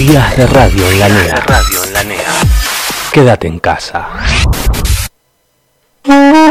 Días 0.00 0.34
de 0.34 0.46
radio 0.46 0.90
en 0.90 0.98
la 0.98 1.08
NEA. 1.10 1.34
radio 1.46 1.84
en 1.84 1.92
la 1.92 2.02
NEA. 2.04 2.32
Quédate 3.12 3.48
en 3.48 3.58
casa. 3.58 4.08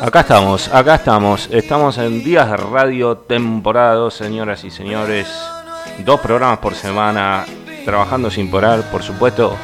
Acá 0.00 0.20
estamos, 0.20 0.68
acá 0.72 0.94
estamos. 0.94 1.48
Estamos 1.50 1.98
en 1.98 2.24
Días 2.24 2.50
de 2.50 2.56
Radio 2.56 3.18
temporada 3.18 3.94
2, 3.94 4.14
señoras 4.14 4.64
y 4.64 4.70
señores. 4.70 5.28
Dos 5.98 6.20
programas 6.20 6.60
por 6.60 6.74
semana, 6.74 7.44
trabajando 7.84 8.30
sin 8.30 8.50
parar, 8.50 8.80
por 8.90 9.02
supuesto. 9.02 9.54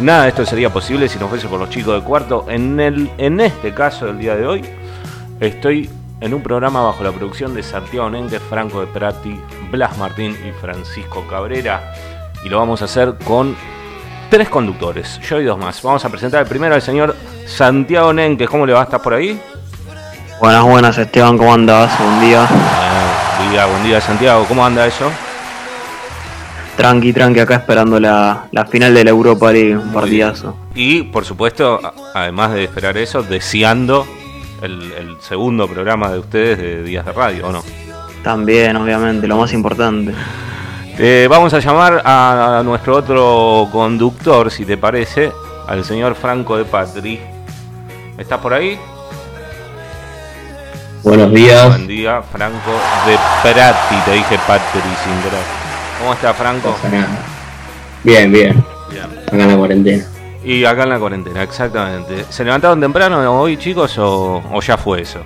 Nada 0.00 0.24
de 0.24 0.30
esto 0.30 0.44
sería 0.44 0.72
posible 0.72 1.08
si 1.08 1.20
no 1.20 1.28
fuese 1.28 1.46
por 1.46 1.60
los 1.60 1.70
chicos 1.70 1.94
de 1.94 2.04
cuarto. 2.04 2.46
En, 2.48 2.80
el, 2.80 3.08
en 3.16 3.38
este 3.38 3.72
caso, 3.72 4.08
el 4.08 4.18
día 4.18 4.34
de 4.34 4.46
hoy, 4.46 4.64
estoy 5.38 5.88
en 6.20 6.34
un 6.34 6.42
programa 6.42 6.82
bajo 6.82 7.04
la 7.04 7.12
producción 7.12 7.54
de 7.54 7.62
Santiago 7.62 8.10
Nengue, 8.10 8.40
Franco 8.40 8.80
de 8.80 8.88
Prati, 8.88 9.40
Blas 9.70 9.96
Martín 9.98 10.36
y 10.48 10.50
Francisco 10.60 11.24
Cabrera. 11.30 11.94
Y 12.44 12.48
lo 12.48 12.58
vamos 12.58 12.82
a 12.82 12.86
hacer 12.86 13.14
con 13.24 13.54
tres 14.30 14.48
conductores, 14.48 15.20
yo 15.28 15.40
y 15.40 15.44
dos 15.44 15.58
más. 15.58 15.82
Vamos 15.82 16.04
a 16.04 16.08
presentar 16.08 16.40
el 16.40 16.46
primero 16.46 16.74
al 16.74 16.80
señor 16.80 17.16
Santiago 17.46 18.12
Nenque. 18.12 18.46
¿Cómo 18.46 18.64
le 18.64 18.72
va? 18.72 18.84
¿Estás 18.84 19.00
por 19.00 19.12
ahí? 19.12 19.38
Buenas, 20.40 20.62
buenas 20.62 20.96
Esteban, 20.96 21.36
¿cómo 21.36 21.52
andas? 21.52 21.90
Buen 21.98 22.20
día. 22.20 22.46
Buen 23.38 23.50
día, 23.50 23.66
buen 23.66 23.84
día 23.84 24.00
Santiago. 24.00 24.44
¿Cómo 24.46 24.64
anda 24.64 24.86
eso? 24.86 25.10
Tranqui, 26.76 27.12
tranqui, 27.12 27.40
acá 27.40 27.56
esperando 27.56 27.98
la, 27.98 28.46
la 28.52 28.64
final 28.64 28.94
de 28.94 29.04
la 29.04 29.10
Europa 29.10 29.52
League, 29.52 29.76
un 29.76 29.92
partidazo. 29.92 30.56
Y 30.74 31.02
por 31.02 31.24
supuesto, 31.24 31.80
además 32.14 32.54
de 32.54 32.64
esperar 32.64 32.96
eso, 32.96 33.22
deseando 33.22 34.06
el, 34.62 34.92
el 34.92 35.16
segundo 35.20 35.66
programa 35.68 36.08
de 36.10 36.20
ustedes 36.20 36.56
de 36.56 36.82
Días 36.84 37.04
de 37.04 37.12
Radio, 37.12 37.48
¿o 37.48 37.52
no? 37.52 37.62
También, 38.22 38.76
obviamente, 38.76 39.26
lo 39.26 39.36
más 39.36 39.52
importante. 39.52 40.14
Eh, 41.02 41.28
vamos 41.30 41.54
a 41.54 41.60
llamar 41.60 42.02
a, 42.04 42.60
nuestro 42.62 42.96
otro 42.96 43.68
conductor, 43.72 44.50
si 44.50 44.66
te 44.66 44.76
parece, 44.76 45.32
al 45.66 45.82
señor 45.82 46.14
Franco 46.14 46.58
de 46.58 46.66
Patri. 46.66 47.18
¿Estás 48.18 48.38
por 48.38 48.52
ahí? 48.52 48.78
Buenos 51.02 51.32
días. 51.32 51.68
Buen 51.68 51.86
día, 51.86 52.20
Franco 52.20 52.72
de 53.06 53.16
Prati, 53.42 53.94
te 54.04 54.12
dije 54.12 54.38
Patri 54.46 54.80
sin 55.02 55.22
querer. 55.22 55.42
¿Cómo 56.00 56.12
está 56.12 56.34
Franco? 56.34 56.76
Bien, 58.04 58.30
bien. 58.30 58.62
Bien. 58.90 59.06
Acá 59.26 59.42
en 59.42 59.48
la 59.48 59.56
cuarentena. 59.56 60.04
Y 60.44 60.66
acá 60.66 60.82
en 60.82 60.88
la 60.90 60.98
cuarentena, 60.98 61.42
exactamente. 61.42 62.26
¿Se 62.28 62.44
levantaron 62.44 62.78
temprano 62.78 63.40
hoy, 63.40 63.56
chicos, 63.56 63.96
o, 63.96 64.42
o 64.52 64.60
ya 64.60 64.76
fue 64.76 65.00
eso? 65.00 65.20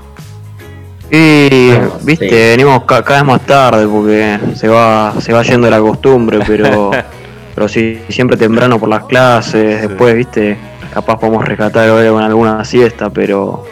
Y, 1.11 1.71
No, 1.81 1.99
viste, 2.03 2.29
sí. 2.29 2.35
venimos 2.35 2.85
ca- 2.85 3.03
cada 3.03 3.21
vez 3.23 3.27
más 3.33 3.41
tarde 3.47 3.87
porque 3.87 4.39
se 4.57 4.69
va, 4.69 5.15
se 5.21 5.33
va 5.33 5.43
yendo 5.43 5.69
la 5.71 5.79
costumbre, 5.81 6.41
pero, 6.47 6.91
pero 7.55 7.69
sí, 7.69 8.01
siempre 8.09 8.37
temprano 8.37 8.79
por 8.81 8.89
las 8.89 9.05
clases, 9.05 9.83
después, 9.89 10.15
viste, 10.15 10.57
capaz 10.93 11.19
podemos 11.19 11.45
rescatar 11.45 11.89
hoy 11.91 12.09
con 12.09 12.23
alguna 12.23 12.65
siesta, 12.65 13.11
pero, 13.11 13.65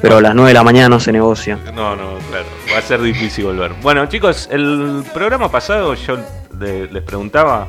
pero 0.00 0.16
a 0.16 0.20
las 0.20 0.34
9 0.34 0.48
de 0.48 0.54
la 0.54 0.62
mañana 0.64 0.88
no 0.88 0.98
se 0.98 1.12
negocia. 1.12 1.58
No, 1.74 1.94
no, 1.94 2.18
claro. 2.30 2.46
Va 2.74 2.78
a 2.78 2.82
ser 2.82 3.00
difícil 3.02 3.44
volver. 3.44 3.72
Bueno, 3.82 4.06
chicos, 4.06 4.48
el 4.50 5.04
programa 5.12 5.50
pasado 5.50 5.94
yo 5.94 6.16
le- 6.58 6.86
les 6.90 7.02
preguntaba 7.02 7.68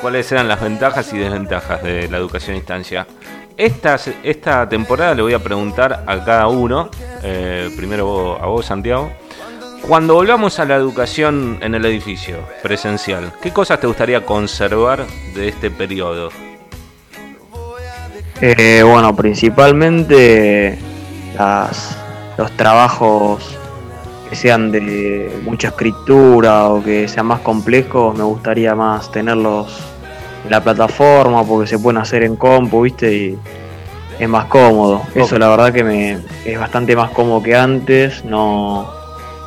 cuáles 0.00 0.32
eran 0.32 0.48
las 0.48 0.60
ventajas 0.62 1.12
y 1.12 1.18
desventajas 1.18 1.82
de 1.82 2.08
la 2.08 2.16
educación 2.16 2.52
a 2.56 2.58
distancia. 2.58 3.06
Esta, 3.60 4.00
esta 4.22 4.66
temporada 4.66 5.14
le 5.14 5.20
voy 5.20 5.34
a 5.34 5.38
preguntar 5.38 6.04
a 6.06 6.24
cada 6.24 6.48
uno, 6.48 6.88
eh, 7.22 7.68
primero 7.76 8.42
a 8.42 8.46
vos, 8.46 8.64
Santiago, 8.64 9.12
cuando 9.86 10.14
volvamos 10.14 10.58
a 10.58 10.64
la 10.64 10.76
educación 10.76 11.58
en 11.60 11.74
el 11.74 11.84
edificio 11.84 12.38
presencial, 12.62 13.34
¿qué 13.42 13.52
cosas 13.52 13.78
te 13.78 13.86
gustaría 13.86 14.24
conservar 14.24 15.04
de 15.34 15.48
este 15.48 15.70
periodo? 15.70 16.30
Eh, 18.40 18.82
bueno, 18.82 19.14
principalmente 19.14 20.78
las, 21.36 21.98
los 22.38 22.50
trabajos 22.56 23.58
que 24.30 24.36
sean 24.36 24.72
de 24.72 25.38
mucha 25.44 25.68
escritura 25.68 26.70
o 26.70 26.82
que 26.82 27.06
sean 27.08 27.26
más 27.26 27.40
complejos, 27.40 28.16
me 28.16 28.24
gustaría 28.24 28.74
más 28.74 29.12
tenerlos 29.12 29.78
en 29.99 29.99
la 30.48 30.62
plataforma 30.62 31.44
porque 31.44 31.66
se 31.68 31.78
pueden 31.78 31.98
hacer 31.98 32.22
en 32.22 32.36
compu, 32.36 32.82
¿viste? 32.82 33.12
Y 33.14 33.38
es 34.18 34.28
más 34.28 34.46
cómodo. 34.46 35.02
Eso 35.14 35.38
la 35.38 35.48
verdad 35.48 35.72
que 35.72 35.84
me 35.84 36.18
es 36.44 36.58
bastante 36.58 36.94
más 36.96 37.10
cómodo 37.10 37.42
que 37.42 37.54
antes. 37.54 38.24
No, 38.24 38.90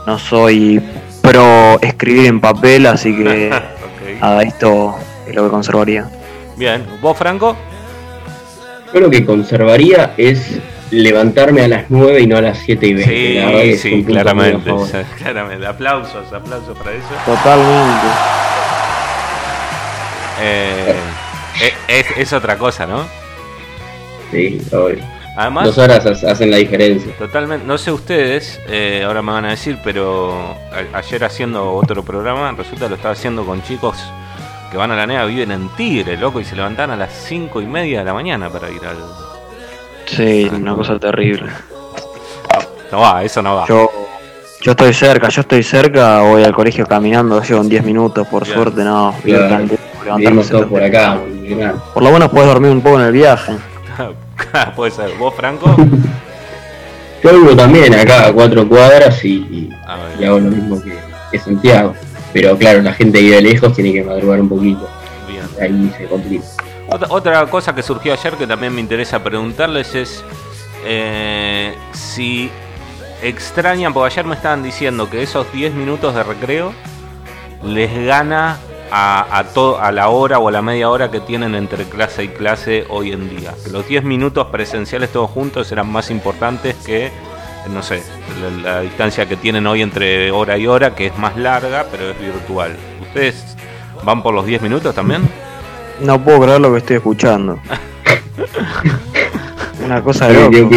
no 0.05 0.19
soy 0.19 0.81
pro 1.21 1.79
escribir 1.81 2.27
en 2.27 2.39
papel, 2.41 2.85
así 2.87 3.15
que 3.15 3.47
Ok. 3.53 4.21
nada, 4.21 4.43
esto 4.43 4.95
es 5.27 5.35
lo 5.35 5.43
que 5.45 5.49
conservaría. 5.49 6.09
Bien, 6.57 6.85
¿vos, 7.01 7.17
Franco? 7.17 7.55
Yo 8.93 8.99
lo 8.99 9.09
que 9.09 9.25
conservaría 9.25 10.13
es 10.17 10.59
levantarme 10.91 11.63
a 11.63 11.67
las 11.67 11.85
9 11.89 12.21
y 12.21 12.27
no 12.27 12.37
a 12.37 12.41
las 12.41 12.59
7 12.59 12.85
y 12.85 12.93
20. 12.93 13.33
La 13.39 13.45
verdad 13.47 13.61
que 13.61 13.65
Sí, 13.65 13.71
es 13.73 13.81
sí, 13.81 14.03
claramente, 14.03 14.71
claramente. 15.17 15.65
Aplausos, 15.65 16.31
aplausos 16.31 16.77
para 16.77 16.91
eso. 16.91 17.07
Totalmente. 17.25 18.07
Eh, 20.43 20.95
eh, 21.61 21.73
es, 21.87 22.05
es 22.17 22.33
otra 22.33 22.57
cosa, 22.57 22.85
¿no? 22.85 23.05
Sí, 24.31 24.59
obvio. 24.71 24.97
Además, 25.35 25.65
Dos 25.65 25.77
horas 25.79 26.05
ha- 26.05 26.31
hacen 26.31 26.51
la 26.51 26.57
diferencia. 26.57 27.11
totalmente, 27.17 27.65
no 27.65 27.77
sé 27.79 27.91
ustedes, 27.91 28.59
eh, 28.67 29.03
ahora 29.05 29.21
me 29.23 29.31
van 29.31 29.45
a 29.45 29.49
decir, 29.51 29.79
pero 29.83 30.33
a- 30.71 30.97
ayer 30.97 31.23
haciendo 31.23 31.71
otro 31.73 32.03
programa, 32.03 32.51
resulta 32.51 32.85
que 32.85 32.89
lo 32.89 32.95
estaba 32.97 33.13
haciendo 33.13 33.43
con 33.45 33.63
chicos 33.63 33.97
que 34.71 34.77
van 34.77 34.91
a 34.91 34.95
la 34.95 35.05
NEA, 35.07 35.25
viven 35.25 35.51
en 35.51 35.69
Tigre, 35.69 36.17
loco, 36.17 36.39
y 36.39 36.45
se 36.45 36.55
levantan 36.55 36.91
a 36.91 36.95
las 36.95 37.11
cinco 37.27 37.61
y 37.61 37.65
media 37.65 37.99
de 37.99 38.05
la 38.05 38.13
mañana 38.13 38.49
para 38.49 38.69
ir 38.69 38.81
al... 38.85 38.97
Sí, 40.05 40.49
una 40.53 40.75
cosa 40.75 40.99
terrible. 40.99 41.49
No 42.91 42.99
va, 42.99 43.23
eso 43.23 43.41
no 43.41 43.55
va. 43.55 43.65
Yo, 43.67 43.89
yo 44.61 44.71
estoy 44.71 44.93
cerca, 44.93 45.29
yo 45.29 45.41
estoy 45.41 45.63
cerca, 45.63 46.21
voy 46.21 46.43
al 46.43 46.53
colegio 46.53 46.85
caminando, 46.85 47.41
llevo 47.41 47.61
en 47.61 47.69
10 47.69 47.83
minutos, 47.83 48.27
por 48.27 48.43
Bien. 48.43 48.55
suerte 48.55 48.83
no. 48.83 49.15
Claro. 49.23 49.47
tan 49.49 49.67
por 50.69 50.83
acá. 50.83 51.19
Por 51.93 52.03
lo 52.03 52.11
menos 52.11 52.29
puedes 52.29 52.47
dormir 52.47 52.71
un 52.71 52.81
poco 52.81 52.99
en 52.99 53.05
el 53.07 53.11
viaje. 53.13 53.53
Puede 54.75 54.91
ser. 54.91 55.11
¿Vos, 55.17 55.33
Franco? 55.35 55.75
Yo 57.23 57.31
vivo 57.31 57.55
también 57.55 57.93
acá 57.93 58.27
a 58.27 58.33
cuatro 58.33 58.67
cuadras 58.67 59.23
y, 59.23 59.29
y- 59.29 59.69
A 59.87 59.95
ver. 59.95 60.05
y 60.19 60.25
hago 60.25 60.39
lo 60.39 60.49
mismo 60.51 60.81
que, 60.81 60.93
que 61.31 61.39
Santiago. 61.39 61.93
Pero 62.33 62.57
claro, 62.57 62.81
la 62.81 62.93
gente 62.93 63.19
que 63.19 63.25
vive 63.25 63.41
lejos 63.41 63.73
tiene 63.73 63.93
que 63.93 64.03
madrugar 64.03 64.41
un 64.41 64.49
poquito. 64.49 64.89
Bien. 65.27 65.43
Ahí 65.61 65.93
se 65.97 66.05
complica. 66.05 66.43
Otra, 66.89 67.07
otra 67.09 67.45
cosa 67.45 67.73
que 67.73 67.81
surgió 67.81 68.11
ayer 68.13 68.33
que 68.33 68.45
también 68.45 68.75
me 68.75 68.81
interesa 68.81 69.23
preguntarles 69.23 69.95
es 69.95 70.23
eh, 70.85 71.73
si 71.93 72.49
extrañan, 73.21 73.93
porque 73.93 74.13
ayer 74.13 74.25
me 74.25 74.35
estaban 74.35 74.61
diciendo 74.61 75.09
que 75.09 75.23
esos 75.23 75.49
10 75.53 75.73
minutos 75.75 76.13
de 76.13 76.23
recreo 76.23 76.73
les 77.63 78.05
gana 78.05 78.57
a, 78.95 79.39
a, 79.39 79.43
to- 79.45 79.79
a 79.81 79.91
la 79.91 80.09
hora 80.09 80.37
o 80.37 80.49
a 80.49 80.51
la 80.51 80.61
media 80.61 80.87
hora 80.89 81.09
que 81.09 81.19
tienen 81.19 81.55
entre 81.55 81.85
clase 81.85 82.25
y 82.25 82.27
clase 82.27 82.85
hoy 82.89 83.11
en 83.11 83.27
día. 83.35 83.53
Que 83.65 83.71
los 83.71 83.87
10 83.87 84.03
minutos 84.03 84.47
presenciales 84.51 85.11
todos 85.11 85.31
juntos 85.31 85.71
eran 85.71 85.91
más 85.91 86.11
importantes 86.11 86.75
que, 86.85 87.09
no 87.73 87.81
sé, 87.81 88.03
la, 88.63 88.75
la 88.75 88.81
distancia 88.81 89.25
que 89.25 89.35
tienen 89.35 89.65
hoy 89.65 89.81
entre 89.81 90.29
hora 90.31 90.57
y 90.59 90.67
hora, 90.67 90.93
que 90.93 91.07
es 91.07 91.17
más 91.17 91.35
larga, 91.37 91.87
pero 91.91 92.11
es 92.11 92.19
virtual. 92.19 92.75
¿Ustedes 93.01 93.57
van 94.03 94.21
por 94.21 94.35
los 94.35 94.45
10 94.45 94.61
minutos 94.61 94.93
también? 94.93 95.27
No 95.99 96.23
puedo 96.23 96.41
creer 96.41 96.61
lo 96.61 96.71
que 96.71 96.77
estoy 96.77 96.97
escuchando. 96.97 97.57
Una 99.85 100.01
cosa 100.03 100.27
de 100.27 100.49
¿Qué 100.49 100.61
loco. 100.61 100.75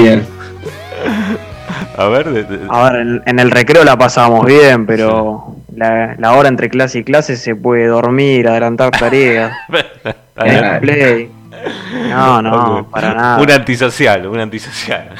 A 1.98 2.08
ver, 2.08 2.30
de- 2.30 2.44
de- 2.44 2.66
A 2.68 2.90
ver, 2.90 3.00
en, 3.02 3.22
en 3.26 3.38
el 3.38 3.50
recreo 3.50 3.84
la 3.84 3.96
pasábamos 3.96 4.44
bien, 4.46 4.84
pero 4.86 5.55
la, 5.76 6.16
la 6.18 6.32
hora 6.32 6.48
entre 6.48 6.68
clase 6.68 7.00
y 7.00 7.04
clase 7.04 7.36
se 7.36 7.54
puede 7.54 7.86
dormir, 7.86 8.48
adelantar 8.48 8.90
tareas, 8.90 9.52
play. 10.80 11.30
No, 12.08 12.42
no, 12.42 12.88
para 12.90 13.14
nada. 13.14 13.42
Un 13.42 13.50
antisocial, 13.50 14.26
un 14.26 14.40
antisocial. 14.40 15.10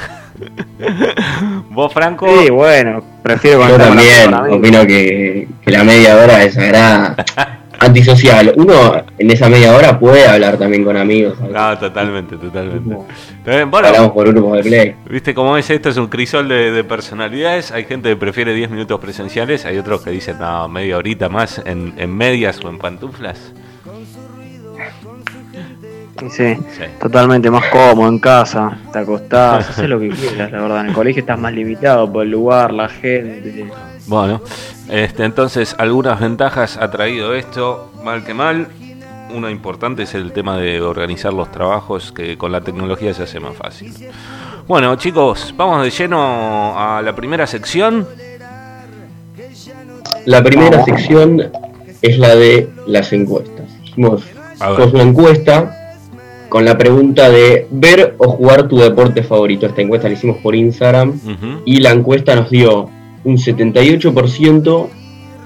¿Vos, 1.69 1.93
Franco? 1.93 2.27
Sí, 2.27 2.49
bueno, 2.49 3.03
prefiero 3.23 3.67
Yo 3.67 3.77
también 3.77 4.33
opino 4.33 4.85
que, 4.85 5.47
que 5.63 5.71
la 5.71 5.83
media 5.83 6.15
hora 6.15 6.43
es 6.43 6.53
sagrada. 6.53 7.15
antisocial. 7.79 8.53
Uno 8.55 9.03
en 9.17 9.31
esa 9.31 9.49
media 9.49 9.75
hora 9.75 9.99
puede 9.99 10.27
hablar 10.27 10.57
también 10.57 10.83
con 10.83 10.97
amigos. 10.97 11.39
No, 11.39 11.77
totalmente, 11.77 12.37
totalmente. 12.37 12.97
Hablamos 13.45 14.11
por 14.11 14.27
grupo 14.27 14.55
de 14.55 14.63
play. 14.63 14.95
¿Viste 15.09 15.33
cómo 15.33 15.57
es 15.57 15.69
esto? 15.69 15.89
Es 15.89 15.97
un 15.97 16.07
crisol 16.07 16.47
de, 16.47 16.83
personalidades. 16.83 17.71
Hay 17.71 17.85
gente 17.85 18.09
que 18.09 18.15
prefiere 18.15 18.53
10 18.53 18.69
minutos 18.71 18.99
presenciales, 18.99 19.65
hay 19.65 19.77
otros 19.77 20.01
que 20.01 20.11
dicen, 20.11 20.37
no, 20.39 20.67
media 20.67 20.97
horita 20.97 21.29
más 21.29 21.61
en, 21.65 21.93
en 21.97 22.15
medias 22.15 22.59
o 22.63 22.69
en 22.69 22.77
pantuflas. 22.77 23.53
Sí, 26.29 26.57
totalmente 26.99 27.51
más 27.51 27.65
cómodo 27.67 28.09
en 28.09 28.19
casa, 28.19 28.77
te 28.91 28.99
acostás, 28.99 29.69
haces 29.69 29.87
lo 29.87 29.99
que 29.99 30.09
quieras, 30.09 30.51
la 30.51 30.61
verdad. 30.61 30.81
En 30.81 30.87
el 30.87 30.93
colegio 30.93 31.19
estás 31.21 31.39
más 31.39 31.53
limitado 31.53 32.11
por 32.11 32.23
el 32.23 32.31
lugar, 32.31 32.73
la 32.73 32.89
gente. 32.89 33.67
Bueno, 34.07 34.41
este, 34.89 35.25
entonces 35.25 35.75
algunas 35.77 36.19
ventajas 36.19 36.77
ha 36.77 36.89
traído 36.89 37.35
esto, 37.35 37.91
mal 38.03 38.23
que 38.23 38.33
mal. 38.33 38.67
Una 39.33 39.51
importante 39.51 40.03
es 40.03 40.15
el 40.15 40.31
tema 40.31 40.57
de 40.57 40.81
organizar 40.81 41.33
los 41.33 41.51
trabajos, 41.51 42.13
que 42.13 42.37
con 42.37 42.53
la 42.53 42.61
tecnología 42.61 43.13
se 43.13 43.23
hace 43.23 43.41
más 43.41 43.57
fácil. 43.57 43.93
Bueno, 44.65 44.95
chicos, 44.95 45.53
vamos 45.57 45.83
de 45.83 45.89
lleno 45.89 46.73
a 46.77 47.01
la 47.01 47.13
primera 47.13 47.45
sección. 47.45 48.07
La 50.25 50.41
primera 50.41 50.83
sección 50.85 51.51
es 52.01 52.17
la 52.17 52.35
de 52.35 52.69
las 52.85 53.11
encuestas. 53.11 53.65
Hicimos 53.83 54.23
una 54.93 55.03
encuesta 55.03 55.73
con 56.47 56.63
la 56.63 56.77
pregunta 56.77 57.29
de 57.29 57.67
ver 57.71 58.15
o 58.17 58.29
jugar 58.31 58.69
tu 58.69 58.77
deporte 58.77 59.23
favorito. 59.23 59.65
Esta 59.65 59.81
encuesta 59.81 60.07
la 60.07 60.13
hicimos 60.13 60.37
por 60.37 60.55
Instagram 60.55 61.19
y 61.65 61.81
la 61.81 61.91
encuesta 61.91 62.35
nos 62.35 62.49
dio 62.49 62.89
un 63.27 63.37
78% 63.37 64.87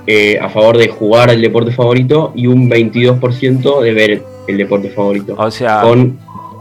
eh, 0.06 0.40
a 0.40 0.50
favor 0.50 0.78
de 0.78 0.88
jugar 0.88 1.32
el 1.32 1.42
deporte 1.42 1.72
favorito 1.72 2.32
y 2.36 2.46
un 2.46 2.70
22% 2.70 3.82
de 3.82 3.94
ver 3.94 4.24
el 4.48 4.58
deporte 4.58 4.90
favorito. 4.90 5.36
O 5.38 5.50
sea, 5.50 5.82
con 5.82 6.20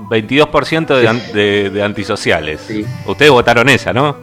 22% 0.09 1.33
de, 1.33 1.71
de, 1.71 1.83
antisociales. 1.83 2.67
Ustedes 3.07 3.31
votaron 3.31 3.69
esa, 3.69 3.93
¿no? 3.93 4.17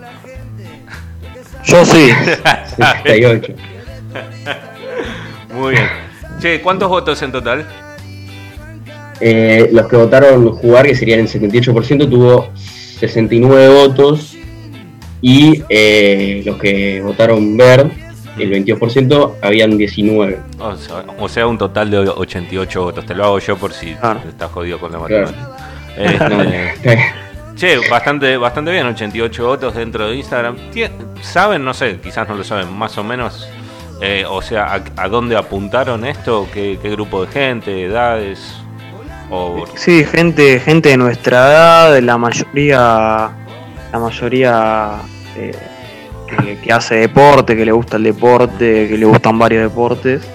Yo 1.66 1.86
sí. 1.86 2.10
78. 2.78 3.54
Muy 5.54 5.72
bien. 5.72 5.88
Che, 6.40 6.62
¿cuántos 6.62 6.90
votos 6.90 7.22
en 7.22 7.32
total? 7.32 7.66
Eh, 9.20 9.70
los 9.72 9.88
que 9.88 9.98
votaron 9.98 10.50
jugar, 10.52 10.88
que 10.88 10.96
serían 10.96 11.20
el 11.20 11.28
78%, 11.28 12.10
tuvo 12.10 12.50
69 12.56 13.70
votos. 13.70 14.37
Y 15.22 15.64
eh, 15.70 16.44
los 16.46 16.58
que 16.58 17.02
votaron 17.02 17.58
ver, 17.58 17.90
el 18.38 18.52
22%, 18.52 19.36
habían 19.42 19.78
19. 19.78 20.40
O 21.20 21.28
sea, 21.28 21.48
un 21.48 21.58
total 21.58 21.90
de 21.90 21.98
88 21.98 22.82
votos. 22.82 23.06
Te 23.06 23.16
lo 23.16 23.26
hago 23.26 23.40
yo 23.40 23.58
por 23.58 23.74
si 23.74 23.90
estás 23.90 24.52
jodido 24.52 24.80
con 24.80 24.92
la 24.92 25.00
matemática. 25.00 25.58
Este, 25.98 27.00
che, 27.56 27.90
bastante, 27.90 28.38
bastante 28.38 28.72
bien, 28.72 28.86
88 28.86 29.46
votos 29.46 29.76
dentro 29.76 30.08
de 30.08 30.16
Instagram. 30.18 30.56
¿Saben? 31.22 31.66
No 31.66 31.74
sé, 31.74 32.00
quizás 32.00 32.28
no 32.28 32.36
lo 32.36 32.44
saben, 32.44 32.72
más 32.72 32.98
o 32.98 33.04
menos. 33.04 33.50
Eh, 34.00 34.24
o 34.30 34.44
sea, 34.44 34.84
a, 34.96 35.08
dónde 35.10 35.36
apuntaron 35.36 36.06
esto? 36.06 36.48
¿Qué, 36.54 36.78
¿Qué 36.80 36.92
grupo 36.92 37.26
de 37.26 37.32
gente, 37.32 37.86
edades? 37.86 38.62
Sí, 39.76 40.06
gente, 40.06 40.60
gente 40.60 40.90
de 40.90 40.98
nuestra 40.98 41.52
edad, 41.52 42.00
la 42.00 42.18
mayoría, 42.18 43.30
la 43.92 44.00
mayoría 44.00 45.02
eh, 45.36 45.52
que, 46.64 46.74
hace 46.74 46.96
deporte, 46.96 47.56
que 47.56 47.66
le 47.66 47.72
gusta 47.72 47.98
el 47.98 48.04
deporte, 48.04 48.88
que 48.88 48.98
le 48.98 49.06
gustan 49.06 49.38
varios 49.40 49.64
deportes. 49.64 50.28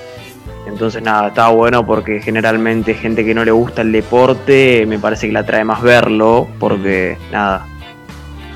Entonces 0.66 1.02
nada, 1.02 1.28
está 1.28 1.48
bueno 1.48 1.84
porque 1.84 2.20
generalmente 2.20 2.94
gente 2.94 3.24
que 3.24 3.34
no 3.34 3.44
le 3.44 3.50
gusta 3.50 3.82
el 3.82 3.90
deporte 3.92 4.86
me 4.86 4.98
parece 4.98 5.26
que 5.26 5.32
la 5.32 5.44
trae 5.44 5.64
más 5.64 5.82
verlo, 5.82 6.48
porque 6.58 7.18
nada, 7.32 7.66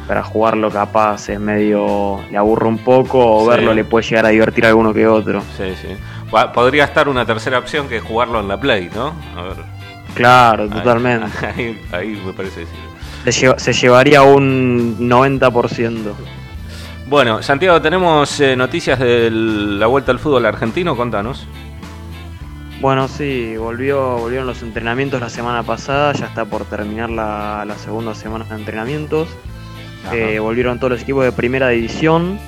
para 0.07 0.23
jugarlo 0.23 0.71
capaz 0.71 1.29
es 1.29 1.41
medio, 1.41 2.21
le 2.31 2.37
aburre 2.37 2.69
un 2.69 2.79
poco 2.79 3.39
o 3.39 3.47
verlo 3.47 3.75
le 3.75 3.85
puede 3.85 4.07
llegar 4.07 4.27
a 4.27 4.29
divertir 4.29 4.65
a 4.65 4.69
alguno 4.69 4.95
que 4.95 5.07
otro. 5.07 5.43
Sí, 5.57 5.75
sí. 5.81 5.89
Podría 6.55 6.85
estar 6.85 7.09
una 7.09 7.25
tercera 7.25 7.59
opción 7.59 7.89
que 7.89 8.01
jugarlo 8.01 8.41
en 8.41 8.49
la 8.49 8.59
Play, 8.59 8.91
¿no? 8.95 9.13
A 9.37 9.43
ver. 9.43 9.57
Claro, 10.15 10.69
totalmente. 10.69 11.27
Ahí, 11.93 12.21
me 12.25 12.33
parece 12.33 12.67
Se, 13.33 13.59
se 13.59 13.73
llevaría 13.73 14.23
un 14.23 14.97
90%. 14.99 16.15
Bueno, 17.09 17.41
Santiago, 17.41 17.81
tenemos 17.81 18.41
eh, 18.41 18.57
noticias 18.57 18.99
de 18.99 19.31
la 19.31 19.87
vuelta 19.87 20.11
al 20.11 20.19
fútbol 20.19 20.45
argentino, 20.45 20.97
contanos. 20.97 21.47
Bueno, 22.81 23.07
sí, 23.07 23.57
volvió, 23.57 24.19
volvieron 24.19 24.47
los 24.47 24.63
entrenamientos 24.63 25.21
la 25.21 25.31
semana 25.31 25.63
pasada, 25.63 26.13
ya 26.13 26.27
está 26.27 26.45
por 26.45 26.65
terminar 26.65 27.09
la, 27.09 27.65
segunda 27.79 28.13
semana 28.15 28.45
de 28.45 28.57
entrenamientos. 28.57 29.29
Eh, 30.13 30.41
volvieron 30.41 30.79
todos 30.79 30.93
los 30.93 31.03
equipos 31.03 31.25
de 31.25 31.33
primera 31.33 31.69
división 31.69 32.41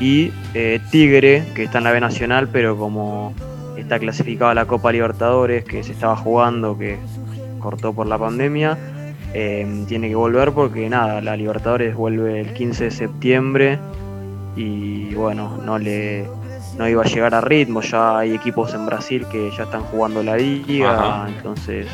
y 0.00 0.32
eh, 0.54 0.80
Tigre, 0.90 1.46
que 1.54 1.64
está 1.64 1.78
en 1.78 1.84
la 1.84 1.92
B 1.92 2.00
Nacional, 2.00 2.48
pero 2.48 2.76
como 2.76 3.32
está 3.76 4.00
clasificado 4.00 4.50
a 4.50 4.54
la 4.54 4.66
Copa 4.66 4.90
Libertadores 4.90 5.64
que 5.64 5.84
se 5.84 5.92
estaba 5.92 6.16
jugando, 6.16 6.76
que 6.76 6.98
cortó 7.60 7.92
por 7.92 8.06
la 8.08 8.18
pandemia. 8.18 8.76
Eh, 9.36 9.84
tiene 9.88 10.08
que 10.08 10.14
volver 10.14 10.52
porque 10.52 10.88
nada, 10.88 11.20
la 11.20 11.36
Libertadores 11.36 11.96
vuelve 11.96 12.40
el 12.40 12.54
15 12.54 12.84
de 12.84 12.90
septiembre 12.92 13.78
y 14.54 15.12
bueno, 15.14 15.58
no 15.64 15.76
le 15.76 16.28
no 16.78 16.88
iba 16.88 17.02
a 17.02 17.06
llegar 17.06 17.34
a 17.34 17.40
ritmo, 17.40 17.80
ya 17.80 18.18
hay 18.18 18.34
equipos 18.34 18.74
en 18.74 18.86
Brasil 18.86 19.26
que 19.30 19.50
ya 19.56 19.64
están 19.64 19.82
jugando 19.82 20.22
la 20.22 20.36
liga, 20.36 21.26
entonces 21.28 21.86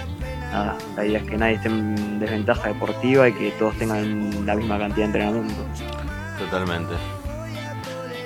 nada, 0.52 0.76
la 0.96 1.06
idea 1.06 1.18
es 1.18 1.24
que 1.24 1.36
nadie 1.36 1.54
esté 1.54 1.68
en 1.68 2.20
desventaja 2.20 2.68
deportiva 2.68 3.28
y 3.28 3.32
que 3.32 3.50
todos 3.52 3.74
tengan 3.76 4.46
la 4.46 4.54
misma 4.54 4.78
cantidad 4.78 5.08
de 5.08 5.18
entrenamiento. 5.18 5.62
Totalmente. 6.38 6.94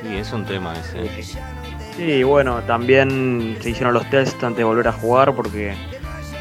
Y 0.03 0.17
es 0.17 0.33
un 0.33 0.45
tema 0.45 0.75
ese. 0.75 1.39
Sí, 1.97 2.23
bueno, 2.25 2.61
también 2.63 3.57
se 3.61 3.71
hicieron 3.71 3.95
los 3.95 4.09
tests 4.11 4.43
antes 4.43 4.59
de 4.59 4.65
volver 4.65 4.89
a 4.89 4.93
jugar 4.93 5.35
porque 5.35 5.75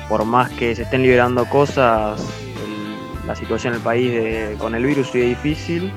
por 0.10 0.26
más 0.26 0.50
que 0.52 0.76
se 0.76 0.84
estén 0.84 1.04
liberando 1.04 1.46
cosas, 1.46 2.22
la 3.26 3.36
situación 3.36 3.74
en 3.74 3.78
el 3.78 3.84
país 3.84 4.58
con 4.58 4.76
el 4.76 4.86
virus 4.86 5.10
sigue 5.12 5.26
difícil. 5.26 5.92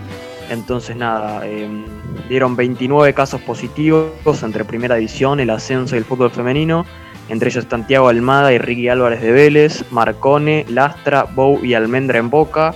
Entonces 0.49 0.96
nada, 0.96 1.46
em, 1.46 1.84
dieron 2.28 2.55
29 2.55 3.12
casos 3.14 3.40
positivos 3.40 4.43
entre 4.43 4.64
Primera 4.64 4.96
División, 4.96 5.40
el 5.40 5.50
ascenso 5.50 5.94
y 5.94 5.99
el 5.99 6.05
fútbol 6.05 6.31
femenino. 6.31 6.87
Entre 7.28 7.50
ellos 7.50 7.67
Santiago 7.69 8.08
Almada 8.08 8.53
y 8.53 8.58
Ricky 8.58 8.89
Álvarez 8.89 9.20
de 9.20 9.32
Vélez, 9.32 9.84
Marcone, 9.91 10.65
Lastra, 10.69 11.24
Bou 11.24 11.65
y 11.65 11.74
Almendra 11.74 12.19
en 12.19 12.31
Boca, 12.31 12.72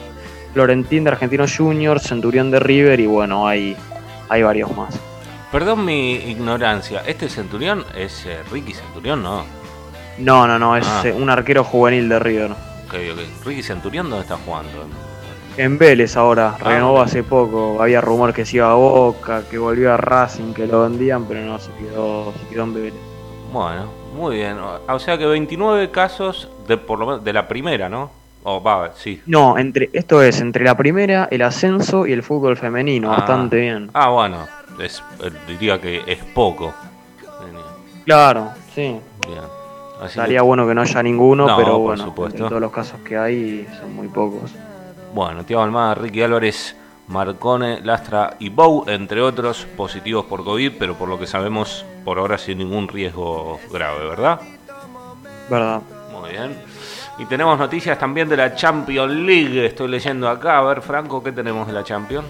Florentín 0.52 1.04
de 1.04 1.10
Argentinos 1.10 1.56
Juniors, 1.56 2.02
Centurión 2.02 2.50
de 2.50 2.58
River 2.58 2.98
y 2.98 3.06
bueno, 3.06 3.46
hay, 3.46 3.76
hay 4.28 4.42
varios 4.42 4.76
más. 4.76 4.98
Perdón 5.52 5.84
mi 5.84 6.14
ignorancia, 6.14 7.02
¿este 7.06 7.28
Centurión 7.28 7.84
es 7.96 8.26
eh, 8.26 8.38
Ricky 8.50 8.72
Centurión, 8.75 9.22
no? 9.22 9.44
No, 10.18 10.46
no, 10.48 10.58
no, 10.58 10.76
es 10.76 10.86
ah. 10.86 11.02
eh, 11.04 11.12
un 11.12 11.30
arquero 11.30 11.62
juvenil 11.62 12.08
de 12.08 12.18
River. 12.18 12.69
Ok, 12.90 12.97
ok. 13.12 13.47
¿Ricky 13.47 13.62
Centurión 13.62 14.11
dónde 14.11 14.25
está 14.25 14.37
jugando? 14.37 14.70
En 15.56 15.78
Vélez 15.78 16.16
ahora, 16.16 16.56
ah, 16.61 16.64
renovó 16.64 17.00
hace 17.00 17.23
poco. 17.23 17.80
Había 17.80 18.00
rumor 18.00 18.32
que 18.32 18.44
se 18.44 18.56
iba 18.56 18.70
a 18.70 18.75
Boca, 18.75 19.42
que 19.50 19.59
volvió 19.59 19.92
a 19.92 19.97
Racing, 19.97 20.52
que 20.52 20.66
lo 20.66 20.82
vendían, 20.82 21.25
pero 21.25 21.40
no, 21.40 21.59
se 21.59 21.70
quedó, 21.73 22.32
se 22.32 22.49
quedó 22.49 22.64
en 22.64 22.75
Vélez. 22.75 22.94
Bueno, 23.52 23.90
muy 24.14 24.37
bien. 24.37 24.59
O 24.59 24.99
sea 24.99 25.16
que 25.16 25.26
29 25.26 25.90
casos 25.90 26.50
de 26.66 26.76
por 26.76 26.99
lo 26.99 27.06
menos 27.06 27.25
de 27.25 27.32
la 27.32 27.49
primera, 27.49 27.88
¿no? 27.88 28.11
Oh, 28.42 28.62
va, 28.62 28.92
sí. 28.94 29.20
No, 29.26 29.59
entre 29.59 29.90
esto 29.92 30.23
es 30.23 30.40
entre 30.40 30.64
la 30.64 30.76
primera, 30.76 31.28
el 31.30 31.42
ascenso 31.42 32.06
y 32.06 32.12
el 32.12 32.23
fútbol 32.23 32.56
femenino, 32.56 33.12
ah. 33.12 33.16
bastante 33.16 33.56
bien. 33.61 33.90
Ah, 33.92 34.09
bueno 34.09 34.61
es, 34.82 35.02
eh, 35.23 35.30
diría 35.47 35.80
que 35.80 36.02
es 36.06 36.18
poco. 36.35 36.75
Claro, 38.04 38.50
sí. 38.75 38.99
Estaría 40.04 40.42
bueno 40.42 40.66
que 40.66 40.75
no 40.75 40.83
haya 40.83 41.02
ninguno, 41.02 41.47
pero 41.57 41.78
bueno, 41.78 42.14
en 42.16 42.37
todos 42.37 42.61
los 42.61 42.73
casos 42.73 43.00
que 43.00 43.16
hay 43.16 43.66
son 43.80 43.95
muy 43.95 44.09
pocos. 44.09 44.50
Bueno, 45.14 45.45
Tiago 45.45 45.62
Almada, 45.62 45.95
Ricky 45.95 46.23
Álvarez, 46.23 46.76
Marcone, 47.09 47.80
Lastra 47.83 48.37
y 48.38 48.49
Bou, 48.49 48.85
entre 48.88 49.21
otros, 49.21 49.66
positivos 49.76 50.25
por 50.26 50.45
COVID, 50.45 50.73
pero 50.78 50.95
por 50.95 51.09
lo 51.09 51.19
que 51.19 51.26
sabemos, 51.26 51.85
por 52.04 52.19
ahora 52.19 52.38
sin 52.38 52.59
ningún 52.59 52.87
riesgo 52.88 53.59
grave, 53.73 54.07
¿verdad? 54.07 54.40
Verdad. 55.50 55.83
Muy 56.12 56.30
bien. 56.30 56.54
Y 57.19 57.26
tenemos 57.26 57.59
noticias 57.59 57.99
también 57.99 58.28
de 58.28 58.37
la 58.37 58.54
Champions 58.54 59.12
League, 59.12 59.66
estoy 59.66 59.88
leyendo 59.88 60.28
acá. 60.28 60.59
A 60.59 60.62
ver, 60.62 60.80
Franco, 60.80 61.23
¿qué 61.23 61.33
tenemos 61.33 61.66
de 61.66 61.73
la 61.73 61.85
Champions? 61.85 62.26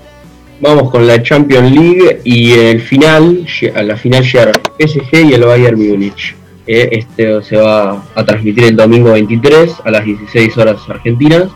Vamos 0.61 0.91
con 0.91 1.07
la 1.07 1.23
Champions 1.23 1.71
League 1.71 2.21
y 2.25 2.53
en 2.53 2.67
el 2.67 2.81
final, 2.81 3.47
a 3.75 3.83
la 3.83 3.97
final 3.97 4.23
llegaron 4.23 4.55
el 4.79 4.89
PSG 4.89 5.31
y 5.31 5.35
el 5.35 5.45
Bayern 5.45 5.79
Múnich. 5.79 6.35
Eh, 6.67 6.88
este 6.93 7.43
se 7.43 7.57
va 7.57 8.02
a 8.14 8.25
transmitir 8.25 8.64
el 8.64 8.76
domingo 8.76 9.12
23 9.12 9.76
a 9.85 9.90
las 9.90 10.05
16 10.05 10.57
horas 10.59 10.79
argentinas 10.88 11.49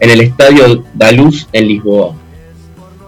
en 0.00 0.10
el 0.10 0.20
estadio 0.20 0.84
Daluz 0.94 1.46
en 1.52 1.68
Lisboa. 1.68 2.14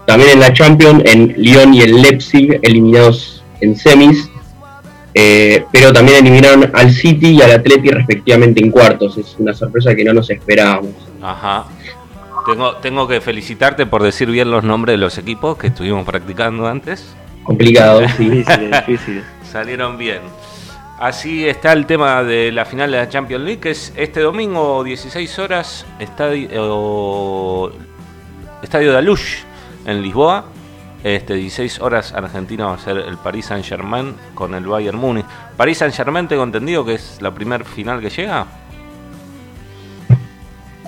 También 0.05 0.31
en 0.31 0.39
la 0.39 0.53
Champions, 0.53 1.03
en 1.05 1.35
Lyon 1.37 1.73
y 1.73 1.81
el 1.81 2.01
Leipzig, 2.01 2.59
eliminados 2.63 3.43
en 3.61 3.75
semis. 3.75 4.29
Eh, 5.13 5.65
pero 5.71 5.91
también 5.91 6.25
eliminaron 6.25 6.71
al 6.73 6.91
City 6.91 7.31
y 7.31 7.41
al 7.41 7.51
Atleti 7.51 7.89
respectivamente 7.89 8.63
en 8.63 8.71
cuartos. 8.71 9.17
Es 9.17 9.35
una 9.37 9.53
sorpresa 9.53 9.93
que 9.95 10.03
no 10.03 10.13
nos 10.13 10.29
esperábamos. 10.29 10.93
Ajá. 11.21 11.65
Tengo, 12.45 12.75
tengo 12.77 13.07
que 13.07 13.21
felicitarte 13.21 13.85
por 13.85 14.01
decir 14.01 14.31
bien 14.31 14.49
los 14.49 14.63
nombres 14.63 14.93
de 14.93 14.97
los 14.97 15.17
equipos 15.17 15.57
que 15.57 15.67
estuvimos 15.67 16.05
practicando 16.05 16.67
antes. 16.67 17.13
Complicado, 17.43 18.01
sí. 18.17 18.29
difícil, 18.29 18.71
difícil. 18.71 19.23
Salieron 19.51 19.97
bien. 19.97 20.19
Así 20.99 21.47
está 21.47 21.71
el 21.73 21.85
tema 21.85 22.23
de 22.23 22.51
la 22.51 22.65
final 22.65 22.91
de 22.91 22.97
la 22.97 23.07
Champions 23.07 23.43
League, 23.45 23.61
que 23.61 23.71
es 23.71 23.93
este 23.95 24.19
domingo, 24.19 24.83
16 24.83 25.39
horas, 25.39 25.85
estadio, 25.97 27.71
estadio 28.61 28.91
de 28.91 28.97
Alush, 28.97 29.37
en 29.85 30.01
Lisboa. 30.01 30.45
Este, 31.01 31.35
16 31.35 31.79
horas 31.79 32.13
Argentina 32.13 32.65
va 32.65 32.73
a 32.73 32.77
ser 32.77 32.97
el 32.97 33.17
Paris 33.17 33.45
Saint 33.45 33.65
Germain 33.65 34.13
con 34.33 34.53
el 34.53 34.65
Bayern 34.65 34.97
Múnich. 34.97 35.25
Paris 35.55 35.77
Saint 35.77 35.93
Germain 35.93 36.27
tengo 36.27 36.43
entendido 36.43 36.83
que 36.83 36.95
es 36.95 37.21
la 37.21 37.33
primera 37.33 37.63
final 37.63 38.01
que 38.01 38.09
llega. 38.09 38.45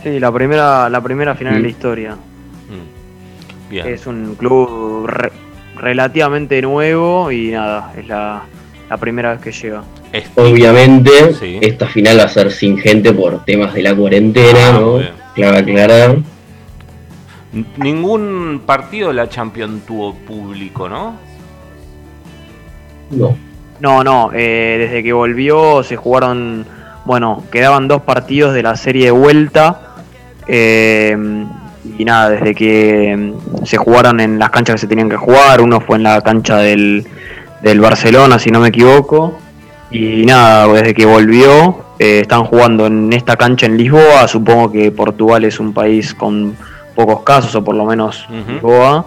Sí, 0.04 0.20
la 0.20 0.32
primera, 0.32 0.90
la 0.90 1.02
primera 1.02 1.36
final 1.36 1.54
de 1.54 1.60
la 1.62 1.68
historia. 1.68 2.16
Mm. 2.16 3.78
Es 3.78 4.06
un 4.06 4.36
club 4.36 5.10
relativamente 5.78 6.62
nuevo 6.62 7.32
y 7.32 7.52
nada, 7.52 7.94
es 7.96 8.08
la, 8.08 8.44
primera 9.00 9.32
vez 9.32 9.42
que 9.42 9.52
llega. 9.52 9.84
Obviamente, 10.36 11.12
esta 11.62 11.88
final 11.88 12.20
va 12.20 12.24
a 12.24 12.28
ser 12.28 12.52
sin 12.52 12.78
gente 12.78 13.14
por 13.14 13.46
temas 13.46 13.74
de 13.74 13.82
la 13.82 13.96
cuarentena, 13.96 14.70
ah, 14.70 14.72
¿no? 14.74 15.00
Claro, 15.34 15.58
aclarar. 15.58 16.18
Ningún 17.78 18.64
partido 18.66 19.10
de 19.10 19.14
la 19.14 19.30
Champions 19.30 19.86
tuvo 19.86 20.14
público, 20.14 20.90
¿no? 20.90 21.16
No. 23.10 23.38
No, 23.80 24.04
no, 24.04 24.32
eh, 24.34 24.78
desde 24.80 25.02
que 25.02 25.12
volvió 25.12 25.82
se 25.84 25.96
jugaron, 25.96 26.66
bueno, 27.06 27.44
quedaban 27.52 27.88
dos 27.88 28.04
partidos 28.04 28.54
de 28.54 28.64
la 28.64 28.76
serie 28.76 29.06
de 29.06 29.12
vuelta. 29.12 29.96
Eh, 30.48 31.18
y 31.98 32.06
nada, 32.06 32.30
desde 32.30 32.54
que 32.54 33.16
mm, 33.18 33.66
se 33.66 33.78
jugaron 33.78 34.20
en 34.20 34.40
las 34.40 34.50
canchas 34.50 34.76
que 34.76 34.82
se 34.82 34.88
tenían 34.88 35.10
que 35.10 35.18
jugar, 35.18 35.62
uno 35.62 35.82
fue 35.82 35.98
en 35.98 36.04
la 36.04 36.22
cancha 36.22 36.58
del, 36.58 37.08
del 37.62 37.80
Barcelona, 37.80 38.40
si 38.40 38.52
no 38.52 38.60
me 38.60 38.70
equivoco, 38.70 39.41
y 39.92 40.26
nada, 40.26 40.68
desde 40.68 40.94
que 40.94 41.06
volvió, 41.06 41.86
eh, 42.00 42.22
están 42.22 42.46
jugando 42.46 42.88
en 42.88 43.12
esta 43.14 43.36
cancha 43.36 43.66
en 43.66 43.78
Lisboa, 43.78 44.28
supongo 44.28 44.72
que 44.72 44.92
Portugal 44.92 45.44
es 45.44 45.60
un 45.60 45.74
país 45.74 46.14
con 46.14 46.56
pocos 46.96 47.22
casos, 47.24 47.54
o 47.56 47.64
por 47.64 47.76
lo 47.76 47.86
menos 47.86 48.26
Lisboa, 48.48 49.06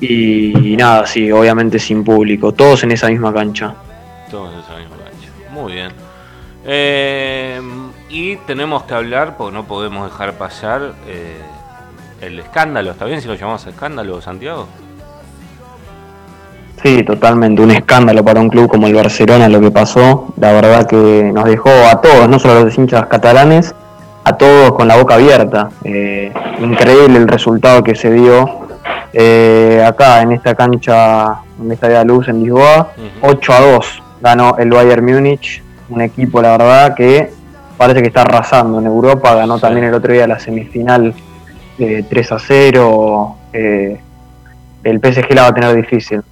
y, 0.00 0.76
nada, 0.76 1.06
sí, 1.06 1.30
obviamente 1.30 1.78
sin 1.78 2.02
público, 2.02 2.52
todos 2.52 2.82
en 2.84 2.92
esa 2.92 3.08
misma 3.08 3.32
cancha. 3.32 3.74
Todos 4.30 4.52
en 4.52 4.60
esa 4.60 4.76
misma 4.78 4.96
cancha, 4.96 5.28
muy 5.50 5.72
bien. 5.72 5.92
Eh, 6.64 7.60
y 8.08 8.36
tenemos 8.36 8.84
que 8.84 8.94
hablar, 8.94 9.36
porque 9.36 9.54
no 9.54 9.64
podemos 9.64 10.10
dejar 10.10 10.34
pasar... 10.34 10.94
Eh, 11.06 11.40
el 12.22 12.38
escándalo, 12.38 12.92
¿está 12.92 13.04
bien 13.04 13.20
si 13.20 13.26
lo 13.26 13.34
llamamos 13.34 13.66
escándalo, 13.66 14.22
Santiago? 14.22 14.68
Sí, 16.82 17.04
totalmente, 17.04 17.62
un 17.62 17.70
escándalo 17.70 18.24
para 18.24 18.40
un 18.40 18.48
club 18.48 18.68
como 18.68 18.88
el 18.88 18.94
Barcelona 18.94 19.48
lo 19.48 19.60
que 19.60 19.70
pasó. 19.70 20.34
La 20.36 20.52
verdad 20.52 20.84
que 20.86 21.30
nos 21.32 21.44
dejó 21.44 21.70
a 21.70 22.00
todos, 22.00 22.28
no 22.28 22.40
solo 22.40 22.58
a 22.58 22.64
los 22.64 22.76
hinchas 22.76 23.06
catalanes, 23.06 23.72
a 24.24 24.36
todos 24.36 24.72
con 24.72 24.88
la 24.88 24.96
boca 24.96 25.14
abierta. 25.14 25.68
Eh, 25.84 26.32
increíble 26.60 27.18
el 27.18 27.28
resultado 27.28 27.84
que 27.84 27.94
se 27.94 28.10
dio 28.12 28.66
eh, 29.12 29.84
acá 29.86 30.22
en 30.22 30.32
esta 30.32 30.56
cancha, 30.56 31.42
en 31.60 31.70
esta 31.70 31.88
de 31.88 32.04
luz 32.04 32.26
en 32.26 32.42
Lisboa. 32.42 32.92
8 33.20 33.52
a 33.52 33.60
2 33.60 34.02
ganó 34.20 34.56
el 34.58 34.70
Bayern 34.70 35.04
Múnich, 35.04 35.62
un 35.88 36.00
equipo, 36.00 36.42
la 36.42 36.56
verdad, 36.56 36.94
que 36.96 37.32
parece 37.76 38.00
que 38.02 38.08
está 38.08 38.22
arrasando 38.22 38.80
en 38.80 38.86
Europa. 38.86 39.36
Ganó 39.36 39.60
también 39.60 39.86
el 39.86 39.94
otro 39.94 40.12
día 40.12 40.26
la 40.26 40.40
semifinal 40.40 41.14
3 41.78 42.32
a 42.32 42.38
0. 42.40 43.36
Eh, 43.52 44.00
el 44.82 44.98
PSG 44.98 45.32
la 45.32 45.42
va 45.42 45.48
a 45.48 45.54
tener 45.54 45.76
difícil. 45.76 46.22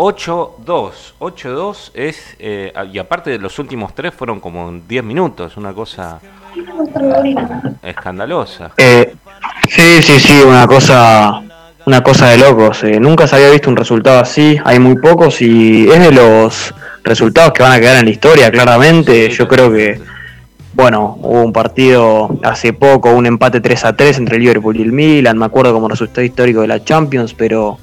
8-2. 0.00 0.92
8-2 1.18 1.90
es. 1.92 2.36
Eh, 2.38 2.72
y 2.90 2.98
aparte 2.98 3.28
de 3.28 3.38
los 3.38 3.58
últimos 3.58 3.94
tres 3.94 4.14
fueron 4.14 4.40
como 4.40 4.72
10 4.88 5.04
minutos, 5.04 5.58
una 5.58 5.74
cosa 5.74 6.18
escandalosa. 7.82 8.70
Eh, 8.78 9.14
sí, 9.68 10.00
sí, 10.00 10.18
sí, 10.18 10.42
una 10.46 10.66
cosa. 10.66 11.42
Una 11.86 12.02
cosa 12.02 12.28
de 12.28 12.36
locos. 12.36 12.84
nunca 13.00 13.26
se 13.26 13.36
había 13.36 13.50
visto 13.50 13.68
un 13.68 13.76
resultado 13.76 14.20
así. 14.20 14.58
Hay 14.64 14.78
muy 14.78 14.96
pocos 14.96 15.40
y 15.42 15.88
es 15.88 15.98
de 15.98 16.12
los 16.12 16.74
resultados 17.02 17.52
que 17.52 17.62
van 17.62 17.72
a 17.72 17.80
quedar 17.80 17.98
en 17.98 18.04
la 18.04 18.10
historia, 18.10 18.50
claramente. 18.50 19.28
Yo 19.30 19.48
creo 19.48 19.72
que 19.72 20.00
bueno, 20.72 21.18
hubo 21.20 21.42
un 21.42 21.52
partido 21.52 22.38
hace 22.42 22.72
poco, 22.72 23.12
un 23.12 23.26
empate 23.26 23.60
3 23.60 23.84
a 23.86 23.96
3 23.96 24.18
entre 24.18 24.36
el 24.36 24.42
Liverpool 24.42 24.76
y 24.76 24.82
el 24.82 24.92
Milan, 24.92 25.36
me 25.36 25.46
acuerdo 25.46 25.72
como 25.72 25.88
resultado 25.88 26.22
histórico 26.22 26.60
de 26.60 26.68
la 26.68 26.84
Champions, 26.84 27.34
pero, 27.34 27.78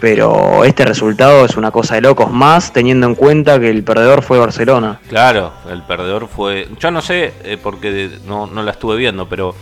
pero 0.00 0.64
este 0.64 0.84
resultado 0.84 1.44
es 1.44 1.56
una 1.56 1.70
cosa 1.70 1.94
de 1.94 2.02
locos 2.02 2.30
más, 2.30 2.72
teniendo 2.72 3.06
en 3.06 3.14
cuenta 3.14 3.58
que 3.58 3.70
el 3.70 3.82
perdedor 3.82 4.22
fue 4.22 4.38
Barcelona. 4.38 5.00
Claro, 5.08 5.52
el 5.70 5.82
perdedor 5.82 6.28
fue. 6.28 6.68
Yo 6.78 6.90
no 6.90 7.00
sé, 7.00 7.32
eh, 7.44 7.58
porque 7.62 8.18
no, 8.26 8.46
no 8.46 8.62
la 8.62 8.72
estuve 8.72 8.96
viendo, 8.96 9.28
pero 9.28 9.54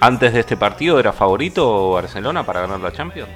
antes 0.00 0.32
de 0.32 0.40
este 0.40 0.56
partido, 0.56 0.98
¿era 0.98 1.12
favorito 1.12 1.92
Barcelona 1.92 2.44
para 2.44 2.60
ganar 2.60 2.80
la 2.80 2.92
Champions? 2.92 3.30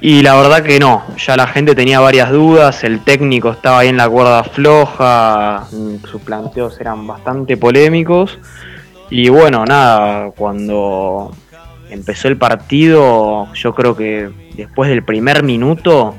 Y 0.00 0.22
la 0.22 0.34
verdad 0.34 0.62
que 0.62 0.78
no, 0.78 1.04
ya 1.16 1.36
la 1.36 1.46
gente 1.46 1.74
tenía 1.74 2.00
varias 2.00 2.30
dudas, 2.30 2.84
el 2.84 3.02
técnico 3.02 3.50
estaba 3.50 3.78
ahí 3.78 3.88
en 3.88 3.96
la 3.96 4.08
cuerda 4.08 4.44
floja, 4.44 5.66
mm, 5.72 6.04
sus 6.06 6.20
planteos 6.20 6.78
eran 6.80 7.06
bastante 7.06 7.56
polémicos. 7.56 8.38
Y 9.08 9.30
bueno, 9.30 9.64
nada, 9.64 10.30
cuando 10.36 11.32
empezó 11.88 12.28
el 12.28 12.36
partido, 12.36 13.52
yo 13.54 13.74
creo 13.74 13.96
que 13.96 14.30
después 14.56 14.90
del 14.90 15.02
primer 15.02 15.42
minuto 15.42 16.14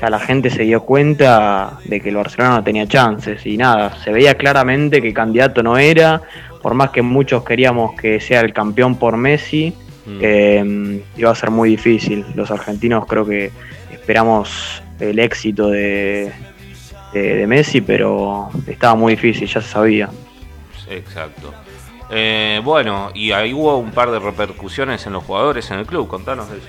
ya 0.00 0.08
la 0.08 0.18
gente 0.18 0.48
se 0.48 0.62
dio 0.62 0.82
cuenta 0.82 1.78
de 1.84 2.00
que 2.00 2.08
el 2.08 2.16
Barcelona 2.16 2.56
no 2.56 2.64
tenía 2.64 2.86
chances 2.86 3.44
y 3.44 3.56
nada, 3.56 3.96
se 4.02 4.12
veía 4.12 4.34
claramente 4.34 5.02
que 5.02 5.12
candidato 5.12 5.62
no 5.62 5.76
era, 5.76 6.22
por 6.62 6.74
más 6.74 6.90
que 6.90 7.02
muchos 7.02 7.44
queríamos 7.44 7.92
que 8.00 8.18
sea 8.20 8.40
el 8.40 8.54
campeón 8.54 8.96
por 8.96 9.16
Messi, 9.18 9.74
Mm. 10.06 10.18
Eh, 10.20 11.02
iba 11.16 11.30
a 11.30 11.34
ser 11.34 11.50
muy 11.50 11.70
difícil. 11.70 12.24
Los 12.34 12.50
argentinos 12.50 13.06
creo 13.06 13.24
que 13.24 13.50
esperamos 13.92 14.82
el 14.98 15.18
éxito 15.18 15.68
de, 15.68 16.32
de, 17.12 17.46
Messi, 17.46 17.80
pero 17.80 18.50
estaba 18.66 18.94
muy 18.94 19.14
difícil, 19.14 19.46
ya 19.48 19.60
se 19.60 19.68
sabía. 19.68 20.10
Exacto. 20.88 21.52
Eh, 22.10 22.60
bueno, 22.64 23.10
y 23.14 23.30
ahí 23.30 23.54
hubo 23.54 23.76
un 23.78 23.92
par 23.92 24.10
de 24.10 24.18
repercusiones 24.18 25.06
en 25.06 25.12
los 25.12 25.22
jugadores 25.22 25.70
en 25.70 25.78
el 25.78 25.86
club, 25.86 26.08
contanos 26.08 26.50
de 26.50 26.58
eso. 26.58 26.66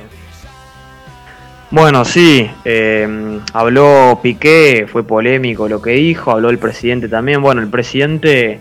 Bueno, 1.72 2.04
sí, 2.04 2.51
eh, 2.66 3.40
habló 3.54 4.20
Piqué, 4.22 4.88
fue 4.92 5.04
polémico 5.04 5.70
lo 5.70 5.82
que 5.82 5.92
dijo, 5.92 6.32
habló 6.32 6.50
el 6.50 6.58
presidente 6.58 7.08
también. 7.08 7.42
Bueno, 7.42 7.62
el 7.62 7.70
presidente 7.70 8.60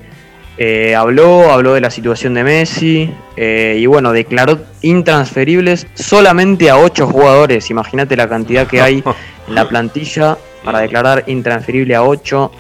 eh, 0.57 0.95
habló, 0.95 1.51
habló 1.51 1.75
de 1.75 1.81
la 1.81 1.91
situación 1.91 2.35
de 2.35 2.45
Messi 2.45 3.13
eh, 3.37 3.79
y 3.81 3.87
bueno, 3.87 4.13
declaró 4.13 4.61
intransferibles 4.83 5.89
solamente 5.95 6.71
a 6.71 6.77
ocho 6.77 7.09
jugadores. 7.09 7.69
Imagínate 7.71 8.17
la 8.17 8.29
cantidad 8.29 8.69
que 8.69 8.81
hay 8.81 9.03
en 9.49 9.55
la 9.57 9.69
plantilla 9.69 10.39
para 10.63 10.79
declarar 10.79 11.25
intransferible 11.27 11.97
a 11.97 12.05
ocho. 12.05 12.53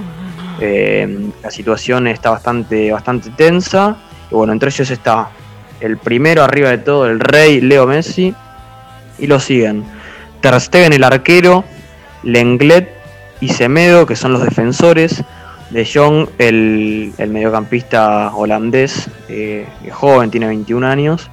Eh, 0.60 1.30
la 1.44 1.50
situación 1.52 2.08
está 2.08 2.30
bastante, 2.30 2.90
bastante 2.90 3.30
tensa. 3.36 3.98
Y 4.28 4.34
bueno, 4.34 4.52
entre 4.52 4.70
ellos 4.70 4.90
está 4.90 5.30
el 5.80 5.96
primero 5.96 6.42
arriba 6.42 6.70
de 6.70 6.78
todo, 6.78 7.06
el 7.06 7.20
rey 7.20 7.60
Leo 7.60 7.86
Messi. 7.86 8.34
Y 9.20 9.28
lo 9.28 9.38
siguen 9.38 9.99
Ter 10.40 10.60
Stegen, 10.60 10.92
el 10.92 11.04
arquero, 11.04 11.64
Lenglet 12.22 12.88
y 13.40 13.48
Semedo, 13.48 14.06
que 14.06 14.16
son 14.16 14.32
los 14.32 14.42
defensores. 14.42 15.24
De 15.70 15.86
Jong, 15.86 16.28
el, 16.38 17.12
mediocampista 17.28 18.34
holandés, 18.34 19.08
eh, 19.28 19.68
joven, 19.92 20.30
tiene 20.30 20.46
21 20.48 20.86
años. 20.86 21.30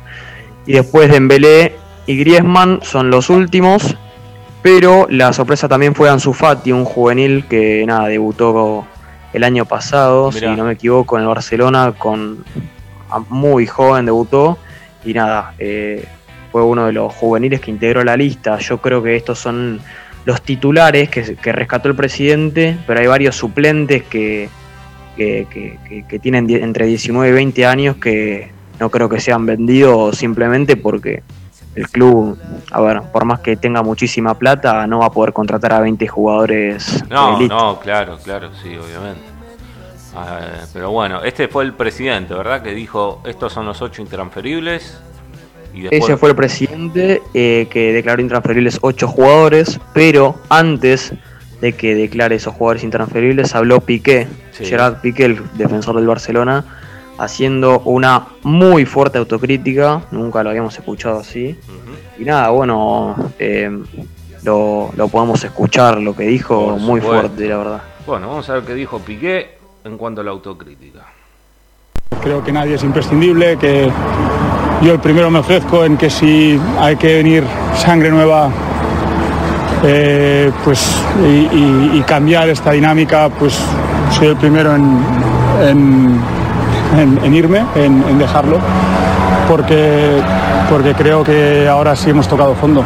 Y 0.68 0.74
después 0.74 1.10
Dembélé 1.10 1.76
y 2.06 2.18
Griezmann 2.18 2.80
son 2.84 3.10
los 3.10 3.30
últimos. 3.30 3.96
Pero 4.62 5.08
la 5.10 5.34
sorpresa 5.34 5.68
también 5.68 5.96
fue 5.96 6.10
Ansu 6.10 6.34
Fati, 6.34 6.72
un 6.72 6.86
juvenil 6.86 7.46
que 7.48 7.86
nada, 7.88 8.08
debutó 8.08 8.86
el 9.34 9.44
año 9.44 9.66
pasado, 9.66 10.32
si 10.32 10.46
no 10.46 10.66
me 10.66 10.74
equivoco, 10.74 11.16
en 11.16 11.24
el 11.24 11.28
Barcelona, 11.28 11.94
con 11.98 12.44
muy 13.30 13.66
joven 13.66 14.06
debutó. 14.06 14.58
Y 15.06 15.14
nada, 15.14 15.54
eh, 15.58 16.06
fue 16.58 16.64
uno 16.64 16.88
de 16.88 16.92
los 16.92 17.14
juveniles 17.14 17.62
que 17.62 17.70
integró 17.70 18.04
la 18.04 18.18
lista. 18.18 18.58
Yo 18.58 18.80
creo 18.80 19.04
que 19.04 19.16
estos 19.16 19.38
son 19.38 19.80
los 20.26 20.42
titulares 20.42 21.08
que, 21.08 21.52
rescató 21.52 21.88
el 21.88 21.96
presidente, 21.96 22.76
pero 22.88 23.00
hay 23.00 23.06
varios 23.06 23.36
suplentes 23.36 24.02
que, 24.06 24.50
que, 25.16 26.20
tienen 26.20 26.50
entre 26.50 26.88
19 26.88 27.30
y 27.30 27.32
20 27.32 27.66
años 27.68 27.98
que 27.98 28.50
no 28.80 28.90
creo 28.90 29.08
que 29.08 29.20
sean 29.20 29.46
vendidos 29.46 30.18
simplemente 30.18 30.78
porque 30.78 31.22
el 31.76 31.88
club, 31.90 32.40
a 32.72 32.82
ver, 32.82 33.04
por 33.14 33.26
más 33.26 33.42
que 33.42 33.56
tenga 33.56 33.84
muchísima 33.84 34.34
plata, 34.34 34.88
no 34.88 34.98
va 34.98 35.06
a 35.06 35.12
poder 35.12 35.34
contratar 35.34 35.74
a 35.74 35.82
20 35.82 36.08
jugadores. 36.08 37.06
No, 37.08 37.40
no, 37.40 37.80
claro, 37.80 38.18
claro, 38.24 38.50
sí, 38.64 38.76
obviamente. 38.76 39.22
Ah, 40.16 40.40
pero 40.74 40.90
bueno, 40.90 41.22
este 41.22 41.48
fue 41.50 41.66
el 41.66 41.74
presidente, 41.74 42.34
¿verdad? 42.34 42.64
Que 42.64 42.74
dijo, 42.74 43.22
estos 43.26 43.54
son 43.54 43.68
los 43.68 43.80
ocho 43.84 44.02
intransferibles. 44.02 45.04
Ese 45.92 46.18
fue 46.18 46.30
el 46.30 46.36
presidente 46.36 47.22
eh, 47.34 47.68
que 47.70 47.94
declaró 47.94 48.22
intransferibles 48.22 48.80
ocho 48.82 49.08
jugadores, 49.08 49.80
pero 49.94 50.36
antes 50.50 51.14
de 51.62 51.74
que 51.74 51.96
declare 51.96 52.36
esos 52.36 52.54
jugadores 52.54 52.84
intransferibles 52.84 53.56
habló 53.56 53.82
Piqué, 53.82 54.28
Gerard 54.54 55.02
Piqué, 55.02 55.26
el 55.26 55.42
defensor 55.54 55.96
del 55.96 56.08
Barcelona, 56.08 56.66
haciendo 57.18 57.80
una 57.82 58.28
muy 58.44 58.86
fuerte 58.86 59.18
autocrítica, 59.18 60.04
nunca 60.12 60.44
lo 60.44 60.50
habíamos 60.50 60.78
escuchado 60.78 61.20
así. 61.20 61.58
Y 62.18 62.26
nada, 62.26 62.50
bueno, 62.50 63.32
eh, 63.40 63.70
lo, 64.44 64.92
podemos 65.12 65.44
escuchar, 65.44 66.00
lo 66.00 66.16
que 66.16 66.24
dijo, 66.24 66.78
muy 66.78 67.02
fuerte, 67.02 67.48
la 67.48 67.58
verdad. 67.58 67.82
Bueno, 68.06 68.30
vamos 68.30 68.50
a 68.50 68.54
ver 68.54 68.64
qué 68.64 68.74
dijo 68.74 69.00
Piqué 69.00 69.58
en 69.84 69.98
cuanto 69.98 70.22
a 70.22 70.24
la 70.24 70.32
autocrítica. 70.32 71.06
Creo 72.22 72.44
que 72.44 72.52
nadie 72.52 72.76
es 72.76 72.84
imprescindible, 72.84 73.58
que 73.58 73.92
yo 74.82 74.94
el 74.94 75.00
primero 75.00 75.30
me 75.32 75.40
ofrezco 75.40 75.84
en 75.84 75.98
que 75.98 76.10
si 76.10 76.60
hay 76.80 76.96
que 76.96 77.16
venir 77.16 77.44
sangre 77.76 78.10
nueva 78.10 78.50
eh, 79.84 80.52
pues 80.64 81.02
y, 81.24 82.02
cambiar 82.02 82.50
esta 82.50 82.72
dinámica, 82.72 83.30
pues 83.30 83.58
soy 84.12 84.28
el 84.28 84.38
primero 84.38 84.74
en 84.76 86.20
en, 86.96 87.34
irme, 87.34 87.66
en, 87.76 88.18
dejarlo, 88.18 88.60
porque, 89.48 90.22
porque 90.70 90.94
creo 90.94 91.24
que 91.24 91.68
ahora 91.68 91.96
sí 91.96 92.10
hemos 92.10 92.28
tocado 92.28 92.56
fondo. 92.56 92.84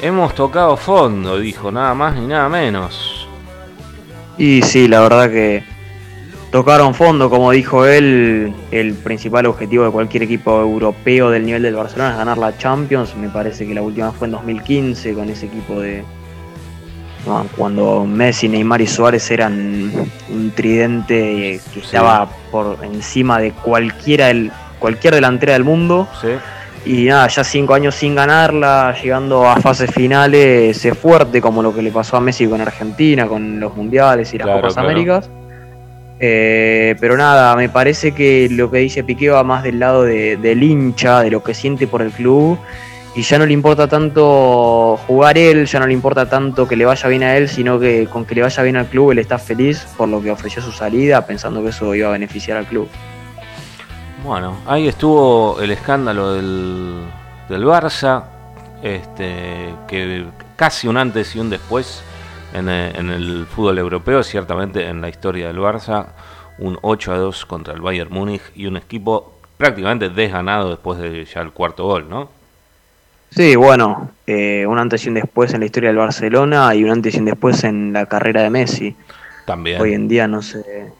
Hemos 0.00 0.34
tocado 0.34 0.76
fondo, 0.76 1.38
dijo, 1.38 1.70
nada 1.70 1.94
más 1.94 2.14
ni 2.14 2.26
nada 2.26 2.48
menos. 2.48 3.26
Y 4.36 4.62
sí, 4.62 4.86
la 4.86 5.00
verdad 5.00 5.30
que 5.30 5.64
tocaron 6.50 6.94
fondo, 6.94 7.28
como 7.28 7.50
dijo 7.50 7.86
él, 7.86 8.54
el 8.70 8.94
principal 8.94 9.46
objetivo 9.46 9.84
de 9.84 9.90
cualquier 9.90 10.22
equipo 10.22 10.60
europeo 10.60 11.30
del 11.30 11.44
nivel 11.44 11.62
del 11.62 11.74
Barcelona 11.74 12.12
es 12.12 12.16
ganar 12.18 12.38
la 12.38 12.56
Champions. 12.56 13.14
Me 13.16 13.28
parece 13.28 13.66
que 13.66 13.74
la 13.74 13.82
última 13.82 14.12
fue 14.12 14.26
en 14.26 14.32
2015 14.32 15.14
con 15.14 15.28
ese 15.28 15.46
equipo 15.46 15.80
de, 15.80 16.04
cuando 17.56 18.06
Messi, 18.06 18.48
Neymar 18.48 18.80
y 18.80 18.86
Suárez 18.86 19.30
eran 19.30 19.90
un 20.30 20.52
tridente 20.54 21.60
que 21.72 21.80
estaba 21.80 22.28
por 22.50 22.78
encima 22.82 23.38
de 23.38 23.52
cualquiera 23.52 24.30
el, 24.30 24.50
cualquier 24.78 25.14
delantera 25.14 25.52
del 25.52 25.64
mundo. 25.64 26.08
Y 26.86 27.04
nada, 27.04 27.26
ya 27.28 27.44
cinco 27.44 27.74
años 27.74 27.96
sin 27.96 28.14
ganarla, 28.14 28.94
llegando 29.02 29.46
a 29.46 29.56
fases 29.56 29.90
finales, 29.90 30.82
es 30.82 30.98
fuerte 30.98 31.40
como 31.42 31.62
lo 31.62 31.74
que 31.74 31.82
le 31.82 31.90
pasó 31.90 32.16
a 32.16 32.20
Messi 32.20 32.46
con 32.46 32.60
Argentina, 32.60 33.26
con 33.26 33.60
los 33.60 33.76
mundiales 33.76 34.32
y 34.32 34.38
las 34.38 34.48
Copas 34.48 34.76
Américas. 34.78 35.28
Eh, 36.20 36.96
pero 37.00 37.16
nada, 37.16 37.54
me 37.54 37.68
parece 37.68 38.12
que 38.12 38.48
lo 38.50 38.70
que 38.70 38.78
dice 38.78 39.04
Piqué 39.04 39.30
va 39.30 39.44
más 39.44 39.62
del 39.62 39.78
lado 39.78 40.02
del 40.02 40.62
hincha, 40.62 41.22
de 41.22 41.30
lo 41.30 41.42
que 41.42 41.54
siente 41.54 41.86
por 41.86 42.02
el 42.02 42.10
club 42.10 42.58
y 43.14 43.22
ya 43.22 43.38
no 43.38 43.46
le 43.46 43.52
importa 43.52 43.88
tanto 43.88 44.98
jugar 45.06 45.38
él, 45.38 45.66
ya 45.66 45.80
no 45.80 45.86
le 45.86 45.92
importa 45.92 46.28
tanto 46.28 46.68
que 46.68 46.76
le 46.76 46.84
vaya 46.84 47.08
bien 47.08 47.22
a 47.22 47.36
él, 47.36 47.48
sino 47.48 47.78
que 47.78 48.06
con 48.06 48.24
que 48.24 48.34
le 48.34 48.42
vaya 48.42 48.62
bien 48.62 48.76
al 48.76 48.86
club 48.86 49.12
él 49.12 49.18
está 49.18 49.38
feliz 49.38 49.86
por 49.96 50.08
lo 50.08 50.22
que 50.22 50.30
ofreció 50.30 50.62
su 50.62 50.72
salida, 50.72 51.26
pensando 51.26 51.62
que 51.62 51.70
eso 51.70 51.94
iba 51.94 52.08
a 52.08 52.12
beneficiar 52.12 52.58
al 52.58 52.66
club. 52.66 52.88
Bueno, 54.24 54.58
ahí 54.66 54.88
estuvo 54.88 55.60
el 55.60 55.70
escándalo 55.70 56.34
del, 56.34 57.06
del 57.48 57.64
Barça, 57.64 58.24
este, 58.82 59.74
que 59.86 60.26
casi 60.56 60.88
un 60.88 60.96
antes 60.96 61.34
y 61.34 61.38
un 61.38 61.50
después 61.50 62.02
en 62.52 62.68
el, 62.68 62.96
en 62.96 63.10
el 63.10 63.46
fútbol 63.46 63.78
europeo, 63.78 64.22
ciertamente 64.22 64.86
en 64.86 65.00
la 65.00 65.08
historia 65.08 65.48
del 65.48 65.58
Barça, 65.58 66.06
un 66.58 66.78
8 66.82 67.12
a 67.12 67.18
2 67.18 67.46
contra 67.46 67.74
el 67.74 67.80
Bayern 67.80 68.12
Múnich 68.12 68.42
y 68.54 68.66
un 68.66 68.76
equipo 68.76 69.32
prácticamente 69.56 70.08
desganado 70.08 70.70
después 70.70 70.98
de 70.98 71.24
ya 71.24 71.40
el 71.40 71.52
cuarto 71.52 71.84
gol, 71.84 72.08
¿no? 72.08 72.30
Sí, 73.30 73.56
bueno, 73.56 74.10
eh, 74.26 74.64
un 74.66 74.78
antes 74.78 75.04
y 75.04 75.08
un 75.08 75.14
después 75.14 75.52
en 75.52 75.60
la 75.60 75.66
historia 75.66 75.90
del 75.90 75.98
Barcelona 75.98 76.74
y 76.74 76.84
un 76.84 76.90
antes 76.90 77.14
y 77.14 77.18
un 77.18 77.26
después 77.26 77.62
en 77.64 77.92
la 77.92 78.06
carrera 78.06 78.42
de 78.42 78.50
Messi. 78.50 78.96
También. 79.44 79.80
Hoy 79.80 79.92
en 79.92 80.08
día 80.08 80.26
no 80.26 80.40
se, 80.40 80.92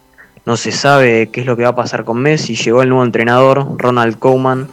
no 0.45 0.57
se 0.57 0.73
sabe 0.73 1.31
qué 1.33 1.41
es 1.41 1.47
lo 1.47 1.57
que 1.57 1.63
va 1.63 1.71
a 1.71 1.77
pasar 1.77 2.05
con 2.05 2.19
Messi. 2.19 2.55
Llegó 2.55 2.83
el 2.83 2.91
nuevo 2.91 3.05
entrenador, 3.05 3.67
Ronald 3.79 4.19
Koeman, 4.19 4.69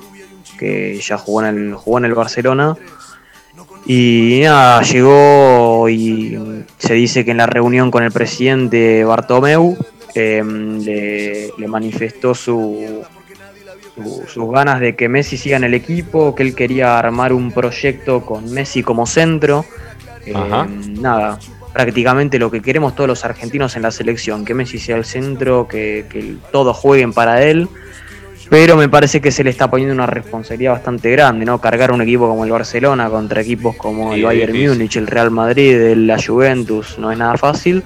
que 0.60 1.00
ya 1.00 1.18
jugó 1.18 1.44
en 1.44 1.48
el, 1.48 1.74
jugó 1.76 1.98
en 2.00 2.06
el 2.06 2.14
Barcelona. 2.14 2.76
Y 3.86 4.42
nada, 4.44 4.82
llegó 4.82 5.88
y 5.90 6.38
se 6.78 6.94
dice 6.96 7.24
que 7.24 7.32
en 7.32 7.38
la 7.38 7.46
reunión 7.46 7.92
con 7.92 8.04
el 8.04 8.12
presidente 8.12 9.04
Bartomeu 9.04 9.78
eh, 10.16 11.52
le 11.58 11.68
manifestó 11.68 12.34
su, 12.34 13.04
sus 14.28 14.52
ganas 14.52 14.80
de 14.80 14.96
que 14.96 15.08
Messi 15.10 15.38
siga 15.38 15.58
en 15.58 15.64
el 15.64 15.74
equipo, 15.74 16.36
que 16.36 16.44
él 16.44 16.56
quería 16.56 16.98
armar 16.98 17.34
un 17.34 17.52
proyecto 17.52 18.22
con 18.22 18.52
Messi 18.52 18.84
como 18.84 19.06
centro. 19.06 19.66
Eh, 20.26 20.34
nada, 21.00 21.40
prácticamente 21.72 22.40
lo 22.40 22.52
que 22.52 22.62
queremos 22.62 22.96
todos 22.96 23.08
los 23.08 23.26
argentinos 23.26 23.76
en 23.76 23.84
la 23.84 23.92
selección, 23.92 24.44
que 24.44 24.54
Messi 24.54 24.80
sea 24.80 24.98
el 24.98 25.06
centro, 25.06 25.68
que, 25.68 26.38
todos 26.52 26.76
jueguen 26.76 27.14
para 27.14 27.44
él. 27.44 27.70
Pero 28.50 28.78
me 28.78 28.88
parece 28.88 29.22
que 29.22 29.32
se 29.32 29.44
le 29.44 29.50
está 29.50 29.70
poniendo 29.70 29.94
una 29.94 30.06
responsabilidad 30.06 30.74
bastante 30.74 31.10
grande, 31.12 31.46
¿no? 31.46 31.60
Cargar 31.60 31.92
un 31.92 32.02
equipo 32.02 32.28
como 32.28 32.46
el 32.46 32.52
Barcelona 32.52 33.10
contra 33.10 33.42
equipos 33.42 33.76
como 33.76 34.14
el 34.14 34.24
Bayern 34.24 34.54
Múnich, 34.54 34.98
el 34.98 35.08
Real 35.08 35.32
Madrid, 35.32 35.94
la 35.96 36.22
Juventus, 36.22 36.98
no 37.00 37.12
es 37.12 37.18
nada 37.18 37.38
fácil. 37.38 37.84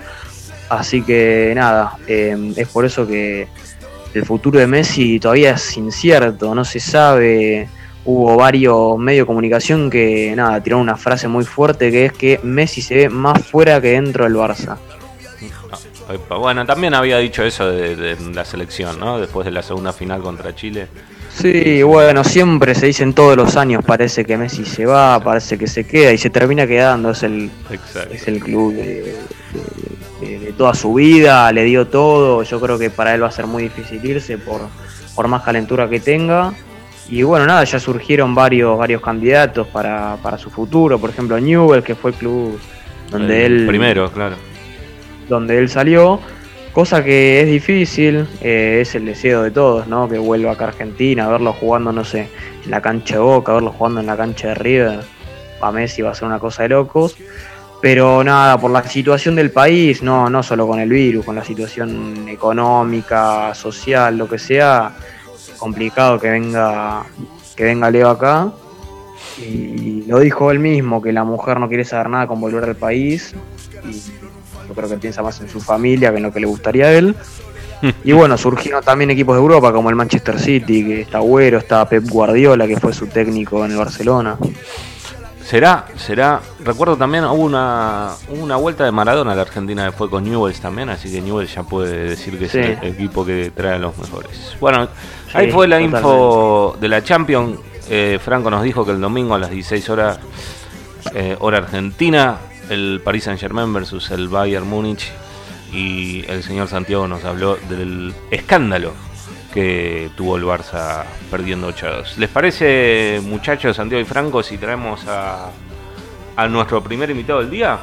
Así 0.70 1.02
que 1.02 1.54
nada, 1.56 1.98
eh, 2.08 2.54
es 2.56 2.68
por 2.68 2.86
eso 2.86 3.08
que 3.08 3.48
el 4.14 4.26
futuro 4.26 4.60
de 4.60 4.68
Messi 4.68 5.20
todavía 5.20 5.52
es 5.52 5.78
incierto, 5.78 6.54
no 6.54 6.66
se 6.66 6.80
sabe. 6.80 7.68
Hubo 8.06 8.36
varios 8.36 8.98
medios 8.98 9.24
de 9.24 9.28
comunicación 9.28 9.90
que, 9.90 10.34
nada, 10.36 10.62
tiraron 10.62 10.82
una 10.82 10.98
frase 10.98 11.28
muy 11.28 11.46
fuerte 11.46 11.92
que 11.92 12.06
es 12.06 12.14
que 12.14 12.40
Messi 12.44 12.82
se 12.82 12.96
ve 12.96 13.10
más 13.10 13.46
fuera 13.46 13.80
que 13.80 13.90
dentro 13.90 14.24
del 14.24 14.36
Barça. 14.36 14.78
Bueno, 16.30 16.66
también 16.66 16.94
había 16.94 17.18
dicho 17.18 17.44
eso 17.44 17.70
de, 17.70 18.18
la 18.34 18.44
selección, 18.44 19.00
¿no? 19.00 19.20
Después 19.20 19.46
de 19.46 19.52
la 19.52 19.62
segunda 19.62 19.94
final 19.94 20.22
contra 20.22 20.56
Chile. 20.56 20.88
Sí, 21.30 21.84
bueno, 21.84 22.24
siempre 22.24 22.74
se 22.74 22.88
dicen 22.88 23.14
todos 23.14 23.38
los 23.38 23.56
años, 23.56 23.84
parece 23.86 24.26
que 24.26 24.36
Messi 24.36 24.66
se 24.66 24.86
va, 24.86 25.20
parece 25.24 25.58
que 25.58 25.68
se 25.68 25.86
queda 25.86 26.12
y 26.12 26.18
se 26.18 26.30
termina 26.30 26.66
quedando, 26.66 27.12
es 27.12 27.22
el, 27.24 27.52
es 28.12 28.28
el 28.28 28.40
club 28.40 28.74
de, 28.74 29.16
de, 30.22 30.54
toda 30.58 30.74
su 30.74 30.96
vida, 30.96 31.52
le 31.52 31.64
dio 31.64 31.88
todo, 31.88 32.42
yo 32.42 32.60
creo 32.60 32.80
que 32.80 32.90
para 32.90 33.14
él 33.14 33.24
va 33.24 33.28
a 33.28 33.32
ser 33.32 33.46
muy 33.46 33.64
difícil 33.64 34.04
irse 34.04 34.38
por, 34.40 34.62
por 35.16 35.28
más 35.28 35.44
calentura 35.44 35.88
que 35.88 36.00
tenga. 36.00 36.52
Y 37.08 37.22
bueno, 37.24 37.46
nada, 37.46 37.64
ya 37.64 37.80
surgieron 37.80 38.36
varios, 38.36 38.78
varios 38.78 39.02
candidatos 39.02 39.68
para, 39.68 40.18
para 40.22 40.38
su 40.38 40.50
futuro, 40.50 41.00
por 41.00 41.12
ejemplo 41.12 41.40
Newell, 41.40 41.84
que 41.84 41.96
fue 41.96 42.12
el 42.12 42.18
club 42.18 42.60
donde 43.12 43.46
él... 43.46 43.66
Primero, 43.68 44.12
claro. 44.12 44.36
Donde 45.30 45.58
él 45.58 45.70
salió, 45.70 46.20
cosa 46.74 47.04
que 47.04 47.42
es 47.42 47.48
difícil, 47.48 48.28
eh, 48.42 48.80
es 48.82 48.96
el 48.96 49.06
deseo 49.06 49.44
de 49.44 49.52
todos, 49.52 49.88
¿no? 49.88 50.10
Que 50.10 50.18
vuelva 50.18 50.52
acá 50.52 50.66
a 50.66 50.68
Argentina, 50.70 51.30
verlo 51.30 51.54
jugando, 51.54 51.92
no 51.92 52.04
sé, 52.04 52.30
en 52.66 52.72
la 52.72 52.82
cancha 52.82 53.16
de 53.16 53.22
Boca, 53.22 53.54
verlo 53.54 53.72
jugando 53.72 54.02
en 54.02 54.08
la 54.08 54.18
cancha 54.18 54.50
de 54.50 54.56
River, 54.56 55.00
a 55.62 55.72
Messi 55.72 56.02
va 56.02 56.12
a 56.12 56.16
ser 56.16 56.28
una 56.28 56.40
cosa 56.40 56.64
de 56.64 56.70
locos. 56.70 57.16
Pero 57.82 58.24
nada, 58.26 58.58
por 58.58 58.72
la 58.72 58.84
situación 58.84 59.36
del 59.36 59.52
país, 59.52 60.04
no, 60.04 60.30
no 60.30 60.44
solo 60.44 60.68
con 60.68 60.80
el 60.80 60.90
virus, 60.90 61.26
con 61.26 61.36
la 61.36 61.46
situación 61.46 62.28
económica, 62.28 63.54
social, 63.56 64.18
lo 64.18 64.28
que 64.28 64.38
sea, 64.38 64.98
complicado 65.58 66.20
que 66.20 66.30
venga, 66.30 67.04
que 67.56 67.64
venga 67.64 67.90
Leo 67.90 68.10
acá. 68.10 68.52
Y 69.38 70.04
lo 70.08 70.20
dijo 70.20 70.52
él 70.52 70.60
mismo, 70.60 71.02
que 71.02 71.14
la 71.14 71.24
mujer 71.24 71.60
no 71.60 71.70
quiere 71.70 71.86
saber 71.86 72.10
nada 72.10 72.28
con 72.28 72.42
volver 72.42 72.66
al 72.66 72.76
país. 72.76 73.34
Y 73.90 74.02
yo 74.70 74.76
creo 74.76 74.88
que 74.88 74.98
piensa 74.98 75.22
más 75.22 75.42
en 75.42 75.50
su 75.50 75.60
familia 75.60 76.12
que 76.12 76.18
en 76.18 76.24
lo 76.24 76.32
que 76.32 76.40
le 76.40 76.48
gustaría 76.48 76.86
a 76.86 76.94
él. 76.94 77.16
Y 78.04 78.12
bueno, 78.12 78.38
surgieron 78.38 78.84
también 78.84 79.10
equipos 79.10 79.36
de 79.36 79.42
Europa 79.42 79.72
como 79.72 79.90
el 79.90 79.96
Manchester 79.96 80.38
City, 80.38 80.84
que 80.84 81.02
está 81.02 81.20
Agüero, 81.20 81.60
está 81.60 81.88
Pep 81.88 82.04
Guardiola, 82.10 82.68
que 82.68 82.78
fue 82.78 82.92
su 82.94 83.08
técnico 83.08 83.64
en 83.64 83.72
el 83.72 83.78
Barcelona. 83.78 84.38
Será, 85.42 85.86
será. 85.96 86.42
Recuerdo 86.64 86.96
también 86.98 87.24
hubo 87.24 87.44
una, 87.44 88.12
una 88.30 88.58
vuelta 88.58 88.86
de 88.86 88.92
Maradona 88.92 89.32
a 89.32 89.36
la 89.36 89.42
Argentina 89.44 89.86
que 89.86 89.94
fue 89.94 90.10
con 90.10 90.24
Newells 90.24 90.60
también, 90.60 90.90
así 90.90 91.12
que 91.12 91.22
Newells 91.22 91.56
ya 91.56 91.64
puede 91.64 92.10
decir 92.10 92.38
que 92.38 92.46
es 92.46 92.56
el 92.56 92.78
equipo 92.84 93.26
que 93.26 93.52
trae 93.56 93.76
a 93.76 93.80
los 93.80 93.98
mejores. 93.98 94.56
Bueno, 94.60 94.88
ahí 95.34 95.50
fue 95.50 95.68
la 95.68 95.82
info 95.82 96.78
de 96.80 96.88
la 96.88 97.04
Champions. 97.04 97.58
Eh, 97.90 98.20
Franco 98.24 98.52
nos 98.52 98.62
dijo 98.62 98.86
que 98.86 98.92
el 98.92 99.02
domingo 99.02 99.34
a 99.34 99.40
las 99.40 99.50
16 99.50 99.90
horas, 99.90 100.20
eh, 101.16 101.36
hora 101.40 101.60
argentina, 101.60 102.38
el 102.70 103.02
Paris 103.04 103.26
Saint 103.26 103.40
Germain 103.40 103.74
versus 103.74 104.12
el 104.12 104.28
Bayern 104.28 104.68
Múnich. 104.68 105.12
Y 105.72 106.26
el 106.28 106.44
señor 106.44 106.68
Santiago 106.68 107.08
nos 107.08 107.24
habló 107.26 107.58
del 107.70 108.14
escándalo 108.32 108.94
que 109.54 110.10
tuvo 110.16 110.38
el 110.38 110.44
Barça 110.44 111.04
perdiendo 111.30 111.68
8 111.68 111.88
a 111.88 111.92
2. 111.98 112.18
¿Les 112.18 112.30
parece, 112.30 113.22
muchachos, 113.24 113.76
Santiago 113.76 114.02
y 114.02 114.06
Franco, 114.06 114.42
si 114.44 114.58
traemos 114.58 115.06
a, 115.08 115.50
a 116.36 116.48
nuestro 116.48 116.84
primer 116.84 117.10
invitado 117.10 117.40
del 117.40 117.50
día? 117.50 117.80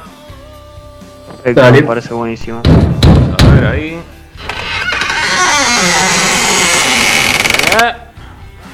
me 1.45 1.83
parece 1.83 2.13
buenísimo. 2.13 2.61
A 2.65 3.53
ver 3.53 3.65
ahí. 3.65 3.99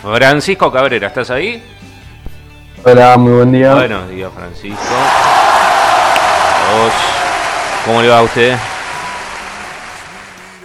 Francisco 0.01 0.71
Cabrera, 0.71 1.07
¿estás 1.07 1.29
ahí? 1.31 1.63
Hola, 2.83 3.15
muy 3.17 3.31
buen 3.31 3.51
día. 3.53 3.73
Buenos 3.73 4.09
días, 4.09 4.31
Francisco. 4.33 4.77
¿Cómo 7.85 8.01
le 8.01 8.07
va 8.09 8.19
a 8.19 8.21
usted? 8.23 8.55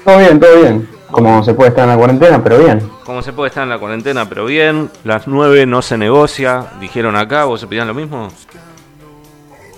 Todo 0.04 0.18
bien, 0.18 0.40
todo 0.40 0.60
bien. 0.60 0.88
Como 1.10 1.42
se 1.42 1.54
puede 1.54 1.70
estar 1.70 1.84
en 1.84 1.90
la 1.90 1.96
cuarentena, 1.96 2.42
pero 2.42 2.58
bien. 2.58 2.90
Como 3.04 3.22
se 3.22 3.32
puede 3.32 3.48
estar 3.48 3.62
en 3.62 3.70
la 3.70 3.78
cuarentena, 3.78 4.28
pero 4.28 4.44
bien. 4.44 4.90
Las 5.04 5.26
nueve 5.26 5.66
no 5.66 5.82
se 5.82 5.98
negocia, 5.98 6.66
dijeron 6.80 7.16
acá, 7.16 7.44
¿vos 7.44 7.60
se 7.60 7.66
pedían 7.66 7.88
lo 7.88 7.94
mismo? 7.94 8.28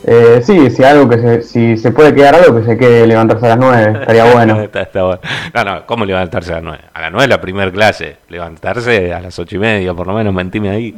Eh, 0.04 0.40
sí, 0.44 0.70
si 0.70 0.82
algo 0.82 1.08
que 1.08 1.18
se, 1.18 1.42
si 1.42 1.76
se 1.76 1.92
puede 1.92 2.14
quedar 2.14 2.34
algo 2.34 2.58
que 2.58 2.64
se 2.64 2.76
quede 2.76 3.06
levantarse 3.06 3.46
a 3.46 3.50
las 3.50 3.58
9, 3.58 4.00
estaría 4.00 4.24
bueno. 4.32 4.60
está, 4.60 5.02
bueno. 5.02 5.20
No, 5.54 5.64
no, 5.64 5.86
¿cómo 5.86 6.04
levantarse 6.04 6.52
a 6.52 6.56
las 6.56 6.64
9? 6.64 6.80
A 6.94 7.00
las 7.02 7.12
9 7.12 7.28
la 7.28 7.40
primera 7.40 7.70
clase, 7.70 8.16
levantarse 8.28 9.12
a 9.12 9.20
las 9.20 9.38
ocho 9.38 9.56
y 9.56 9.58
media, 9.58 9.92
por 9.94 10.06
lo 10.06 10.14
menos, 10.14 10.32
mentime 10.32 10.70
ahí. 10.70 10.94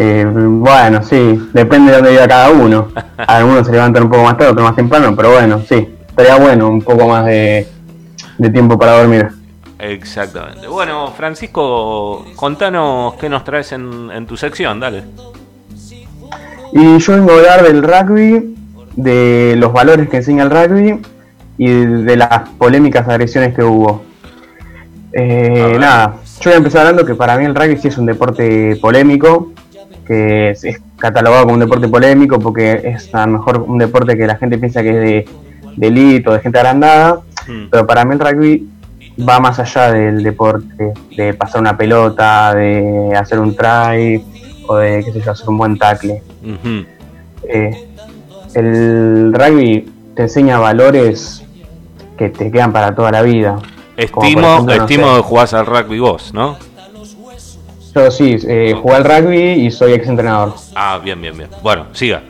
Eh, 0.00 0.24
bueno, 0.24 1.02
sí, 1.02 1.50
depende 1.52 1.90
de 1.90 1.96
dónde 1.96 2.12
viva 2.12 2.28
cada 2.28 2.50
uno. 2.50 2.88
Algunos 3.16 3.66
se 3.66 3.72
levantan 3.72 4.04
un 4.04 4.10
poco 4.10 4.22
más 4.22 4.36
tarde, 4.36 4.52
otros 4.52 4.64
más 4.64 4.76
temprano, 4.76 5.16
pero 5.16 5.32
bueno, 5.32 5.60
sí, 5.68 5.88
estaría 6.06 6.36
bueno 6.36 6.68
un 6.68 6.82
poco 6.82 7.08
más 7.08 7.26
de, 7.26 7.66
tiempo 8.52 8.78
para 8.78 9.00
dormir. 9.00 9.28
Exactamente. 9.80 10.68
Bueno, 10.68 11.12
Francisco, 11.16 12.24
contanos 12.36 13.14
qué 13.14 13.28
nos 13.28 13.42
traes 13.42 13.72
en, 13.72 14.10
en 14.12 14.24
tu 14.24 14.36
sección, 14.36 14.78
dale. 14.78 15.02
Y 16.72 16.98
yo 16.98 17.12
vengo 17.14 17.32
a 17.32 17.34
hablar 17.34 17.62
del 17.64 17.82
rugby, 17.82 18.56
de 18.94 19.56
los 19.58 19.72
valores 19.72 20.08
que 20.08 20.18
enseña 20.18 20.44
el 20.44 20.50
rugby 20.50 21.00
y 21.56 21.68
de 21.68 22.16
las 22.16 22.48
polémicas 22.50 23.08
agresiones 23.08 23.52
que 23.52 23.64
hubo. 23.64 24.04
Eh, 25.12 25.76
nada, 25.80 26.18
yo 26.40 26.50
voy 26.50 26.52
a 26.52 26.58
empezar 26.58 26.82
hablando 26.82 27.04
que 27.04 27.16
para 27.16 27.36
mí 27.36 27.46
el 27.46 27.54
rugby 27.56 27.76
sí 27.78 27.88
es 27.88 27.98
un 27.98 28.06
deporte 28.06 28.76
polémico, 28.80 29.52
que 30.08 30.50
es, 30.50 30.66
catalogado 30.96 31.44
como 31.44 31.54
un 31.54 31.60
deporte 31.60 31.86
polémico 31.86 32.40
porque 32.40 32.80
es 32.82 33.14
a 33.14 33.26
lo 33.26 33.34
mejor 33.34 33.60
un 33.60 33.78
deporte 33.78 34.16
que 34.16 34.26
la 34.26 34.36
gente 34.36 34.58
piensa 34.58 34.82
que 34.82 34.88
es 34.88 34.96
de 34.96 35.28
delito, 35.76 36.32
de 36.32 36.40
gente 36.40 36.58
agrandada, 36.58 37.20
hmm. 37.46 37.66
pero 37.70 37.86
para 37.86 38.04
mí 38.04 38.14
el 38.14 38.18
rugby 38.18 38.68
va 39.28 39.38
más 39.38 39.58
allá 39.60 39.92
del 39.92 40.22
deporte, 40.22 40.92
de 41.16 41.34
pasar 41.34 41.60
una 41.60 41.76
pelota, 41.76 42.54
de 42.54 43.12
hacer 43.16 43.38
un 43.38 43.54
try, 43.54 44.24
o 44.66 44.76
de, 44.76 45.04
qué 45.04 45.12
sé 45.12 45.20
yo, 45.20 45.30
hacer 45.30 45.48
un 45.48 45.58
buen 45.58 45.78
tackle. 45.78 46.22
Eh, 47.44 47.88
el 48.54 49.32
rugby 49.32 49.88
te 50.16 50.22
enseña 50.22 50.58
valores 50.58 51.44
que 52.16 52.28
te 52.28 52.50
quedan 52.50 52.72
para 52.72 52.94
toda 52.94 53.12
la 53.12 53.22
vida. 53.22 53.58
Estimo, 53.96 54.68
estimo 54.70 55.16
que 55.16 55.22
jugás 55.22 55.54
al 55.54 55.66
rugby 55.66 55.98
vos, 55.98 56.32
¿no? 56.32 56.56
Yo 57.94 58.10
sí, 58.10 58.36
eh, 58.46 58.74
jugué 58.80 58.94
al 58.94 59.04
rugby 59.04 59.66
y 59.66 59.70
soy 59.70 59.92
ex 59.92 60.06
entrenador. 60.08 60.54
Ah, 60.74 61.00
bien, 61.02 61.20
bien, 61.20 61.36
bien. 61.36 61.50
Bueno, 61.62 61.86
siga. 61.92 62.22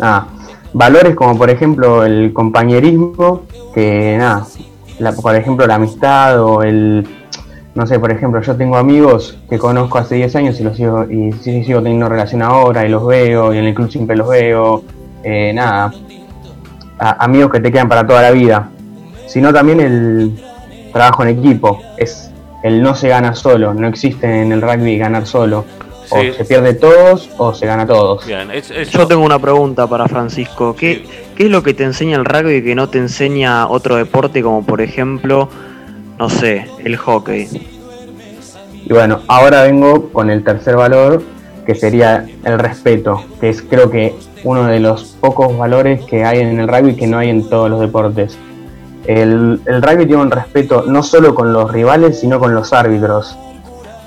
Ah, 0.00 0.26
valores 0.72 1.14
como 1.14 1.36
por 1.36 1.50
ejemplo 1.50 2.04
el 2.04 2.32
compañerismo, 2.32 3.42
que 3.74 4.16
nada, 4.18 4.46
por 5.20 5.34
ejemplo 5.34 5.66
la 5.66 5.74
amistad 5.76 6.42
o 6.42 6.62
el 6.62 7.06
no 7.78 7.86
sé, 7.86 8.00
por 8.00 8.10
ejemplo, 8.10 8.42
yo 8.42 8.56
tengo 8.56 8.76
amigos 8.76 9.38
que 9.48 9.56
conozco 9.56 9.98
hace 9.98 10.16
10 10.16 10.34
años 10.34 10.58
y 10.58 10.64
los 10.64 10.76
sigo, 10.76 11.04
y 11.04 11.32
sí, 11.34 11.62
sigo 11.62 11.80
teniendo 11.80 12.08
relación 12.08 12.42
ahora 12.42 12.84
y 12.84 12.88
los 12.88 13.06
veo, 13.06 13.54
y 13.54 13.58
en 13.58 13.66
el 13.66 13.72
club 13.74 13.88
siempre 13.88 14.16
los 14.16 14.28
veo, 14.28 14.82
eh, 15.22 15.52
nada, 15.54 15.92
amigos 16.98 17.52
que 17.52 17.60
te 17.60 17.70
quedan 17.70 17.88
para 17.88 18.04
toda 18.04 18.20
la 18.22 18.32
vida, 18.32 18.68
sino 19.28 19.52
también 19.52 19.78
el 19.78 20.42
trabajo 20.92 21.22
en 21.22 21.38
equipo, 21.38 21.80
es 21.96 22.32
el 22.62 22.82
no 22.82 22.94
se 22.94 23.08
gana 23.08 23.34
solo, 23.34 23.74
no 23.74 23.88
existe 23.88 24.42
en 24.42 24.52
el 24.52 24.62
rugby 24.62 24.98
ganar 24.98 25.26
solo. 25.26 25.64
O 26.10 26.22
se 26.22 26.42
pierde 26.46 26.72
todos 26.72 27.28
o 27.36 27.52
se 27.52 27.66
gana 27.66 27.86
todos. 27.86 28.26
Yo 28.90 29.06
tengo 29.06 29.22
una 29.22 29.38
pregunta 29.38 29.86
para 29.86 30.08
Francisco. 30.08 30.74
¿Qué, 30.74 31.04
¿Qué 31.36 31.44
es 31.44 31.50
lo 31.50 31.62
que 31.62 31.74
te 31.74 31.84
enseña 31.84 32.16
el 32.16 32.24
rugby 32.24 32.64
que 32.64 32.74
no 32.74 32.88
te 32.88 32.96
enseña 32.96 33.68
otro 33.68 33.96
deporte 33.96 34.42
como 34.42 34.64
por 34.64 34.80
ejemplo 34.80 35.50
no 36.18 36.28
sé, 36.28 36.66
el 36.84 36.96
hockey. 36.96 37.48
Y 38.84 38.92
bueno, 38.92 39.20
ahora 39.28 39.62
vengo 39.62 40.10
con 40.10 40.30
el 40.30 40.42
tercer 40.42 40.76
valor, 40.76 41.22
que 41.64 41.74
sería 41.74 42.26
el 42.44 42.58
respeto, 42.58 43.24
que 43.40 43.50
es 43.50 43.62
creo 43.62 43.90
que 43.90 44.14
uno 44.44 44.66
de 44.66 44.80
los 44.80 45.04
pocos 45.04 45.56
valores 45.56 46.04
que 46.06 46.24
hay 46.24 46.40
en 46.40 46.58
el 46.58 46.68
rugby 46.68 46.96
que 46.96 47.06
no 47.06 47.18
hay 47.18 47.30
en 47.30 47.48
todos 47.48 47.70
los 47.70 47.80
deportes. 47.80 48.38
El, 49.08 49.62
rugby 49.64 50.04
tiene 50.04 50.22
un 50.22 50.30
respeto 50.30 50.84
no 50.86 51.02
solo 51.02 51.34
con 51.34 51.50
los 51.50 51.72
rivales, 51.72 52.20
sino 52.20 52.38
con 52.38 52.54
los 52.54 52.74
árbitros. 52.74 53.38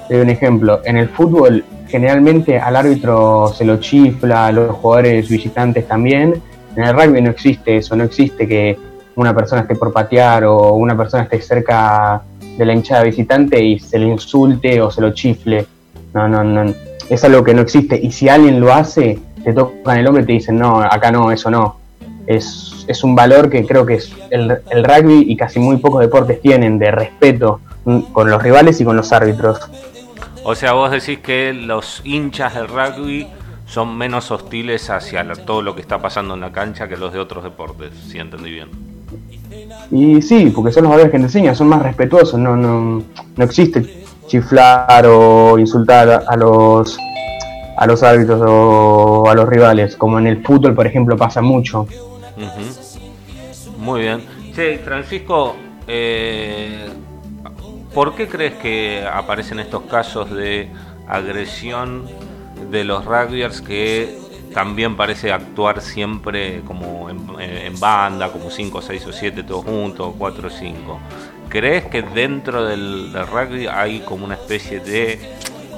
Te 0.07 0.13
doy 0.13 0.23
un 0.23 0.29
ejemplo, 0.29 0.81
en 0.85 0.97
el 0.97 1.09
fútbol 1.09 1.65
generalmente 1.87 2.59
al 2.59 2.75
árbitro 2.75 3.51
se 3.51 3.65
lo 3.65 3.77
chifla, 3.77 4.45
a 4.45 4.51
los 4.51 4.75
jugadores 4.75 5.27
visitantes 5.27 5.87
también. 5.87 6.39
En 6.75 6.83
el 6.83 6.93
rugby 6.93 7.19
no 7.19 7.31
existe 7.31 7.77
eso, 7.77 7.95
no 7.95 8.03
existe 8.03 8.47
que 8.47 8.77
una 9.15 9.33
persona 9.33 9.63
esté 9.63 9.75
por 9.75 9.91
patear 9.91 10.43
o 10.43 10.73
una 10.73 10.95
persona 10.95 11.23
esté 11.23 11.41
cerca 11.41 12.21
de 12.39 12.63
la 12.63 12.73
hinchada 12.73 13.01
visitante 13.01 13.59
y 13.61 13.79
se 13.79 13.97
le 13.97 14.05
insulte 14.05 14.79
o 14.83 14.91
se 14.91 15.01
lo 15.01 15.13
chifle. 15.15 15.65
No, 16.13 16.27
no, 16.27 16.43
no. 16.43 16.73
Es 17.09 17.23
algo 17.23 17.43
que 17.43 17.55
no 17.55 17.63
existe. 17.63 17.99
Y 17.99 18.11
si 18.11 18.29
alguien 18.29 18.59
lo 18.59 18.71
hace, 18.71 19.17
te 19.43 19.51
tocan 19.51 19.97
el 19.97 20.05
hombre 20.05 20.21
y 20.21 20.25
te 20.27 20.33
dicen, 20.33 20.59
no, 20.59 20.79
acá 20.79 21.11
no, 21.11 21.31
eso 21.31 21.49
no. 21.49 21.77
Es, 22.27 22.80
es 22.91 23.03
un 23.03 23.15
valor 23.15 23.49
que 23.49 23.65
creo 23.65 23.85
que 23.85 23.95
es 23.95 24.13
el, 24.29 24.59
el 24.69 24.83
rugby 24.83 25.25
y 25.27 25.35
casi 25.35 25.59
muy 25.59 25.77
pocos 25.77 26.01
deportes 26.01 26.41
tienen 26.41 26.77
de 26.79 26.91
respeto 26.91 27.59
con 28.13 28.29
los 28.29 28.41
rivales 28.41 28.79
y 28.79 28.85
con 28.85 28.95
los 28.95 29.11
árbitros. 29.11 29.59
O 30.43 30.55
sea, 30.55 30.73
vos 30.73 30.91
decís 30.91 31.19
que 31.19 31.53
los 31.53 32.01
hinchas 32.03 32.55
del 32.55 32.67
rugby 32.67 33.27
son 33.65 33.97
menos 33.97 34.31
hostiles 34.31 34.89
hacia 34.89 35.23
todo 35.45 35.61
lo 35.61 35.75
que 35.75 35.81
está 35.81 36.01
pasando 36.01 36.33
en 36.33 36.41
la 36.41 36.51
cancha 36.51 36.87
que 36.87 36.97
los 36.97 37.13
de 37.13 37.19
otros 37.19 37.43
deportes, 37.43 37.91
si 38.07 38.19
entendí 38.19 38.51
bien. 38.51 38.69
Y 39.91 40.21
sí, 40.21 40.51
porque 40.53 40.71
son 40.71 40.83
los 40.83 40.91
valores 40.91 41.11
que 41.11 41.17
te 41.17 41.23
enseñan, 41.23 41.55
son 41.55 41.67
más 41.67 41.81
respetuosos, 41.81 42.39
no, 42.39 42.55
no, 42.55 43.03
no 43.35 43.43
existe 43.43 44.03
chiflar 44.27 45.05
o 45.05 45.59
insultar 45.59 46.23
a 46.25 46.35
los 46.37 46.97
a 47.77 47.87
los 47.87 48.03
árbitros 48.03 48.41
o 48.45 49.27
a 49.27 49.33
los 49.33 49.49
rivales, 49.49 49.95
como 49.95 50.19
en 50.19 50.27
el 50.27 50.43
fútbol, 50.43 50.75
por 50.75 50.85
ejemplo, 50.85 51.17
pasa 51.17 51.41
mucho. 51.41 51.87
Muy 53.77 54.01
bien. 54.01 54.25
Sí, 54.55 54.79
Francisco, 54.83 55.55
eh, 55.87 56.89
¿por 57.93 58.15
qué 58.15 58.27
crees 58.27 58.53
que 58.55 59.05
aparecen 59.11 59.59
estos 59.59 59.83
casos 59.83 60.31
de 60.31 60.69
agresión 61.07 62.07
de 62.69 62.83
los 62.83 63.05
rugbyers 63.05 63.61
que 63.61 64.17
también 64.53 64.95
parece 64.95 65.31
actuar 65.31 65.81
siempre 65.81 66.61
como 66.61 67.09
en, 67.09 67.79
banda, 67.79 68.31
como 68.31 68.49
5, 68.49 68.81
6 68.81 69.05
o 69.07 69.13
7 69.13 69.43
todos 69.43 69.65
juntos, 69.65 70.13
4 70.17 70.47
o 70.47 70.51
5. 70.51 70.99
¿Crees 71.49 71.85
que 71.85 72.01
dentro 72.01 72.65
del, 72.65 73.13
rugby 73.27 73.67
hay 73.67 73.99
como 74.01 74.25
una 74.25 74.35
especie 74.35 74.79
de 74.79 75.19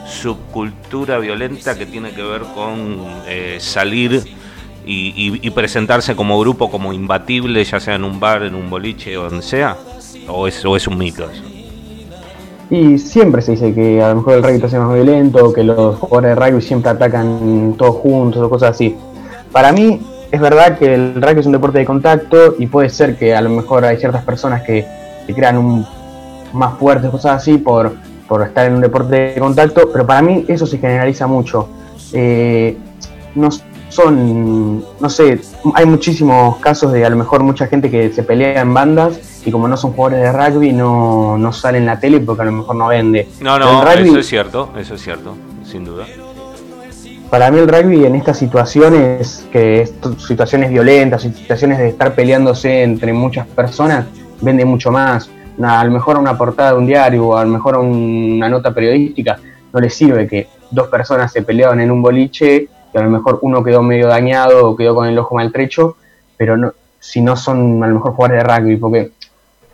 subcultura 0.08 1.18
violenta 1.20 1.78
que 1.78 1.86
tiene 1.86 2.12
que 2.12 2.24
ver 2.24 2.42
con 2.54 3.00
eh, 3.28 3.58
salir 3.60 4.24
y, 4.86 5.50
presentarse 5.52 6.16
como 6.16 6.40
grupo 6.40 6.70
como 6.70 6.94
imbatible, 6.94 7.64
ya 7.64 7.80
sea 7.80 7.96
en 7.96 8.04
un 8.04 8.20
bar, 8.20 8.44
en 8.44 8.56
un 8.56 8.70
boliche 8.70 9.18
o 9.18 9.24
donde 9.24 9.44
sea? 9.44 9.78
¿O 10.28 10.48
es, 10.48 10.64
o 10.66 10.76
es 10.76 10.88
un 10.88 10.98
mito 10.98 11.30
eso? 11.30 11.44
Y 12.70 12.98
siempre 12.98 13.42
se 13.42 13.52
dice 13.52 13.74
que 13.74 14.02
a 14.02 14.10
lo 14.10 14.16
mejor 14.16 14.34
el 14.36 14.44
rugby 14.44 14.66
hace 14.66 14.80
más 14.80 14.94
violento, 14.94 15.54
que 15.54 15.64
los 15.64 15.98
jugadores 16.00 16.36
de 16.36 16.36
rugby 16.36 16.62
siempre 16.62 16.92
atacan 16.92 17.76
todos 17.78 17.96
juntos 17.98 18.42
o 18.42 18.50
cosas 18.50 18.72
así. 18.72 18.96
Para 19.52 19.72
mí 19.72 20.02
es 20.32 20.42
verdad 20.42 20.78
que 20.80 20.94
el 20.94 21.22
rugby 21.22 21.40
es 21.42 21.46
un 21.46 21.52
deporte 21.52 21.80
de 21.80 21.86
contacto 21.86 22.56
y 22.58 22.68
puede 22.68 22.90
ser 22.90 23.16
que 23.18 23.36
a 23.36 23.42
lo 23.42 23.50
mejor 23.50 23.86
hay 23.86 23.98
ciertas 23.98 24.24
personas 24.24 24.64
que 24.64 24.86
se 25.28 25.34
crean 25.34 25.58
un, 25.58 25.86
más 26.54 26.78
fuertes, 26.78 27.10
cosas 27.12 27.42
así, 27.42 27.58
por, 27.58 27.94
por 28.28 28.42
estar 28.42 28.66
en 28.66 28.76
un 28.76 28.82
deporte 28.82 29.16
de 29.16 29.40
contacto, 29.40 29.90
pero 29.92 30.08
para 30.08 30.22
mí 30.22 30.46
eso 30.48 30.66
se 30.66 30.78
generaliza 30.78 31.28
mucho. 31.28 31.68
Eh, 32.14 32.78
no 33.36 33.50
son, 33.94 34.84
no 35.00 35.10
sé, 35.10 35.40
hay 35.76 35.86
muchísimos 35.86 36.58
casos 36.58 36.92
de 36.92 37.06
a 37.06 37.10
lo 37.10 37.16
mejor 37.16 37.44
mucha 37.44 37.68
gente 37.68 37.90
que 37.90 38.12
se 38.12 38.24
pelea 38.24 38.62
en 38.62 38.74
bandas 38.74 39.20
y 39.46 39.52
como 39.52 39.68
no 39.68 39.78
son 39.78 39.94
jugadores 39.94 40.22
de 40.22 40.32
rugby 40.32 40.74
no, 40.74 41.38
no 41.38 41.54
salen 41.54 41.84
en 41.84 41.86
la 41.88 42.00
tele 42.00 42.20
porque 42.20 42.42
a 42.42 42.46
lo 42.46 42.52
mejor 42.52 42.76
no 42.76 42.88
vende. 42.88 43.28
No, 43.40 43.60
no, 43.60 43.88
eso 43.88 44.20
es 44.20 44.28
cierto, 44.28 44.72
eso 44.78 44.96
es 44.96 45.02
cierto, 45.02 45.36
sin 45.64 45.86
duda. 45.86 46.06
Para 47.30 47.50
mí 47.50 47.60
el 47.60 47.68
rugby 47.68 48.06
en 48.06 48.16
estas 48.16 48.38
situaciones, 48.38 49.48
que 49.52 49.90
situaciones 50.20 50.70
violentas, 50.70 51.24
situaciones 51.24 51.80
de 51.80 51.90
estar 51.90 52.14
peleándose 52.14 52.84
entre 52.84 53.12
muchas 53.12 53.48
personas, 53.48 54.06
vende 54.42 54.66
mucho 54.66 54.92
más. 54.92 55.30
a 55.62 55.84
lo 55.84 55.92
mejor 55.92 56.18
una 56.18 56.38
portada 56.38 56.72
de 56.72 56.78
un 56.78 56.86
diario 56.86 57.28
o 57.28 57.38
a 57.38 57.44
lo 57.44 57.50
mejor 57.50 57.78
una 57.78 58.50
nota 58.50 58.74
periodística, 58.74 59.40
no 59.72 59.80
les 59.80 59.94
sirve 59.94 60.28
que 60.28 60.48
dos 60.70 60.88
personas 60.88 61.32
se 61.32 61.42
peleaban 61.42 61.80
en 61.80 61.92
un 61.92 62.02
boliche 62.02 62.68
y 62.94 62.98
a 62.98 63.02
lo 63.02 63.10
mejor 63.10 63.40
uno 63.42 63.64
quedó 63.64 63.82
medio 63.82 64.08
dañado 64.08 64.70
o 64.70 64.76
quedó 64.76 64.96
con 64.96 65.08
el 65.08 65.18
ojo 65.18 65.36
maltrecho, 65.36 65.98
pero 66.38 66.58
no, 66.58 66.74
si 67.00 67.22
no 67.22 67.36
son 67.36 67.84
a 67.84 67.88
lo 67.88 67.96
mejor 67.96 68.14
jugadores 68.14 68.44
de 68.44 68.50
rugby, 68.50 68.78
porque 68.78 69.12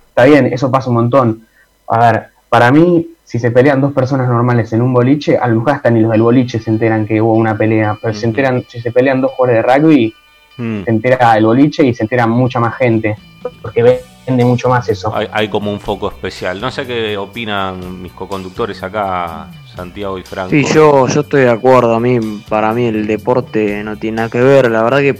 está 0.09 0.25
bien, 0.25 0.47
eso 0.47 0.71
pasa 0.71 0.89
un 0.89 0.95
montón. 0.95 1.47
A 1.87 2.11
ver, 2.11 2.27
para 2.49 2.71
mí, 2.71 3.07
si 3.23 3.37
se 3.37 3.51
pelean 3.51 3.81
dos 3.81 3.93
personas 3.93 4.27
normales 4.27 4.73
en 4.73 4.81
un 4.81 4.93
boliche, 4.93 5.37
a 5.37 5.47
lo 5.47 5.57
mejor 5.57 5.73
hasta 5.73 5.91
ni 5.91 6.01
los 6.01 6.11
del 6.11 6.23
boliche 6.23 6.59
se 6.59 6.71
enteran 6.71 7.05
que 7.05 7.21
hubo 7.21 7.35
una 7.35 7.55
pelea, 7.55 7.97
pero 8.01 8.13
se 8.13 8.25
enteran, 8.25 8.63
si 8.67 8.81
se 8.81 8.91
pelean 8.91 9.21
dos 9.21 9.31
jugadores 9.33 9.63
de 9.63 9.73
rugby, 9.73 10.13
mm. 10.57 10.83
se 10.83 10.89
entera 10.89 11.37
el 11.37 11.45
boliche 11.45 11.85
y 11.85 11.93
se 11.93 12.03
entera 12.03 12.25
mucha 12.25 12.59
más 12.59 12.75
gente, 12.75 13.15
porque 13.61 14.01
vende 14.25 14.45
mucho 14.45 14.69
más 14.69 14.89
eso. 14.89 15.13
Hay, 15.31 15.47
como 15.49 15.71
un 15.71 15.79
foco 15.79 16.09
especial. 16.09 16.59
No 16.59 16.71
sé 16.71 16.87
qué 16.87 17.17
opinan 17.17 18.01
mis 18.01 18.13
coconductores 18.13 18.81
acá, 18.81 19.47
Santiago 19.79 20.17
y 20.17 20.23
Franco. 20.23 20.49
Sí, 20.51 20.65
yo, 20.73 21.07
yo 21.07 21.21
estoy 21.21 21.41
de 21.41 21.49
acuerdo. 21.49 21.95
A 21.95 21.99
mí, 21.99 22.19
para 22.49 22.73
mí 22.73 22.85
el 22.85 23.07
deporte 23.07 23.81
no 23.83 23.97
tiene 23.97 24.17
nada 24.17 24.29
que 24.29 24.41
ver. 24.41 24.69
La 24.69 24.83
verdad 24.83 24.99
que, 24.99 25.17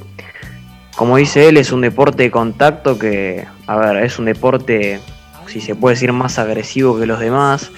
como 0.95 1.17
dice 1.17 1.47
él, 1.47 1.57
es 1.57 1.71
un 1.71 1.81
deporte 1.81 2.23
de 2.23 2.31
contacto 2.31 2.99
que, 2.99 3.45
a 3.67 3.75
ver, 3.77 4.03
es 4.03 4.19
un 4.19 4.25
deporte, 4.25 4.99
si 5.47 5.61
se 5.61 5.75
puede 5.75 5.95
decir, 5.95 6.11
más 6.11 6.37
agresivo 6.39 6.99
que 6.99 7.05
los 7.05 7.19
demás. 7.19 7.71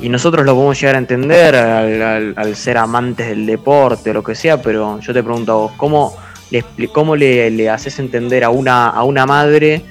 Y 0.00 0.08
nosotros 0.08 0.46
lo 0.46 0.54
podemos 0.54 0.80
llegar 0.80 0.94
a 0.94 0.98
entender 0.98 1.54
al, 1.54 2.56
ser 2.56 2.78
amantes 2.78 3.28
del 3.28 3.44
deporte 3.44 4.10
o 4.10 4.14
lo 4.14 4.22
que 4.22 4.34
sea, 4.34 4.60
pero 4.62 4.98
yo 5.00 5.12
te 5.12 5.22
pregunto 5.22 5.52
a 5.52 5.56
vos, 5.56 5.72
¿cómo 5.76 6.16
le, 6.50 6.64
cómo 6.88 7.14
le, 7.14 7.68
haces 7.68 7.98
entender 7.98 8.42
a 8.42 8.48
una, 8.48 8.88
a 8.88 9.04
una 9.04 9.26
madre 9.26 9.82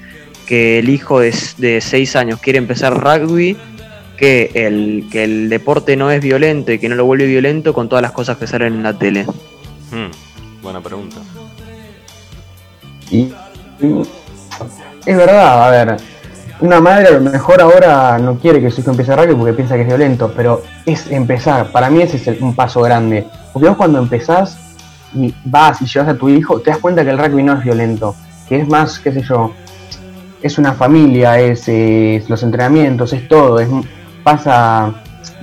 que 0.46 0.80
el 0.80 0.88
hijo 0.88 1.20
de, 1.20 1.32
de 1.58 1.80
6 1.80 2.16
años 2.16 2.40
quiere 2.40 2.58
empezar 2.58 2.92
rugby, 2.92 3.56
que 4.22 4.52
el, 4.54 5.08
que 5.10 5.24
el 5.24 5.48
deporte 5.48 5.96
no 5.96 6.12
es 6.12 6.22
violento 6.22 6.70
y 6.70 6.78
que 6.78 6.88
no 6.88 6.94
lo 6.94 7.04
vuelve 7.04 7.26
violento 7.26 7.74
con 7.74 7.88
todas 7.88 8.02
las 8.02 8.12
cosas 8.12 8.36
que 8.36 8.46
salen 8.46 8.74
en 8.74 8.84
la 8.84 8.96
tele? 8.96 9.26
Hmm, 9.90 10.62
buena 10.62 10.80
pregunta. 10.80 11.16
Y, 13.10 13.32
es 15.06 15.16
verdad, 15.16 15.66
a 15.66 15.70
ver, 15.72 15.96
una 16.60 16.80
madre 16.80 17.08
a 17.08 17.10
lo 17.10 17.20
mejor 17.20 17.60
ahora 17.60 18.16
no 18.20 18.38
quiere 18.38 18.60
que 18.60 18.70
su 18.70 18.82
hijo 18.82 18.92
empiece 18.92 19.16
rugby 19.16 19.34
porque 19.34 19.54
piensa 19.54 19.74
que 19.74 19.80
es 19.80 19.88
violento, 19.88 20.32
pero 20.36 20.62
es 20.86 21.10
empezar, 21.10 21.72
para 21.72 21.90
mí 21.90 22.02
ese 22.02 22.18
es 22.18 22.40
un 22.40 22.54
paso 22.54 22.80
grande. 22.80 23.26
Porque 23.52 23.66
vos 23.66 23.76
cuando 23.76 23.98
empezás 23.98 24.56
y 25.16 25.34
vas 25.46 25.82
y 25.82 25.86
llevas 25.86 26.10
a 26.10 26.14
tu 26.16 26.28
hijo, 26.28 26.60
te 26.60 26.70
das 26.70 26.78
cuenta 26.78 27.02
que 27.02 27.10
el 27.10 27.18
rugby 27.18 27.42
no 27.42 27.54
es 27.54 27.64
violento, 27.64 28.14
que 28.48 28.60
es 28.60 28.68
más, 28.68 29.00
qué 29.00 29.10
sé 29.10 29.22
yo, 29.22 29.52
es 30.40 30.58
una 30.58 30.74
familia, 30.74 31.40
es, 31.40 31.66
los 32.28 32.40
entrenamientos, 32.44 33.12
es 33.12 33.26
todo, 33.26 33.58
es 33.58 33.68
pasa 34.22 34.94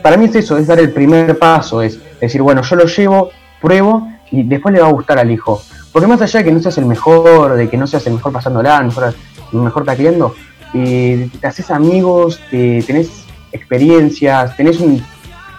para 0.01 0.17
mí 0.17 0.25
es 0.25 0.35
eso, 0.35 0.57
es 0.57 0.67
dar 0.67 0.79
el 0.79 0.91
primer 0.91 1.37
paso, 1.37 1.81
es 1.81 1.99
decir, 2.19 2.41
bueno, 2.41 2.61
yo 2.61 2.75
lo 2.75 2.85
llevo, 2.85 3.31
pruebo 3.61 4.07
y 4.31 4.43
después 4.43 4.73
le 4.73 4.81
va 4.81 4.87
a 4.87 4.91
gustar 4.91 5.19
al 5.19 5.29
hijo. 5.31 5.61
Porque 5.91 6.07
más 6.07 6.21
allá 6.21 6.39
de 6.39 6.45
que 6.45 6.51
no 6.51 6.59
seas 6.59 6.77
el 6.77 6.85
mejor, 6.85 7.55
de 7.55 7.69
que 7.69 7.77
no 7.77 7.87
seas 7.87 8.05
el 8.07 8.13
mejor 8.13 8.31
pasándola, 8.31 8.77
el 8.77 8.85
mejor, 8.85 9.13
mejor 9.51 9.85
tacleando, 9.85 10.35
eh, 10.73 11.29
te 11.39 11.47
haces 11.47 11.71
amigos, 11.71 12.39
tenés 12.49 13.25
experiencias, 13.51 14.55
tenés 14.55 14.79
un 14.79 15.03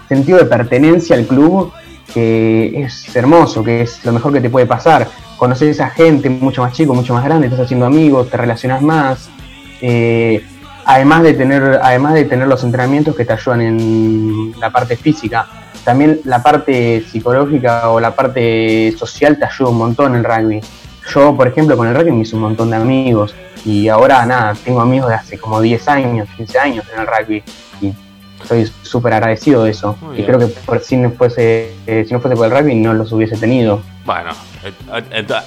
sentido 0.08 0.38
de 0.38 0.44
pertenencia 0.44 1.16
al 1.16 1.26
club 1.26 1.72
que 2.14 2.82
es 2.82 3.14
hermoso, 3.14 3.62
que 3.62 3.82
es 3.82 4.04
lo 4.04 4.12
mejor 4.12 4.32
que 4.32 4.40
te 4.40 4.50
puede 4.50 4.66
pasar 4.66 5.08
conoces 5.40 5.80
a 5.80 5.88
gente 5.88 6.28
mucho 6.28 6.60
más 6.60 6.74
chico, 6.74 6.92
mucho 6.92 7.14
más 7.14 7.24
grande, 7.24 7.46
estás 7.46 7.60
haciendo 7.64 7.86
amigos, 7.86 8.28
te 8.28 8.36
relacionas 8.36 8.82
más. 8.82 9.30
Eh, 9.80 10.44
además 10.94 11.22
de 11.22 11.34
tener, 11.34 11.78
además 11.82 12.14
de 12.14 12.24
tener 12.24 12.48
los 12.48 12.64
entrenamientos 12.64 13.14
que 13.14 13.24
te 13.24 13.32
ayudan 13.32 13.60
en 13.60 14.54
la 14.58 14.70
parte 14.70 14.96
física, 14.96 15.46
también 15.84 16.20
la 16.24 16.42
parte 16.42 17.04
psicológica 17.08 17.90
o 17.90 18.00
la 18.00 18.14
parte 18.14 18.92
social 18.98 19.38
te 19.38 19.44
ayuda 19.44 19.70
un 19.70 19.78
montón 19.78 20.14
en 20.14 20.18
el 20.18 20.24
rugby. 20.24 20.60
Yo, 21.12 21.36
por 21.36 21.46
ejemplo, 21.46 21.76
con 21.76 21.86
el 21.86 21.94
rugby 21.94 22.12
me 22.12 22.22
hice 22.22 22.34
un 22.34 22.42
montón 22.42 22.70
de 22.70 22.76
amigos 22.76 23.34
y 23.64 23.88
ahora 23.88 24.26
nada, 24.26 24.54
tengo 24.64 24.80
amigos 24.80 25.10
de 25.10 25.14
hace 25.14 25.38
como 25.38 25.60
10 25.60 25.88
años, 25.88 26.28
15 26.36 26.58
años 26.58 26.84
en 26.92 27.00
el 27.00 27.06
rugby 27.06 27.42
y 27.80 27.94
estoy 28.42 28.70
súper 28.82 29.14
agradecido 29.14 29.64
de 29.64 29.70
eso. 29.70 29.96
y 30.16 30.22
creo 30.24 30.38
que 30.40 30.46
por, 30.46 30.80
si, 30.80 30.96
no 30.96 31.10
fuese, 31.12 31.72
eh, 31.86 32.04
si 32.06 32.12
no 32.12 32.20
fuese 32.20 32.36
por 32.36 32.46
el 32.46 32.52
rugby 32.52 32.74
no 32.74 32.94
los 32.94 33.12
hubiese 33.12 33.36
tenido. 33.36 33.80
Bueno, 34.04 34.30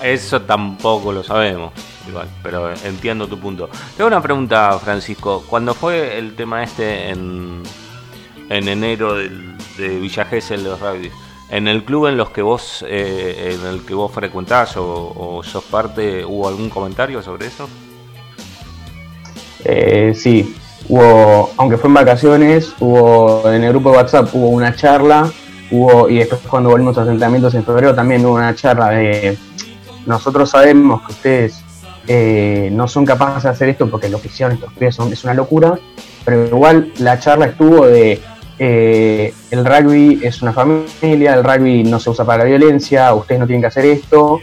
eso 0.03 0.41
tampoco 0.43 1.12
lo 1.12 1.23
sabemos, 1.23 1.73
igual, 2.07 2.27
pero 2.41 2.73
entiendo 2.83 3.27
tu 3.27 3.39
punto. 3.39 3.69
Tengo 3.95 4.07
una 4.07 4.21
pregunta, 4.21 4.77
Francisco. 4.79 5.43
Cuando 5.47 5.73
fue 5.73 6.17
el 6.17 6.35
tema 6.35 6.63
este 6.63 7.09
en, 7.09 7.63
en 8.49 8.67
enero 8.67 9.15
del, 9.15 9.57
de 9.77 9.99
Villa 9.99 10.25
Gesell 10.25 10.63
de 10.63 10.69
los 10.69 10.79
rugby, 10.79 11.11
en 11.49 11.67
el 11.67 11.83
club 11.83 12.07
en 12.07 12.17
los 12.17 12.29
que 12.31 12.41
vos 12.41 12.83
eh, 12.87 13.57
en 13.59 13.67
el 13.67 13.85
que 13.85 13.93
vos 13.93 14.11
frecuentás 14.11 14.75
o, 14.77 15.41
sos 15.43 15.63
parte, 15.63 16.25
¿hubo 16.25 16.47
algún 16.47 16.69
comentario 16.69 17.21
sobre 17.21 17.47
eso? 17.47 17.69
Eh, 19.63 20.13
sí, 20.15 20.55
hubo, 20.89 21.51
aunque 21.57 21.77
fue 21.77 21.89
en 21.89 21.93
vacaciones, 21.93 22.73
hubo 22.79 23.49
en 23.51 23.63
el 23.63 23.69
grupo 23.69 23.91
de 23.91 23.97
WhatsApp 23.97 24.29
hubo 24.33 24.49
una 24.49 24.75
charla 24.75 25.31
hubo, 25.71 26.09
y 26.09 26.17
después 26.17 26.41
cuando 26.47 26.69
volvimos 26.69 26.97
a 26.97 27.03
asentamientos 27.03 27.53
en 27.53 27.63
febrero 27.63 27.93
también 27.93 28.25
hubo 28.25 28.33
una 28.33 28.55
charla 28.55 28.89
de 28.89 29.37
nosotros 30.05 30.49
sabemos 30.49 31.01
que 31.03 31.11
ustedes 31.11 31.62
eh, 32.07 32.69
no 32.71 32.87
son 32.87 33.05
capaces 33.05 33.43
de 33.43 33.49
hacer 33.49 33.69
esto 33.69 33.89
porque 33.89 34.09
lo 34.09 34.21
que 34.21 34.27
hicieron 34.27 34.55
estos 34.55 34.73
pies 34.73 34.95
son, 34.95 35.11
es 35.11 35.23
una 35.23 35.33
locura, 35.33 35.79
pero 36.25 36.45
igual 36.45 36.91
la 36.99 37.19
charla 37.19 37.45
estuvo 37.45 37.85
de 37.87 38.19
eh, 38.59 39.33
el 39.51 39.65
rugby 39.65 40.19
es 40.23 40.41
una 40.41 40.53
familia, 40.53 41.33
el 41.33 41.43
rugby 41.43 41.83
no 41.83 41.99
se 41.99 42.09
usa 42.09 42.25
para 42.25 42.39
la 42.39 42.49
violencia, 42.49 43.13
ustedes 43.13 43.39
no 43.39 43.47
tienen 43.47 43.61
que 43.61 43.67
hacer 43.67 43.85
esto. 43.85 44.39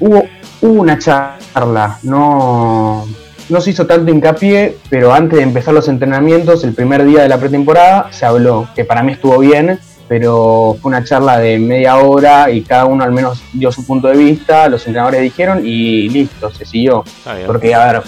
Hubo, 0.00 0.24
hubo 0.60 0.80
una 0.80 0.98
charla, 0.98 1.98
no, 2.02 3.06
no 3.48 3.60
se 3.60 3.70
hizo 3.70 3.86
tanto 3.86 4.10
hincapié, 4.10 4.78
pero 4.90 5.12
antes 5.12 5.38
de 5.38 5.44
empezar 5.44 5.74
los 5.74 5.88
entrenamientos, 5.88 6.64
el 6.64 6.74
primer 6.74 7.04
día 7.04 7.22
de 7.22 7.28
la 7.28 7.38
pretemporada, 7.38 8.08
se 8.10 8.26
habló, 8.26 8.68
que 8.74 8.84
para 8.84 9.02
mí 9.02 9.12
estuvo 9.12 9.38
bien, 9.38 9.78
pero 10.12 10.76
fue 10.78 10.90
una 10.90 11.02
charla 11.02 11.38
de 11.38 11.58
media 11.58 11.96
hora 11.96 12.50
y 12.50 12.60
cada 12.60 12.84
uno 12.84 13.02
al 13.02 13.12
menos 13.12 13.42
dio 13.54 13.72
su 13.72 13.86
punto 13.86 14.08
de 14.08 14.16
vista, 14.18 14.68
los 14.68 14.86
entrenadores 14.86 15.22
dijeron 15.22 15.62
y 15.64 16.10
listo, 16.10 16.50
se 16.50 16.66
siguió. 16.66 17.02
Porque, 17.46 17.74
a 17.74 17.90
ver, 17.90 18.02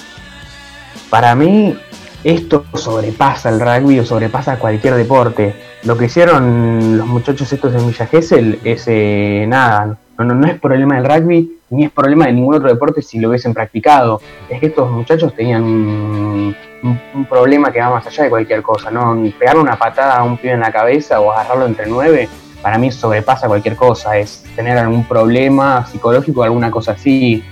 para 1.09 1.35
mí 1.35 1.75
esto 2.23 2.67
sobrepasa 2.75 3.49
el 3.49 3.59
rugby 3.59 4.01
o 4.01 4.05
sobrepasa 4.05 4.59
cualquier 4.59 4.97
deporte. 4.97 5.55
Lo 5.85 5.97
que 5.97 6.05
hicieron 6.05 6.99
los 6.99 7.07
muchachos 7.07 7.51
estos 7.51 7.75
en 7.75 7.89
Villa 7.89 8.07
Gesell 8.07 8.59
es 8.65 8.85
eh, 8.87 9.47
nada, 9.49 9.97
no, 10.19 10.25
no, 10.27 10.35
no 10.35 10.47
es 10.47 10.61
problema 10.61 10.97
del 10.97 11.07
rugby 11.07 11.59
ni 11.71 11.87
es 11.87 11.91
problema 11.91 12.27
de 12.27 12.35
ningún 12.35 12.57
otro 12.57 12.69
deporte 12.69 13.01
si 13.01 13.19
lo 13.19 13.31
hubiesen 13.31 13.55
practicado. 13.55 14.21
Es 14.51 14.61
que 14.61 14.67
estos 14.67 14.91
muchachos 14.91 15.35
tenían 15.35 16.55
un, 16.85 17.25
problema 17.27 17.73
que 17.73 17.81
va 17.81 17.91
más 17.91 18.07
allá 18.07 18.25
de 18.25 18.31
cualquier 18.31 18.63
cosa, 18.63 18.91
¿no? 18.91 19.17
Pegarle 19.39 19.63
una 19.63 19.77
patada 19.77 20.17
a 20.17 20.23
un 20.23 20.37
pibe 20.37 20.53
en 20.53 20.61
la 20.61 20.71
cabeza 20.71 21.21
o 21.21 21.33
agarrarlo 21.33 21.67
entre 21.67 21.87
nueve, 21.87 22.29
para 22.63 22.79
mí 22.79 22.91
sobrepasa 22.91 23.49
cualquier 23.49 23.77
cosa, 23.77 24.17
es 24.19 24.45
tener 24.55 24.79
algún 24.79 25.05
problema 25.05 25.87
psicológico 25.87 26.41
o 26.41 26.45
alguna 26.45 26.71
cosa 26.71 26.93
así. 26.93 27.43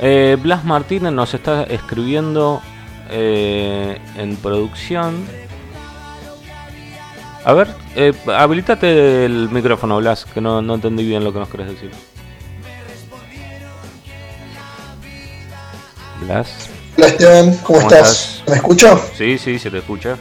Eh, 0.00 0.38
Blas 0.40 0.64
Martínez 0.64 1.12
nos 1.12 1.34
está 1.34 1.64
escribiendo 1.64 2.62
eh, 3.10 3.98
en 4.16 4.36
producción 4.36 5.26
a 7.44 7.54
ver, 7.54 7.68
eh, 7.96 8.12
habilitate 8.26 9.24
el 9.24 9.48
micrófono, 9.50 9.96
Blas, 9.98 10.26
que 10.26 10.42
no, 10.42 10.60
no 10.60 10.74
entendí 10.74 11.06
bien 11.06 11.24
lo 11.24 11.32
que 11.32 11.38
nos 11.38 11.48
querés 11.48 11.68
decir. 11.68 11.90
Blas. 16.20 16.48
Hola 16.96 17.06
Esteban, 17.06 17.56
¿cómo, 17.62 17.80
estás? 17.80 18.42
¿Me 18.48 18.56
escucho? 18.56 19.00
Sí, 19.16 19.38
sí, 19.38 19.58
se 19.58 19.70
te 19.70 19.78
escucha. 19.78 20.16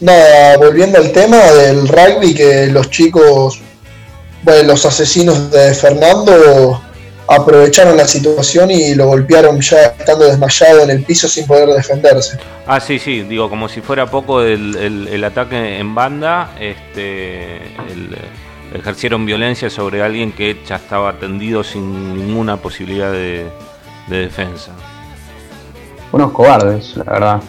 Nada, 0.00 0.56
volviendo 0.58 0.98
al 0.98 1.12
tema 1.12 1.38
del 1.38 1.88
rugby, 1.88 2.34
que 2.34 2.66
los 2.66 2.90
chicos, 2.90 3.60
bueno, 4.42 4.68
los 4.68 4.84
asesinos 4.84 5.50
de 5.50 5.74
Fernando 5.74 6.80
aprovecharon 7.26 7.96
la 7.96 8.06
situación 8.06 8.70
y 8.70 8.94
lo 8.94 9.06
golpearon 9.06 9.60
ya 9.60 9.94
estando 9.98 10.26
desmayado 10.26 10.82
en 10.82 10.90
el 10.90 11.04
piso 11.04 11.26
sin 11.28 11.46
poder 11.46 11.68
defenderse. 11.70 12.38
Ah, 12.66 12.80
sí, 12.80 12.98
sí, 12.98 13.22
digo, 13.22 13.48
como 13.48 13.68
si 13.68 13.80
fuera 13.80 14.10
poco 14.10 14.42
el, 14.42 15.24
ataque 15.24 15.78
en 15.78 15.94
banda, 15.94 16.50
este, 16.60 17.60
ejercieron 18.74 19.24
violencia 19.24 19.70
sobre 19.70 20.02
alguien 20.02 20.32
que 20.32 20.58
ya 20.66 20.76
estaba 20.76 21.10
atendido 21.10 21.64
sin 21.64 22.14
ninguna 22.14 22.58
posibilidad 22.58 23.10
de, 23.10 23.46
defensa. 24.08 24.72
Unos 26.12 26.32
cobardes, 26.32 26.96
la 26.96 27.04
verdad. 27.04 27.42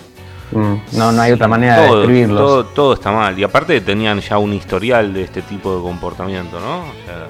Mm, 0.52 0.76
no, 0.94 1.12
no 1.12 1.22
hay 1.22 1.32
otra 1.32 1.48
manera 1.48 1.82
de 1.82 1.96
describirlos. 1.96 2.40
Todo, 2.40 2.66
todo, 2.66 2.94
está 2.94 3.12
mal. 3.12 3.38
Y 3.38 3.44
aparte 3.44 3.80
tenían 3.82 4.20
ya 4.22 4.38
un 4.38 4.54
historial 4.54 5.14
de 5.14 5.24
este 5.24 5.42
tipo 5.42 5.76
de 5.76 5.82
comportamiento, 5.82 6.60
¿no? 6.60 6.80
O 6.80 7.06
sea, 7.06 7.28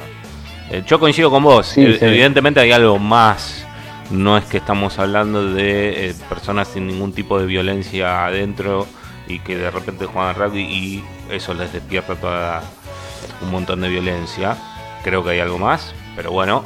eh, 0.70 0.84
yo 0.86 1.00
coincido 1.00 1.30
con 1.30 1.44
vos. 1.44 1.78
Evidentemente 1.78 2.60
hay 2.60 2.72
algo 2.72 3.00
más, 3.00 3.66
no 4.10 4.38
es 4.38 4.46
que 4.46 4.58
estamos 4.58 4.98
hablando 5.00 5.54
de 5.54 6.10
eh, 6.10 6.16
personas 6.30 6.68
sin 6.70 6.88
ningún 6.88 7.14
tipo 7.14 7.40
de 7.40 7.46
violencia 7.46 8.26
adentro 8.26 8.88
y 9.28 9.40
que 9.40 9.58
de 9.58 9.72
repente 9.72 10.06
juegan 10.06 10.36
rugby 10.36 10.62
y 10.62 11.04
eso 11.32 11.54
les 11.54 11.72
despierta 11.74 12.16
toda 12.16 12.64
un 13.42 13.52
montón 13.52 13.82
de 13.82 13.90
violencia. 13.90 14.58
Creo 15.04 15.24
que 15.24 15.32
hay 15.32 15.40
algo 15.40 15.60
más, 15.60 15.94
pero 16.16 16.32
bueno. 16.32 16.64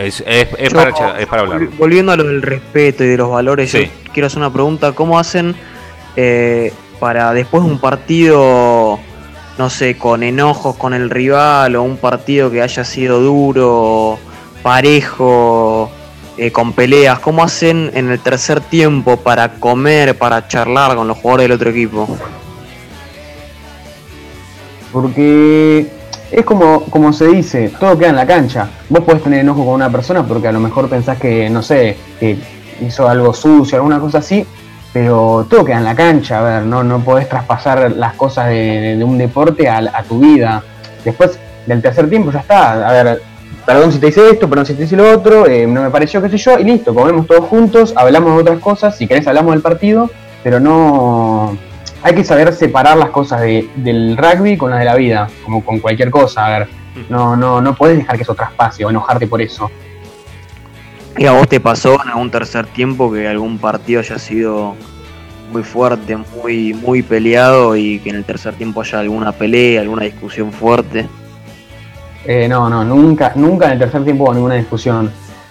Es, 0.00 0.22
para, 0.72 1.40
hablar. 1.40 1.68
Volviendo 1.78 2.12
a 2.12 2.16
lo 2.16 2.24
del 2.24 2.40
respeto 2.40 3.04
y 3.04 3.08
de 3.08 3.18
los 3.18 3.30
valores, 3.30 3.76
quiero 4.14 4.26
hacer 4.28 4.38
una 4.38 4.50
pregunta. 4.50 4.92
¿Cómo 4.92 5.18
hacen 5.18 5.54
eh, 6.16 6.72
para 6.98 7.34
después 7.34 7.62
de 7.62 7.68
un 7.68 7.78
partido, 7.78 8.98
no 9.58 9.70
sé, 9.70 9.98
con 9.98 10.22
enojos 10.22 10.76
con 10.76 10.94
el 10.94 11.10
rival 11.10 11.76
o 11.76 11.82
un 11.82 11.98
partido 11.98 12.50
que 12.50 12.62
haya 12.62 12.82
sido 12.82 13.20
duro, 13.20 14.18
parejo, 14.62 15.90
eh, 16.38 16.50
con 16.50 16.72
peleas, 16.72 17.18
¿cómo 17.18 17.42
hacen 17.42 17.90
en 17.92 18.10
el 18.10 18.20
tercer 18.20 18.62
tiempo 18.62 19.18
para 19.18 19.52
comer, 19.60 20.16
para 20.16 20.48
charlar 20.48 20.96
con 20.96 21.08
los 21.08 21.18
jugadores 21.18 21.44
del 21.44 21.52
otro 21.52 21.68
equipo? 21.68 22.18
Porque 24.90 25.99
es 26.30 26.44
como, 26.44 26.82
como 26.84 27.12
se 27.12 27.26
dice, 27.26 27.72
todo 27.78 27.98
queda 27.98 28.10
en 28.10 28.16
la 28.16 28.26
cancha. 28.26 28.68
Vos 28.88 29.00
podés 29.04 29.22
tener 29.22 29.40
enojo 29.40 29.64
con 29.64 29.74
una 29.74 29.90
persona 29.90 30.22
porque 30.26 30.48
a 30.48 30.52
lo 30.52 30.60
mejor 30.60 30.88
pensás 30.88 31.18
que, 31.18 31.50
no 31.50 31.62
sé, 31.62 31.96
que 32.18 32.38
hizo 32.80 33.08
algo 33.08 33.34
sucio, 33.34 33.76
alguna 33.76 33.98
cosa 33.98 34.18
así, 34.18 34.46
pero 34.92 35.46
todo 35.48 35.64
queda 35.64 35.78
en 35.78 35.84
la 35.84 35.94
cancha, 35.94 36.40
a 36.40 36.42
ver, 36.42 36.62
no, 36.64 36.82
no 36.82 37.00
podés 37.00 37.28
traspasar 37.28 37.92
las 37.92 38.14
cosas 38.14 38.48
de, 38.48 39.00
un 39.04 39.18
deporte 39.18 39.68
a, 39.68 40.02
tu 40.08 40.20
vida. 40.20 40.62
Después 41.04 41.38
del 41.66 41.82
tercer 41.82 42.08
tiempo 42.08 42.30
ya 42.30 42.40
está, 42.40 42.88
a 42.88 42.92
ver, 42.92 43.22
perdón 43.66 43.92
si 43.92 43.98
te 43.98 44.08
hice 44.08 44.30
esto, 44.30 44.48
perdón 44.48 44.66
si 44.66 44.74
te 44.74 44.84
hice 44.84 44.96
lo 44.96 45.10
otro, 45.12 45.46
eh, 45.46 45.66
no 45.66 45.82
me 45.82 45.90
pareció, 45.90 46.22
qué 46.22 46.28
sé 46.28 46.38
yo, 46.38 46.58
y 46.58 46.64
listo, 46.64 46.94
comemos 46.94 47.26
todos 47.26 47.44
juntos, 47.46 47.92
hablamos 47.96 48.34
de 48.34 48.42
otras 48.42 48.58
cosas, 48.60 48.96
si 48.96 49.06
querés 49.06 49.26
hablamos 49.26 49.52
del 49.52 49.62
partido, 49.62 50.10
pero 50.42 50.60
no... 50.60 51.56
Hay 52.02 52.14
que 52.14 52.24
saber 52.24 52.52
separar 52.54 52.96
las 52.96 53.10
cosas 53.10 53.42
del 53.42 54.16
rugby 54.16 54.56
con 54.56 54.70
las 54.70 54.78
de 54.78 54.84
la 54.86 54.94
vida, 54.96 55.28
como 55.44 55.62
con 55.64 55.80
cualquier 55.80 56.10
cosa, 56.10 56.46
a 56.46 56.58
ver, 56.58 56.68
no, 57.08 57.36
no, 57.36 57.60
no 57.60 57.74
puedes 57.74 57.98
dejar 57.98 58.16
que 58.16 58.22
eso 58.22 58.34
traspase 58.34 58.84
o 58.84 58.90
enojarte 58.90 59.26
por 59.26 59.42
eso. 59.42 59.70
¿Y 61.18 61.26
a 61.26 61.32
vos 61.32 61.48
te 61.48 61.60
pasó 61.60 62.02
en 62.02 62.08
algún 62.08 62.30
tercer 62.30 62.66
tiempo 62.66 63.12
que 63.12 63.28
algún 63.28 63.58
partido 63.58 64.00
haya 64.00 64.18
sido 64.18 64.74
muy 65.52 65.62
fuerte, 65.62 66.16
muy, 66.16 66.72
muy 66.72 67.02
peleado 67.02 67.76
y 67.76 67.98
que 67.98 68.10
en 68.10 68.16
el 68.16 68.24
tercer 68.24 68.54
tiempo 68.54 68.80
haya 68.80 69.00
alguna 69.00 69.32
pelea, 69.32 69.80
alguna 69.80 70.04
discusión 70.04 70.52
fuerte? 70.52 71.06
Eh, 72.24 72.48
no, 72.48 72.70
no, 72.70 72.84
nunca, 72.84 73.32
nunca 73.34 73.66
en 73.66 73.72
el 73.72 73.78
tercer 73.80 74.04
tiempo 74.04 74.24
hubo 74.24 74.34
ninguna 74.34 74.54
discusión. 74.54 75.10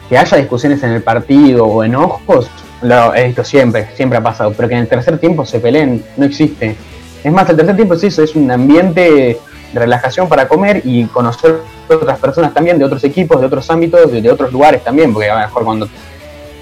Que 0.10 0.18
haya 0.18 0.38
discusiones 0.38 0.82
en 0.84 0.92
el 0.92 1.04
partido 1.04 1.66
o 1.66 1.84
enojos, 1.84 2.50
lo 2.82 3.14
he 3.14 3.28
visto 3.28 3.44
siempre, 3.44 3.90
siempre 3.96 4.18
ha 4.18 4.24
pasado, 4.24 4.54
pero 4.56 4.68
que 4.68 4.74
en 4.74 4.82
el 4.82 4.88
tercer 4.88 5.20
tiempo 5.20 5.46
se 5.46 5.60
peleen, 5.60 6.04
no 6.18 6.26
existe. 6.26 6.76
Es 7.24 7.32
más, 7.32 7.50
el 7.50 7.58
tercer 7.58 7.76
tiempo 7.76 7.94
es 7.94 8.04
eso, 8.04 8.24
es 8.24 8.36
un 8.36 8.50
ambiente 8.50 9.38
de 9.74 9.80
relajación 9.80 10.28
para 10.28 10.48
comer 10.48 10.82
y 10.84 11.06
conocer 11.06 11.60
otras 11.90 12.20
personas 12.20 12.54
también 12.54 12.80
de 12.80 12.86
otros 12.86 13.04
equipos, 13.04 13.40
de 13.40 13.48
otros 13.48 13.70
ámbitos, 13.70 14.12
de, 14.12 14.32
otros 14.32 14.52
lugares 14.52 14.84
también, 14.84 15.14
porque 15.14 15.30
a 15.30 15.36
lo 15.36 15.42
mejor 15.42 15.64
cuando 15.64 15.88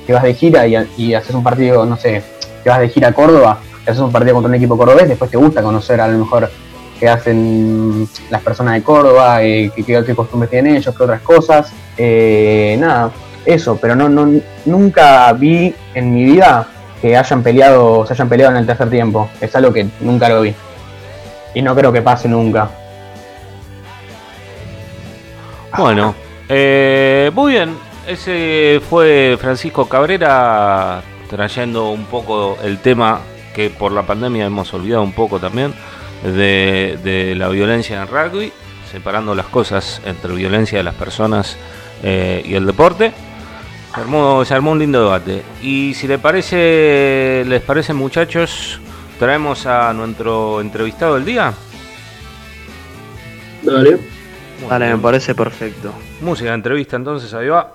te 0.06 0.14
vas 0.14 0.24
de 0.24 0.34
gira 0.34 0.66
y, 0.68 1.14
haces 1.14 1.36
un 1.36 1.44
partido, 1.44 1.86
no 1.86 1.98
sé, 1.98 2.24
te 2.64 2.70
vas 2.70 2.80
de 2.80 2.90
gira 2.90 3.10
a 3.10 3.14
Córdoba, 3.14 3.60
y 3.86 3.90
haces 3.90 4.02
un 4.02 4.12
partido 4.12 4.34
contra 4.36 4.50
un 4.50 4.56
equipo 4.56 4.78
cordobés, 4.78 5.08
después 5.08 5.30
te 5.30 5.38
gusta 5.38 5.62
conocer 5.62 6.02
a 6.02 6.08
lo 6.08 6.18
mejor 6.18 6.50
que 7.00 7.08
hacen 7.08 8.08
las 8.30 8.42
personas 8.42 8.74
de 8.74 8.84
Córdoba, 8.84 9.44
eh, 9.44 9.72
qué, 9.76 10.16
costumbres 10.16 10.50
tienen 10.50 10.78
ellos, 10.78 10.96
qué 10.98 11.04
otras 11.04 11.22
cosas. 11.22 11.72
Eh, 11.96 12.76
nada, 12.80 13.12
eso, 13.48 13.78
pero 13.78 13.96
no, 13.96 14.10
no, 14.10 14.40
nunca 14.66 15.32
vi 15.34 15.74
en 15.94 16.14
mi 16.14 16.26
vida 16.26 16.68
que 17.02 17.16
hayan 17.16 17.42
peleado, 17.42 18.06
se 18.06 18.14
hayan 18.14 18.30
peleado 18.30 18.52
en 18.52 18.58
el 18.60 18.66
tercer 18.66 18.90
tiempo. 18.90 19.30
Es 19.40 19.56
algo 19.56 19.72
que 19.72 19.88
nunca 20.02 20.30
lo 20.30 20.42
vi. 20.42 20.54
Y 21.54 21.62
no 21.62 21.76
creo 21.76 21.92
que 21.92 22.02
pase 22.02 22.28
nunca. 22.28 22.70
Bueno, 25.78 26.16
eh, 26.50 27.32
muy 27.34 27.54
bien. 27.54 27.78
Ese 28.08 28.82
fue 28.90 29.38
Francisco 29.40 29.88
Cabrera 29.88 31.02
trayendo 31.30 31.90
un 31.90 32.06
poco 32.06 32.58
el 32.64 32.80
tema 32.80 33.20
que 33.54 33.70
por 33.70 33.92
la 33.92 34.04
pandemia 34.04 34.46
hemos 34.46 34.74
olvidado 34.74 35.04
un 35.04 35.12
poco 35.12 35.40
también 35.40 35.74
de, 36.24 37.34
la 37.38 37.50
violencia 37.50 38.02
en 38.02 38.08
rugby, 38.08 38.52
separando 38.92 39.36
las 39.36 39.48
cosas 39.48 40.02
entre 40.06 40.34
violencia 40.34 40.78
de 40.78 40.84
las 40.84 40.96
personas 40.96 41.58
eh, 42.04 42.44
y 42.46 42.56
el 42.56 42.66
deporte. 42.66 43.12
Se 43.98 44.02
armó, 44.02 44.46
se 44.46 44.54
armó 44.54 44.74
un 44.74 44.78
lindo 44.78 45.02
debate. 45.02 45.42
Y 45.60 45.96
si 45.96 46.08
les 46.08 46.20
parece, 46.20 47.44
les 47.48 47.64
parece 47.64 47.96
muchachos, 47.96 48.80
traemos 49.18 49.66
a 49.66 49.92
nuestro 49.92 50.62
entrevistado 50.62 51.16
del 51.16 51.26
día. 51.26 51.52
Dale. 53.64 53.98
Dale, 54.70 54.94
me 54.94 55.00
parece 55.00 55.34
perfecto. 55.34 55.92
Música 56.22 56.50
de 56.50 56.56
entrevista 56.58 56.96
entonces, 56.96 57.34
ahí 57.34 57.48
va. 57.48 57.74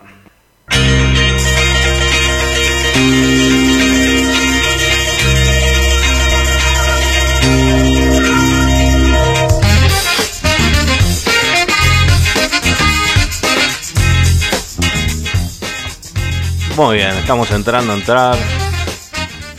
Muy 16.85 16.97
bien, 16.97 17.17
estamos 17.17 17.49
entrando 17.53 17.93
a 17.93 17.97
entrar. 17.97 18.37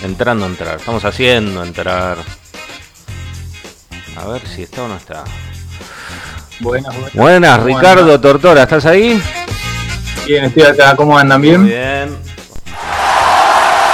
Entrando 0.02 0.44
a 0.44 0.50
entrar. 0.50 0.76
Estamos 0.76 1.06
haciendo 1.06 1.64
entrar. 1.64 2.18
A 4.18 4.28
ver 4.28 4.46
si 4.46 4.64
está 4.64 4.84
o 4.84 4.90
no 4.90 4.98
está. 4.98 5.24
Buenas, 6.60 6.94
buenas. 6.94 7.14
Buenas, 7.14 7.64
Ricardo 7.64 8.20
Tortora, 8.20 8.64
¿estás 8.64 8.86
ahí? 8.86 9.22
Bien, 10.28 10.44
estoy 10.44 10.64
acá. 10.64 10.98
¿Cómo 10.98 11.18
andan? 11.18 11.42
¿Bien? 11.42 11.62
Muy 11.62 11.70
bien. 11.70 12.18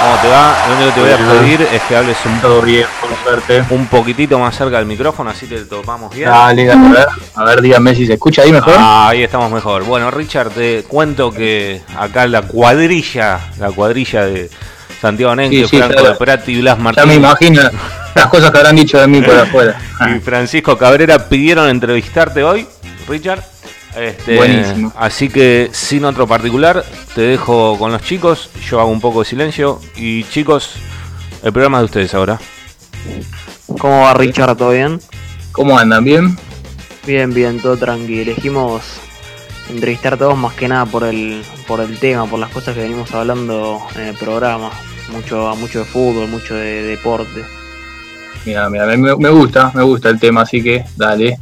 ¿Cómo 0.00 0.16
te 0.22 0.28
va? 0.28 0.56
Lo 0.68 0.74
único 0.76 0.88
que 0.88 0.94
te 0.94 1.00
voy 1.00 1.10
a 1.10 1.40
pedir 1.40 1.62
es 1.72 1.82
que 1.82 1.96
hables 1.96 2.16
un, 2.24 2.40
Todo 2.40 2.62
bien, 2.62 2.86
por 3.00 3.10
suerte. 3.22 3.64
un 3.70 3.86
poquitito 3.86 4.38
más 4.38 4.56
cerca 4.56 4.78
del 4.78 4.86
micrófono, 4.86 5.30
así 5.30 5.46
te 5.46 5.60
tomamos 5.66 6.14
bien. 6.14 6.28
Dale, 6.30 6.64
dale, 6.64 6.86
a 6.86 6.90
ver, 6.92 7.08
a 7.36 7.44
ver, 7.44 7.60
dígame 7.60 7.94
si 7.94 8.06
se 8.06 8.14
escucha 8.14 8.42
ahí 8.42 8.52
mejor. 8.52 8.74
Ah, 8.78 9.08
ahí 9.10 9.22
estamos 9.22 9.50
mejor. 9.52 9.84
Bueno, 9.84 10.10
Richard, 10.10 10.50
te 10.50 10.84
cuento 10.84 11.30
que 11.30 11.82
acá 11.98 12.26
la 12.26 12.42
cuadrilla, 12.42 13.40
la 13.58 13.70
cuadrilla 13.72 14.24
de 14.24 14.48
Santiago 15.00 15.34
Nenque, 15.36 15.68
Franco 15.68 16.02
de 16.02 16.14
Prati 16.14 16.52
y 16.52 16.60
Blas 16.62 16.78
Martínez. 16.78 17.06
Ya 17.06 17.12
me 17.12 17.14
imagino 17.16 17.62
las 18.14 18.26
cosas 18.26 18.50
que 18.50 18.58
habrán 18.58 18.76
dicho 18.76 18.98
de 18.98 19.06
mí 19.06 19.20
por 19.20 19.36
afuera. 19.38 19.78
y 20.16 20.20
Francisco 20.20 20.78
Cabrera 20.78 21.28
pidieron 21.28 21.68
entrevistarte 21.68 22.42
hoy, 22.42 22.66
Richard. 23.06 23.42
Este, 23.96 24.36
Buenísimo. 24.36 24.92
Así 24.96 25.28
que 25.28 25.70
sin 25.72 26.04
otro 26.04 26.26
particular, 26.26 26.84
te 27.14 27.22
dejo 27.22 27.76
con 27.78 27.92
los 27.92 28.02
chicos. 28.02 28.50
Yo 28.68 28.80
hago 28.80 28.90
un 28.90 29.00
poco 29.00 29.20
de 29.20 29.26
silencio. 29.26 29.80
Y 29.96 30.24
chicos, 30.24 30.74
el 31.42 31.52
programa 31.52 31.78
de 31.78 31.84
ustedes 31.86 32.14
ahora. 32.14 32.38
¿Cómo 33.78 34.02
va 34.02 34.14
Richard? 34.14 34.56
¿Todo 34.56 34.70
bien? 34.70 35.00
¿Cómo 35.52 35.78
andan? 35.78 36.04
¿Bien? 36.04 36.38
Bien, 37.06 37.32
bien, 37.32 37.60
todo 37.60 37.76
tranquilo. 37.76 38.22
Elegimos 38.22 38.82
entrevistar 39.68 40.14
a 40.14 40.16
todos 40.16 40.36
más 40.36 40.54
que 40.54 40.68
nada 40.68 40.86
por 40.86 41.04
el, 41.04 41.42
por 41.66 41.80
el 41.80 41.98
tema, 41.98 42.26
por 42.26 42.38
las 42.38 42.50
cosas 42.50 42.74
que 42.74 42.82
venimos 42.82 43.12
hablando 43.14 43.80
en 43.94 44.02
el 44.02 44.16
programa. 44.16 44.70
Mucho, 45.10 45.54
mucho 45.56 45.80
de 45.80 45.84
fútbol, 45.84 46.28
mucho 46.28 46.54
de, 46.54 46.82
deporte. 46.82 47.44
Mira, 48.44 48.70
mira, 48.70 48.86
me, 48.86 49.16
me 49.16 49.30
gusta, 49.30 49.72
me 49.74 49.82
gusta 49.82 50.08
el 50.08 50.20
tema, 50.20 50.42
así 50.42 50.62
que 50.62 50.84
dale. 50.96 51.36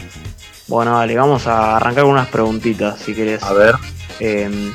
Bueno, 0.68 0.92
vale, 0.92 1.16
vamos 1.16 1.46
a 1.46 1.76
arrancar 1.76 2.04
con 2.04 2.12
unas 2.12 2.28
preguntitas, 2.28 3.00
si 3.00 3.14
querés. 3.14 3.42
A 3.42 3.54
ver. 3.54 3.74
Em, 4.20 4.72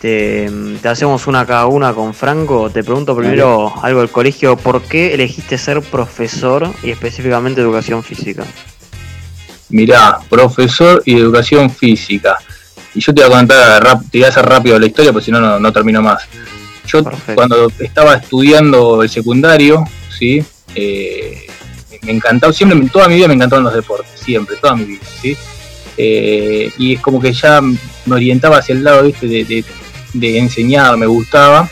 te, 0.00 0.50
hacemos 0.84 1.26
una 1.26 1.46
cada 1.46 1.66
una 1.66 1.94
con 1.94 2.12
Franco. 2.12 2.68
Te 2.68 2.84
pregunto 2.84 3.16
primero 3.16 3.72
algo 3.82 4.00
del 4.00 4.10
colegio. 4.10 4.56
¿Por 4.56 4.82
qué 4.82 5.14
elegiste 5.14 5.56
ser 5.56 5.80
profesor 5.80 6.70
y 6.82 6.90
específicamente 6.90 7.62
educación 7.62 8.02
física? 8.02 8.44
Mirá, 9.70 10.18
profesor 10.28 11.02
y 11.06 11.16
educación 11.16 11.70
física. 11.70 12.36
Y 12.94 13.00
yo 13.00 13.14
te 13.14 13.22
voy 13.22 13.32
a 13.32 13.36
contar, 13.38 14.00
te 14.10 14.18
voy 14.18 14.24
a 14.24 14.28
hacer 14.28 14.44
rápido 14.44 14.78
la 14.78 14.86
historia, 14.86 15.12
porque 15.12 15.24
si 15.24 15.30
no, 15.30 15.58
no 15.58 15.72
termino 15.72 16.02
más. 16.02 16.28
Yo 16.86 17.02
cuando 17.34 17.70
estaba 17.78 18.14
estudiando 18.14 19.02
el 19.02 19.08
secundario, 19.08 19.84
¿sí? 20.10 20.44
Eh, 20.74 21.45
me 22.06 22.12
encantaba, 22.12 22.52
siempre, 22.52 22.88
toda 22.90 23.08
mi 23.08 23.16
vida 23.16 23.28
me 23.28 23.34
encantaron 23.34 23.64
los 23.64 23.74
deportes, 23.74 24.18
siempre, 24.18 24.56
toda 24.56 24.76
mi 24.76 24.84
vida, 24.84 25.02
¿sí? 25.20 25.36
Eh, 25.98 26.70
y 26.78 26.94
es 26.94 27.00
como 27.00 27.20
que 27.20 27.32
ya 27.32 27.60
me 27.60 28.14
orientaba 28.14 28.58
hacia 28.58 28.74
el 28.74 28.84
lado 28.84 29.02
De, 29.02 30.38
enseñar, 30.38 30.96
me 30.96 31.06
gustaba. 31.06 31.68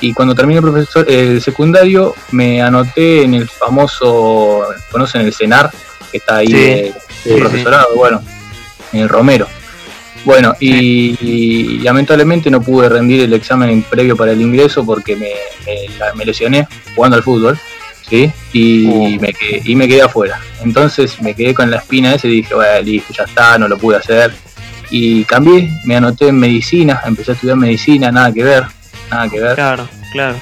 Y 0.00 0.12
cuando 0.12 0.34
terminé 0.34 0.58
el, 0.58 0.64
profesor, 0.64 1.10
el 1.10 1.40
secundario, 1.40 2.14
me 2.30 2.60
anoté 2.60 3.22
en 3.22 3.34
el 3.34 3.48
famoso, 3.48 4.62
¿conocen 4.90 5.22
el 5.22 5.32
CENAR? 5.32 5.70
Que 6.10 6.18
está 6.18 6.36
ahí, 6.36 6.92
el 7.24 7.38
profesorado, 7.38 7.96
bueno, 7.96 8.22
en 8.92 9.00
el 9.00 9.08
Romero. 9.08 9.48
Bueno, 10.26 10.54
y, 10.58 11.78
lamentablemente 11.78 12.50
no 12.50 12.60
pude 12.60 12.88
rendir 12.88 13.20
el 13.20 13.32
examen 13.32 13.82
previo 13.82 14.16
para 14.16 14.32
el 14.32 14.40
ingreso 14.42 14.84
porque 14.84 15.14
me, 15.14 15.30
me, 16.16 16.24
lesioné 16.24 16.66
jugando 16.96 17.16
al 17.16 17.22
fútbol, 17.22 17.56
¿sí? 18.08 18.30
Y, 18.52 18.86
uh. 18.86 19.20
me 19.20 19.32
quedé, 19.32 19.62
y 19.64 19.74
me 19.74 19.88
quedé 19.88 20.02
afuera. 20.02 20.40
Entonces 20.62 21.20
me 21.20 21.34
quedé 21.34 21.54
con 21.54 21.70
la 21.70 21.78
espina 21.78 22.14
esa 22.14 22.26
y 22.28 22.36
dije, 22.36 22.54
bueno, 22.54 22.80
listo, 22.82 23.12
ya 23.12 23.24
está, 23.24 23.58
no 23.58 23.68
lo 23.68 23.78
pude 23.78 23.96
hacer. 23.96 24.32
Y 24.90 25.24
cambié, 25.24 25.70
me 25.84 25.96
anoté 25.96 26.28
en 26.28 26.38
medicina, 26.38 27.00
empecé 27.04 27.32
a 27.32 27.34
estudiar 27.34 27.56
medicina, 27.56 28.12
nada 28.12 28.32
que 28.32 28.44
ver, 28.44 28.64
nada 29.10 29.28
que 29.28 29.40
ver. 29.40 29.54
Claro, 29.54 29.88
claro. 30.12 30.36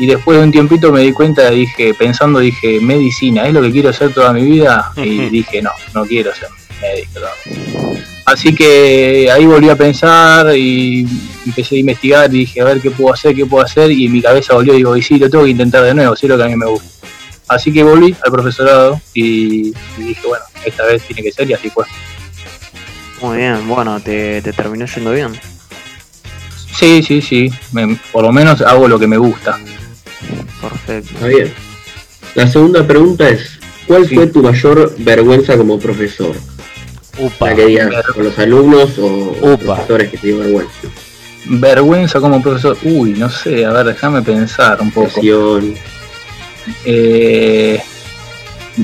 Y, 0.00 0.06
después 0.06 0.38
de 0.38 0.44
un 0.44 0.50
tiempito 0.52 0.92
me 0.92 1.00
di 1.00 1.12
cuenta, 1.12 1.50
dije, 1.50 1.94
pensando, 1.94 2.40
dije, 2.40 2.80
medicina, 2.80 3.46
¿es 3.46 3.54
lo 3.54 3.62
que 3.62 3.70
quiero 3.70 3.90
hacer 3.90 4.12
toda 4.12 4.32
mi 4.32 4.42
vida? 4.42 4.92
Y 4.96 5.28
dije, 5.28 5.62
no, 5.62 5.70
no 5.94 6.04
quiero 6.04 6.34
ser 6.34 6.48
médico. 6.80 7.20
Así 8.26 8.54
que 8.54 9.30
ahí 9.30 9.46
volví 9.46 9.68
a 9.68 9.76
pensar 9.76 10.56
y 10.56 11.06
empecé 11.46 11.76
a 11.76 11.78
investigar 11.78 12.34
y 12.34 12.38
dije, 12.38 12.60
a 12.60 12.64
ver 12.64 12.80
qué 12.80 12.90
puedo 12.90 13.14
hacer, 13.14 13.34
qué 13.34 13.46
puedo 13.46 13.64
hacer, 13.64 13.90
y 13.92 14.06
en 14.06 14.12
mi 14.12 14.20
cabeza 14.20 14.54
volvió 14.54 14.74
y 14.74 14.78
digo, 14.78 14.96
y 14.96 15.02
sí, 15.02 15.16
lo 15.18 15.30
tengo 15.30 15.44
que 15.44 15.50
intentar 15.50 15.84
de 15.84 15.94
nuevo, 15.94 16.16
sí, 16.16 16.26
lo 16.26 16.36
que 16.36 16.42
a 16.42 16.48
mí 16.48 16.56
me 16.56 16.66
gusta. 16.66 16.95
Así 17.48 17.72
que 17.72 17.82
volví 17.82 18.14
al 18.24 18.32
profesorado 18.32 19.00
y, 19.14 19.72
dije, 19.96 20.26
bueno, 20.26 20.44
esta 20.64 20.84
vez 20.84 21.02
tiene 21.02 21.22
que 21.22 21.32
ser 21.32 21.48
y 21.48 21.54
así 21.54 21.70
fue. 21.70 21.84
Muy 23.22 23.38
bien, 23.38 23.66
bueno, 23.68 24.00
te, 24.00 24.42
terminó 24.42 24.86
yendo 24.86 25.12
bien. 25.12 25.32
Sí, 26.76 27.02
sí, 27.02 27.22
sí, 27.22 27.50
por 28.12 28.24
lo 28.24 28.32
menos 28.32 28.60
hago 28.60 28.88
lo 28.88 28.98
que 28.98 29.06
me 29.06 29.16
gusta. 29.16 29.58
Perfecto. 30.60 31.14
Está 31.14 31.26
bien. 31.26 31.54
La 32.34 32.46
segunda 32.46 32.86
pregunta 32.86 33.28
es, 33.28 33.58
¿cuál 33.86 34.06
fue 34.06 34.26
tu 34.26 34.42
mayor 34.42 34.94
vergüenza 34.98 35.56
como 35.56 35.78
profesor? 35.78 36.36
Upa. 37.18 37.54
con 38.14 38.24
los 38.24 38.38
alumnos 38.38 38.98
o 38.98 39.56
profesores 39.56 40.10
que 40.10 40.18
te 40.18 40.26
dio 40.26 40.38
vergüenza. 40.40 40.88
Vergüenza 41.48 42.20
como 42.20 42.42
profesor. 42.42 42.76
Uy, 42.82 43.12
no 43.12 43.30
sé, 43.30 43.64
a 43.64 43.72
ver, 43.72 43.86
déjame 43.86 44.20
pensar 44.22 44.80
un 44.80 44.90
poco. 44.90 45.20
Eh, 46.84 47.80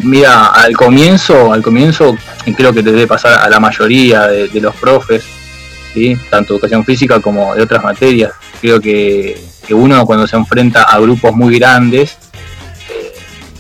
mira, 0.05 0.47
al 0.49 0.77
comienzo, 0.77 1.53
al 1.53 1.63
comienzo 1.63 2.17
creo 2.57 2.73
que 2.73 2.83
te 2.83 2.93
debe 2.93 3.07
pasar 3.07 3.41
a 3.41 3.49
la 3.49 3.61
mayoría 3.61 4.27
de, 4.27 4.61
los 4.61 4.75
profes, 4.77 5.25
¿sí? 5.93 6.17
tanto 6.31 6.55
educación 6.55 6.85
física 6.85 7.21
como 7.21 7.55
de 7.55 7.63
otras 7.63 7.83
materias. 7.83 8.33
Creo 8.61 8.81
que, 8.81 9.53
uno 9.71 10.05
cuando 10.05 10.27
se 10.27 10.37
enfrenta 10.37 10.83
a 10.83 10.99
grupos 10.99 11.35
muy 11.35 11.59
grandes, 11.59 12.19
eh, 12.91 13.13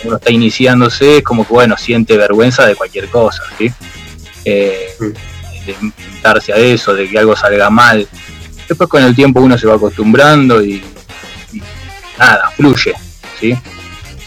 uno 0.04 0.16
está 0.16 0.30
iniciándose, 0.30 1.18
es 1.18 1.22
como 1.22 1.46
que 1.46 1.54
bueno, 1.54 1.76
siente 1.78 2.18
vergüenza 2.18 2.66
de 2.66 2.74
cualquier 2.74 3.08
cosa, 3.08 3.42
¿sí? 3.56 3.72
eh, 4.44 4.88
de 5.64 5.72
enfrentarse 5.72 6.52
a 6.52 6.56
eso, 6.56 6.94
de 6.94 7.08
que 7.08 7.18
algo 7.18 7.34
salga 7.36 7.70
mal. 7.70 8.06
Después 8.68 8.88
con 8.88 9.02
el 9.02 9.14
tiempo 9.14 9.40
uno 9.40 9.56
se 9.56 9.66
va 9.66 9.76
acostumbrando 9.76 10.62
y, 10.62 10.82
nada, 12.18 12.50
fluye. 12.50 12.94
¿sí? 13.40 13.56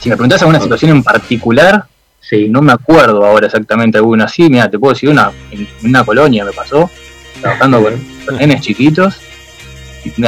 Si 0.05 0.09
me 0.11 0.17
preguntas 0.17 0.39
alguna 0.43 0.59
situación 0.59 0.91
en 0.91 1.01
particular, 1.01 1.83
sí, 2.19 2.47
no 2.47 2.61
me 2.61 2.73
acuerdo 2.73 3.25
ahora 3.25 3.47
exactamente 3.47 3.97
alguna 3.97 4.25
así. 4.25 4.47
Mira, 4.51 4.69
te 4.69 4.77
puedo 4.77 4.93
decir 4.93 5.09
una, 5.09 5.31
en 5.49 5.67
una 5.83 6.05
colonia 6.05 6.45
me 6.45 6.51
pasó, 6.51 6.91
trabajando 7.41 7.81
con, 7.81 8.37
nenes 8.37 8.61
chiquitos. 8.61 9.15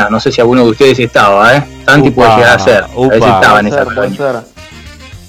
No 0.10 0.20
sé 0.20 0.32
si 0.32 0.42
alguno 0.42 0.64
de 0.64 0.72
ustedes 0.72 0.98
estaba, 0.98 1.56
¿eh? 1.56 1.64
Santi 1.86 2.10
puede 2.10 2.28
llegar 2.38 2.56
a 2.56 2.60
ser. 2.60 2.86
a 2.86 2.88
si 2.88 3.16
estaba 3.18 3.60
en 3.60 3.68
esa 3.68 3.86
colonia. 3.86 4.44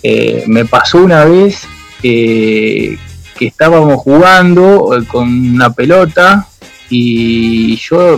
Eh, 0.02 0.44
me 0.46 0.64
pasó 0.64 0.96
una 0.96 1.26
vez 1.26 1.68
eh, 2.02 2.96
que 3.36 3.46
estábamos 3.48 3.96
jugando 4.00 4.96
eh, 4.96 5.04
con 5.04 5.28
una 5.28 5.74
pelota 5.74 6.48
y 6.88 7.76
yo, 7.76 8.16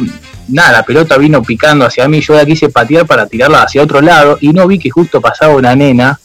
nada, 0.50 0.72
la 0.72 0.82
pelota 0.82 1.16
vino 1.18 1.42
picando 1.42 1.84
hacia 1.84 2.08
mí, 2.08 2.20
yo 2.20 2.34
la 2.34 2.44
quise 2.44 2.68
patear 2.68 3.06
para 3.06 3.26
tirarla 3.26 3.62
hacia 3.62 3.82
otro 3.82 4.00
lado 4.00 4.38
y 4.40 4.48
no 4.48 4.66
vi 4.66 4.78
que 4.78 4.90
justo 4.90 5.20
pasaba 5.20 5.54
una 5.54 5.74
nena 5.74 6.18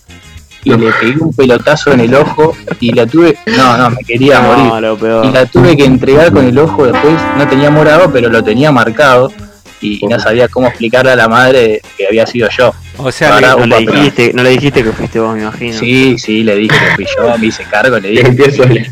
y 0.65 0.71
le 0.71 0.91
pegué 0.93 1.19
un 1.19 1.31
pelotazo 1.31 1.91
en 1.91 2.01
el 2.01 2.15
ojo 2.15 2.55
y 2.79 2.91
la 2.91 3.05
tuve, 3.05 3.37
no, 3.55 3.77
no, 3.77 3.91
me 3.91 4.03
quería 4.03 4.41
morir. 4.41 4.97
Y 5.23 5.31
la 5.31 5.45
tuve 5.45 5.77
que 5.77 5.85
entregar 5.85 6.31
con 6.33 6.45
el 6.45 6.57
ojo 6.57 6.87
después, 6.87 7.13
no 7.37 7.47
tenía 7.47 7.69
morado, 7.69 8.11
pero 8.11 8.29
lo 8.29 8.43
tenía 8.43 8.71
marcado 8.71 9.31
y, 9.79 10.05
no 10.07 10.19
sabía 10.19 10.47
cómo 10.47 10.67
explicarle 10.67 11.11
a 11.11 11.15
la 11.15 11.27
madre 11.27 11.81
que 11.95 12.07
había 12.07 12.25
sido 12.25 12.49
yo. 12.49 12.73
O 12.97 13.11
sea, 13.11 13.39
no, 13.39 13.65
le 13.65 13.79
dijiste, 13.79 14.31
no 14.33 14.41
le 14.41 14.51
dijiste 14.51 14.83
que 14.83 14.91
fuiste 14.91 15.19
vos, 15.19 15.35
me 15.35 15.41
imagino. 15.41 15.77
Sí, 15.77 16.17
sí, 16.17 16.43
le 16.43 16.55
dije 16.55 16.75
que 16.75 16.95
fui 16.95 17.05
yo, 17.15 17.37
me 17.37 17.47
hice 17.47 17.63
cargo, 17.65 17.99
le 17.99 18.09
dije 18.21 18.91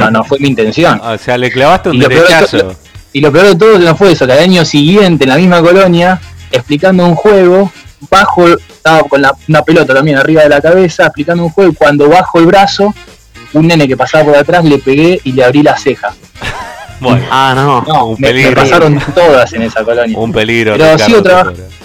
No, 0.00 0.10
no 0.10 0.24
fue 0.24 0.38
mi 0.40 0.48
intención. 0.48 1.00
O 1.02 1.16
sea, 1.18 1.38
le 1.38 1.50
clavaste 1.50 1.90
un 1.90 1.98
derechazo. 2.00 2.76
Y 3.12 3.20
lo 3.20 3.32
peor 3.32 3.46
de 3.46 3.56
todo 3.56 3.78
no 3.78 3.96
fue 3.96 4.12
eso, 4.12 4.26
que 4.26 4.32
al 4.32 4.40
año 4.40 4.64
siguiente, 4.64 5.24
en 5.24 5.30
la 5.30 5.36
misma 5.36 5.62
colonia, 5.62 6.20
explicando 6.50 7.06
un 7.06 7.14
juego, 7.14 7.72
bajo, 8.10 8.46
estaba 8.48 9.02
con 9.04 9.22
la, 9.22 9.34
una 9.48 9.62
pelota 9.62 9.94
también 9.94 10.18
arriba 10.18 10.42
de 10.42 10.48
la 10.48 10.60
cabeza, 10.60 11.04
explicando 11.04 11.44
un 11.44 11.50
juego, 11.50 11.72
y 11.72 11.74
cuando 11.74 12.08
bajo 12.08 12.38
el 12.38 12.46
brazo, 12.46 12.94
un 13.52 13.66
nene 13.66 13.88
que 13.88 13.96
pasaba 13.96 14.24
por 14.24 14.36
atrás 14.36 14.64
le 14.64 14.78
pegué 14.78 15.20
y 15.24 15.32
le 15.32 15.44
abrí 15.44 15.62
la 15.62 15.76
ceja. 15.76 16.14
Bueno, 16.98 17.26
ah, 17.30 17.52
no, 17.86 18.06
un 18.06 18.16
peligro. 18.16 18.52
Me, 18.52 18.56
pasaron 18.56 18.98
todas 19.14 19.52
en 19.52 19.60
esa 19.60 19.84
colonia. 19.84 20.18
Un 20.18 20.32
peligro. 20.32 20.76
Pero 20.78 20.98
sigo, 20.98 21.22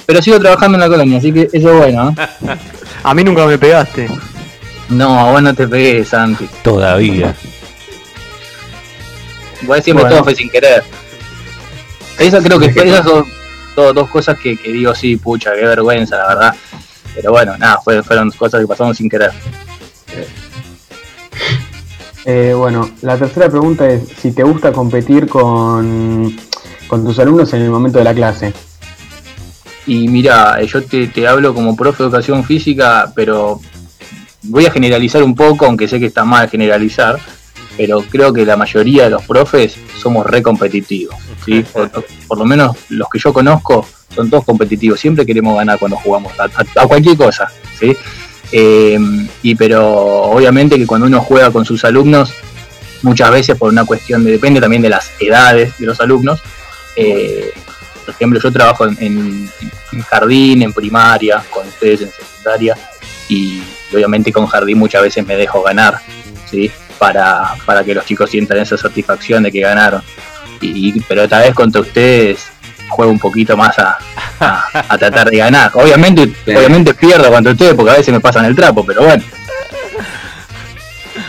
pero 0.06 0.22
sigo 0.22 0.40
trabajando 0.40 0.78
en 0.78 0.80
la 0.80 0.88
colonia, 0.88 1.18
así 1.18 1.34
que 1.34 1.50
eso 1.52 1.70
es 1.70 1.78
bueno. 1.78 2.16
A 3.04 3.14
mí 3.14 3.22
nunca 3.22 3.46
me 3.46 3.58
pegaste. 3.58 4.08
No, 4.90 5.20
a 5.20 5.32
vos 5.32 5.42
no 5.42 5.54
te 5.54 5.68
pegué, 5.68 6.06
Santi. 6.06 6.48
Todavía. 6.64 7.34
Igual 9.62 9.82
siempre 9.82 10.06
todo 10.06 10.24
fue 10.24 10.36
sin 10.36 10.50
querer. 10.50 10.84
Eso 12.22 12.40
creo 12.40 12.60
que 12.60 12.68
esas 12.68 13.04
son 13.04 13.26
dos 13.76 14.10
cosas 14.10 14.38
que, 14.38 14.56
digo, 14.56 14.94
sí, 14.94 15.18
pucha, 15.18 15.56
qué 15.56 15.66
vergüenza, 15.66 16.18
la 16.18 16.28
verdad. 16.28 16.56
Pero 17.16 17.32
bueno, 17.32 17.58
nada, 17.58 17.80
fueron 17.82 18.30
cosas 18.32 18.62
que 18.62 18.68
pasaron 18.68 18.94
sin 18.94 19.10
querer. 19.10 19.32
Eh, 22.26 22.54
bueno, 22.56 22.92
la 23.02 23.18
tercera 23.18 23.50
pregunta 23.50 23.90
es 23.90 24.08
si 24.22 24.32
te 24.32 24.44
gusta 24.44 24.72
competir 24.72 25.28
con, 25.28 26.38
tus 26.88 27.20
alumnos 27.20 27.52
en 27.54 27.64
el 27.64 27.72
momento 27.72 27.98
de 27.98 28.04
la 28.04 28.14
clase. 28.14 28.54
Y 29.88 30.08
mira, 30.08 30.62
yo 30.62 30.84
te, 30.84 31.28
hablo 31.28 31.56
como 31.56 31.76
profe 31.76 32.04
de 32.04 32.10
educación 32.10 32.44
física, 32.44 33.12
pero 33.16 33.60
voy 34.44 34.68
a 34.68 34.72
generalizar 34.72 35.24
un 35.24 35.34
poco, 35.34 35.66
aunque 35.66 35.88
sé 35.88 36.00
que 36.00 36.06
está 36.06 36.24
mal 36.24 36.50
generalizar, 36.50 37.20
pero 37.78 38.02
creo 38.02 38.32
que 38.32 38.46
la 38.46 38.58
mayoría 38.58 39.06
de 39.06 39.10
los 39.10 39.24
profes 39.24 39.76
somos 39.98 40.26
re 40.28 40.44
competitivos. 40.44 41.16
¿Sí? 41.46 41.64
Por, 42.28 42.38
lo 42.38 42.46
menos 42.46 42.76
los 42.90 43.10
que 43.10 43.20
yo 43.20 43.34
conozco 43.34 43.88
son 44.14 44.30
todos 44.30 44.44
competitivos, 44.46 45.00
siempre 45.00 45.26
queremos 45.26 45.56
ganar 45.56 45.80
cuando 45.80 45.98
jugamos 45.98 46.34
a, 46.40 46.46
a 46.46 46.88
cualquier 46.88 47.18
cosa. 47.18 47.52
¿sí? 47.80 47.96
Eh, 48.52 49.00
y 49.44 49.56
pero 49.56 49.88
obviamente 50.24 50.78
que 50.78 50.86
cuando 50.86 51.08
uno 51.08 51.22
juega 51.22 51.52
con 51.52 51.66
sus 51.66 51.86
alumnos, 51.86 52.34
muchas 53.02 53.32
veces 53.32 53.58
por 53.58 53.72
una 53.72 53.86
cuestión 53.86 54.24
de, 54.24 54.32
depende 54.32 54.60
también 54.60 54.82
de 54.82 54.90
las 54.90 55.12
edades 55.20 55.78
de 55.78 55.86
los 55.86 56.00
alumnos. 56.00 56.42
Eh, 56.96 57.52
por 58.06 58.14
ejemplo, 58.14 58.40
yo 58.40 58.52
trabajo 58.52 58.86
en, 58.86 59.50
jardín, 60.10 60.64
en 60.64 60.74
primaria, 60.74 61.44
con 61.50 61.68
ustedes 61.68 62.02
en 62.02 62.12
secundaria, 62.12 62.76
y 63.30 63.62
obviamente 63.94 64.32
con 64.32 64.48
jardín 64.48 64.80
muchas 64.80 65.04
veces 65.04 65.26
me 65.26 65.38
dejo 65.38 65.62
ganar, 65.62 66.00
¿sí? 66.50 66.70
Para, 66.98 67.56
para 67.66 67.84
que 67.84 67.94
los 67.94 68.06
chicos 68.06 68.30
sientan 68.30 68.58
esa 68.58 68.78
satisfacción 68.78 69.44
de 69.44 69.52
que 69.52 69.62
ganaron. 69.62 70.02
Y, 70.62 71.00
pero 71.02 71.24
esta 71.24 71.40
vez 71.40 71.54
contra 71.54 71.82
ustedes 71.82 72.50
juego 72.90 73.12
un 73.12 73.20
poquito 73.20 73.56
más 73.56 73.78
a, 73.80 73.98
a, 74.40 74.98
tratar 74.98 75.30
de 75.30 75.38
ganar. 75.38 75.72
Obviamente, 75.74 76.32
obviamente 76.48 76.94
pierdo 76.94 77.32
contra 77.32 77.54
ustedes 77.54 77.74
porque 77.74 77.92
a 77.92 77.98
veces 77.98 78.14
me 78.14 78.20
pasan 78.20 78.46
el 78.46 78.56
trapo, 78.56 78.86
pero 78.86 79.04
bueno. 79.04 79.24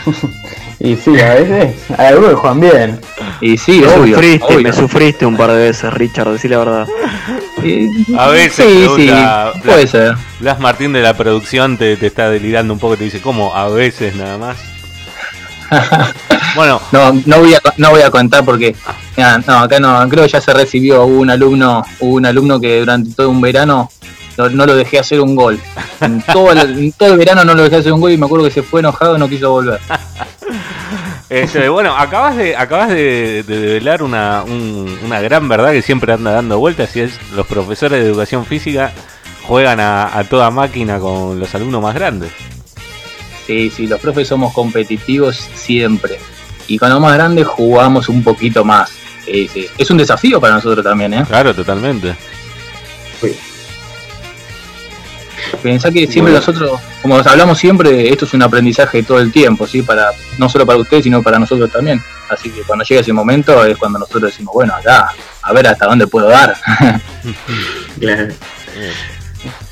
Y 0.85 0.97
sí, 0.97 1.20
a 1.20 1.35
veces 1.35 1.76
hay 1.97 2.07
algunos 2.07 2.35
juegan 2.41 2.61
bien. 2.61 3.01
Y 3.41 3.57
sí, 3.57 3.85
obvio, 3.85 4.16
sufriste, 4.16 4.59
Me 4.59 4.72
sufriste 4.72 5.24
un 5.24 5.37
par 5.37 5.53
de 5.53 5.59
veces, 5.59 5.95
Richard, 5.95 6.30
decí 6.30 6.49
la 6.49 6.59
verdad. 6.59 6.89
a 8.18 8.28
veces, 8.28 8.66
sí, 8.66 8.89
sí, 8.97 9.11
puede 9.64 9.87
ser. 9.87 10.16
Blas 10.41 10.59
Martín 10.59 10.93
de 10.93 11.01
la 11.01 11.16
producción 11.16 11.78
te, 11.78 11.97
te 11.97 12.09
está 12.09 12.30
delirando 12.30 12.74
un 12.74 12.80
poco, 12.80 12.97
te 12.97 13.05
dice, 13.05 13.20
¿cómo? 13.20 13.55
A 13.55 13.68
veces 13.68 14.16
nada 14.16 14.39
más. 14.39 14.57
bueno, 16.57 16.81
no, 16.93 17.12
no 17.27 17.39
voy 17.39 17.55
a, 17.55 17.61
no 17.77 17.91
voy 17.91 18.03
a 18.03 18.11
contar 18.11 18.45
porque 18.45 18.75
no, 19.47 19.59
acá 19.59 19.81
no, 19.81 20.09
creo 20.09 20.25
que 20.25 20.31
ya 20.31 20.41
se 20.41 20.53
recibió 20.53 21.05
un 21.05 21.31
alumno, 21.31 21.85
un 22.01 22.27
alumno 22.27 22.61
que 22.61 22.81
durante 22.81 23.14
todo 23.14 23.31
un 23.31 23.41
verano 23.41 23.91
no, 24.37 24.66
lo 24.66 24.75
dejé 24.75 24.99
hacer 24.99 25.20
un 25.20 25.35
gol. 25.35 25.61
En 26.01 26.23
todo, 26.33 26.53
el, 26.53 26.93
todo 26.95 27.12
el 27.12 27.18
verano 27.18 27.45
no 27.45 27.55
lo 27.55 27.64
dejé 27.64 27.77
hacer 27.77 27.93
un 27.93 28.01
gol 28.01 28.12
y 28.12 28.18
me 28.18 28.27
acuerdo 28.27 28.47
que 28.47 28.53
se 28.53 28.62
fue 28.62 28.81
enojado 28.81 29.16
y 29.16 29.18
no 29.18 29.29
quiso 29.29 29.51
volver. 29.51 29.81
Este, 31.29 31.70
bueno, 31.70 31.97
acabas 31.97 32.37
de 32.37 32.55
acabas 32.55 32.91
de, 32.91 33.43
develar 33.43 34.03
una, 34.03 34.45
una 34.45 35.18
gran 35.23 35.49
verdad 35.49 35.73
que 35.73 35.81
siempre 35.81 36.12
anda 36.12 36.33
dando 36.33 36.59
vueltas 36.59 36.95
y 36.95 37.01
es 37.01 37.18
los 37.35 37.47
profesores 37.47 38.03
de 38.03 38.11
educación 38.11 38.45
física 38.45 38.93
juegan 39.45 39.81
a, 39.81 40.18
a 40.18 40.25
toda 40.25 40.51
máquina 40.51 40.99
con 40.99 41.41
los 41.41 41.55
alumnos 41.55 41.81
más 41.81 41.95
grandes. 41.95 42.33
Sí, 43.47 43.70
sí, 43.70 43.86
los 43.86 44.01
profes 44.01 44.28
somos 44.28 44.53
competitivos 44.53 45.36
siempre. 45.55 46.18
Y 46.68 46.78
cuando 46.78 47.01
más 47.01 47.14
grandes 47.14 47.47
jugamos 47.47 48.09
un 48.09 48.22
poquito 48.22 48.64
más. 48.64 48.90
Sí, 49.24 49.49
sí. 49.53 49.66
Es 49.78 49.90
un 49.90 49.99
desafío 49.99 50.40
para 50.40 50.55
nosotros 50.55 50.84
también, 50.84 51.14
¿eh? 51.14 51.24
Claro, 51.26 51.55
totalmente. 51.55 52.14
Pensá 55.62 55.90
que 55.90 56.07
siempre 56.07 56.34
nosotros, 56.34 56.80
como 57.03 57.16
hablamos 57.16 57.59
siempre, 57.59 58.09
esto 58.09 58.24
es 58.24 58.34
un 58.34 58.43
aprendizaje 58.43 59.03
todo 59.03 59.20
el 59.20 59.30
tiempo, 59.30 59.66
¿sí? 59.66 59.82
Para, 59.82 60.11
no 60.38 60.49
solo 60.49 60.66
para 60.66 60.78
ustedes, 60.78 61.05
sino 61.05 61.22
para 61.22 61.38
nosotros 61.38 61.70
también. 61.70 62.03
Así 62.28 62.51
que 62.51 62.62
cuando 62.62 62.84
llega 62.84 63.01
ese 63.01 63.12
momento 63.12 63.64
es 63.64 63.76
cuando 63.76 63.99
nosotros 63.99 64.32
decimos, 64.32 64.55
bueno, 64.55 64.74
acá, 64.74 65.12
a 65.43 65.53
ver 65.53 65.66
hasta 65.68 65.86
dónde 65.86 66.07
puedo 66.07 66.28
dar. 66.28 66.57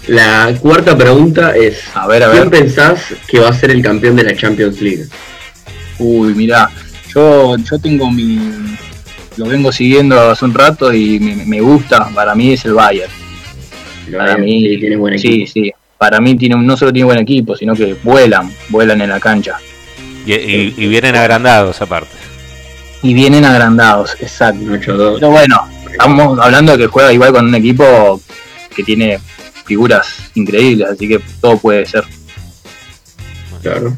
La 0.07 0.55
cuarta 0.61 0.97
pregunta 0.97 1.55
es, 1.55 1.85
a 1.95 2.07
ver, 2.07 2.23
a 2.23 2.29
ver. 2.29 2.39
¿quién 2.39 2.51
pensás 2.51 3.15
que 3.29 3.39
va 3.39 3.49
a 3.49 3.53
ser 3.53 3.71
el 3.71 3.83
campeón 3.83 4.17
de 4.17 4.25
la 4.25 4.37
Champions 4.37 4.81
League? 4.81 5.05
Uy, 5.99 6.35
mirá, 6.35 6.71
yo, 7.15 7.57
yo 7.57 7.79
tengo 7.79 8.11
mi... 8.11 8.77
Lo 9.37 9.47
vengo 9.47 9.71
siguiendo 9.71 10.21
hace 10.31 10.45
un 10.45 10.55
rato 10.55 10.93
y 10.93 11.19
me, 11.21 11.61
gusta, 11.61 12.09
para 12.15 12.35
mí 12.35 12.53
es 12.53 12.65
el 12.65 12.75
Bayern. 12.75 13.13
para 14.17 14.37
mí 14.37 14.79
tiene 14.79 14.97
buen 14.97 15.15
equipo. 15.15 15.33
Sí, 15.33 15.47
sí. 15.47 15.73
Para 15.97 16.21
mí 16.21 16.35
tiene, 16.37 16.57
no 16.57 16.77
solo 16.77 16.93
tiene 16.93 17.05
buen 17.05 17.19
equipo, 17.19 17.57
sino 17.57 17.75
que 17.75 17.95
vuelan, 18.03 18.53
vuelan 18.71 19.01
en 19.03 19.11
la 19.11 19.21
cancha. 19.21 19.59
Y, 20.27 20.87
vienen 20.89 21.17
agrandados 21.17 21.81
aparte. 21.81 22.17
Y 23.03 23.15
vienen 23.15 23.45
agrandados, 23.45 24.17
exacto. 24.21 24.61
Pero 24.69 25.31
bueno, 25.31 25.67
estamos 25.91 26.39
hablando 26.39 26.73
de 26.73 26.79
que 26.79 26.87
juega 26.87 27.13
igual 27.13 27.33
con 27.33 27.47
un 27.47 27.55
equipo 27.55 28.21
que 28.75 28.83
tiene 28.83 29.19
figuras 29.71 30.33
increíbles, 30.35 30.89
así 30.91 31.07
que 31.07 31.21
todo 31.41 31.57
puede 31.57 31.87
ser. 31.87 32.03
Claro. 33.63 33.97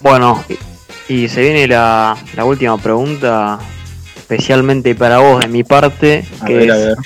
Bueno, 0.00 0.42
y 1.10 1.28
se 1.28 1.42
viene 1.42 1.66
la, 1.68 2.16
última 2.42 2.78
pregunta, 2.78 3.58
especialmente 4.16 4.94
para 4.94 5.18
vos 5.18 5.40
de 5.40 5.48
mi 5.48 5.62
parte, 5.62 6.24
que 6.46 6.64
es, 6.64 6.96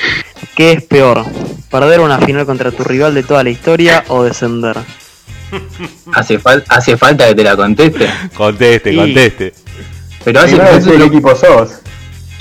¿qué 0.55 0.73
es 0.75 0.85
peor? 0.85 1.25
¿Perder 1.73 1.99
una 1.99 2.19
final 2.21 2.47
contra 2.47 2.71
tu 2.71 2.85
rival 2.85 3.15
de 3.15 3.25
toda 3.25 3.43
la 3.43 3.51
historia 3.51 4.05
o 4.07 4.23
descender? 4.23 4.77
¿Hace, 6.15 6.39
¿Hace 6.69 6.97
falta 6.97 7.27
que 7.27 7.35
te 7.35 7.43
la 7.43 7.57
conteste? 7.57 8.09
Conteste, 8.37 8.95
conteste. 8.95 9.55
Pero 10.23 10.39
hace 10.39 10.57
falta 10.57 10.91
el 10.91 11.03
equipo 11.03 11.35
sos. 11.35 11.81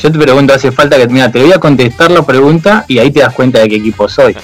Yo 0.04 0.12
te 0.12 0.20
pregunto, 0.20 0.54
hace 0.54 0.70
falta 0.70 0.98
que, 0.98 1.08
mira, 1.08 1.32
te 1.32 1.42
voy 1.42 1.54
a 1.54 1.60
contestar 1.60 2.12
la 2.12 2.26
pregunta 2.26 2.84
y 2.90 3.00
ahí 3.00 3.10
te 3.10 3.22
das 3.22 3.34
cuenta 3.34 3.62
de 3.62 3.70
qué 3.70 3.78
equipo 3.78 4.10
soy. 4.10 4.36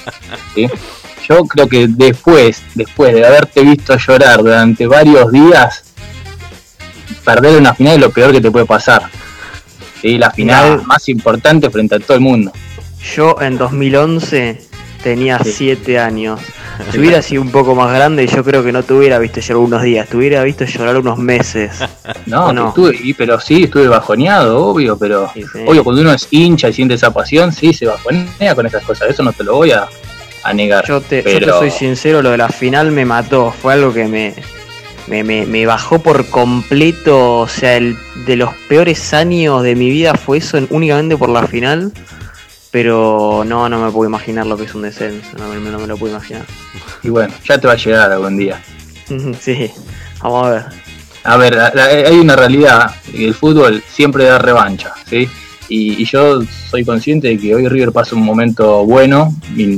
Yo 1.27 1.43
creo 1.43 1.67
que 1.67 1.89
después, 1.89 2.63
después 2.75 3.13
de 3.13 3.27
haberte 3.27 3.63
visto 3.63 3.97
llorar 3.97 4.37
durante 4.37 4.87
varios 4.87 5.29
días, 5.33 5.83
perder 7.25 7.57
una 7.57 7.73
final 7.73 7.95
es 7.95 7.99
lo 7.99 8.09
peor 8.09 8.31
que 8.31 8.39
te 8.39 8.49
puede 8.49 8.65
pasar. 8.65 9.09
¿sí? 10.01 10.17
La 10.17 10.31
final 10.31 10.83
más 10.85 11.09
importante 11.09 11.69
frente 11.69 11.95
a 11.95 11.99
todo 11.99 12.15
el 12.15 12.21
mundo. 12.21 12.53
Yo 13.13 13.35
en 13.41 13.57
2011 13.57 14.61
tenía 15.03 15.41
7 15.43 15.99
años. 15.99 16.39
Si 16.91 16.99
hubiera 16.99 17.21
sido 17.21 17.41
un 17.41 17.51
poco 17.51 17.75
más 17.75 17.93
grande, 17.93 18.25
yo 18.25 18.43
creo 18.43 18.63
que 18.63 18.71
no 18.71 18.83
te 18.83 18.93
hubiera 18.93 19.19
visto 19.19 19.39
llorar 19.41 19.63
unos 19.63 19.83
días, 19.83 20.07
te 20.07 20.17
hubiera 20.17 20.43
visto 20.43 20.65
llorar 20.65 20.97
unos 20.97 21.17
meses. 21.17 21.79
No, 22.25 22.53
no? 22.53 22.69
Estuve, 22.69 23.15
pero 23.17 23.39
sí, 23.39 23.63
estuve 23.63 23.87
bajoneado, 23.87 24.65
obvio, 24.65 24.97
pero 24.97 25.31
obvio, 25.65 25.83
cuando 25.83 26.01
uno 26.01 26.13
es 26.13 26.27
hincha 26.31 26.69
y 26.69 26.73
siente 26.73 26.95
esa 26.95 27.13
pasión, 27.13 27.51
sí, 27.51 27.73
se 27.73 27.85
bajonea 27.85 28.55
con 28.55 28.65
esas 28.65 28.83
cosas, 28.83 29.09
eso 29.09 29.23
no 29.23 29.33
te 29.33 29.43
lo 29.43 29.55
voy 29.55 29.71
a, 29.71 29.87
negar. 30.53 30.85
Yo 30.87 31.01
te, 31.01 31.21
yo 31.21 31.39
te 31.39 31.45
soy 31.45 31.71
sincero, 31.71 32.21
lo 32.21 32.31
de 32.31 32.37
la 32.37 32.49
final 32.49 32.91
me 32.91 33.05
mató, 33.05 33.51
fue 33.51 33.73
algo 33.73 33.93
que 33.93 34.05
me, 34.07 34.33
me, 35.07 35.45
me, 35.45 35.65
bajó 35.65 35.99
por 35.99 36.29
completo. 36.29 37.39
O 37.39 37.47
sea, 37.47 37.77
el 37.77 37.97
de 38.25 38.35
los 38.35 38.53
peores 38.67 39.13
años 39.13 39.63
de 39.63 39.75
mi 39.75 39.89
vida 39.89 40.15
fue 40.15 40.37
eso 40.37 40.57
únicamente 40.69 41.17
por 41.17 41.29
la 41.29 41.45
final. 41.47 41.91
Pero 42.71 43.43
no, 43.45 43.67
no 43.67 43.79
me 43.83 43.91
puedo 43.91 44.07
imaginar 44.07 44.45
lo 44.45 44.55
que 44.57 44.65
es 44.65 44.75
un 44.75 44.83
descenso. 44.83 45.29
No, 45.37 45.49
me 45.49 45.87
lo 45.87 45.97
puedo 45.97 46.13
imaginar. 46.13 46.45
Y 47.03 47.09
bueno, 47.09 47.33
ya 47.45 47.57
te 47.57 47.65
va 47.65 47.73
a 47.73 47.77
llegar 47.77 48.11
algún 48.11 48.37
día. 48.37 48.61
sí, 49.39 49.71
vamos 50.21 50.47
a 50.47 50.49
ver. 50.49 50.65
A 51.23 51.37
ver, 51.37 51.57
hay 51.57 52.17
una 52.17 52.35
realidad. 52.35 52.93
El 53.13 53.33
fútbol 53.33 53.83
siempre 53.89 54.25
da 54.25 54.37
revancha, 54.37 54.93
¿sí? 55.09 55.29
Y, 55.69 56.03
yo 56.05 56.41
soy 56.69 56.83
consciente 56.83 57.27
de 57.27 57.37
que 57.37 57.53
hoy 57.53 57.67
River 57.67 57.91
pasa 57.91 58.15
un 58.15 58.23
momento 58.23 58.85
bueno, 58.85 59.33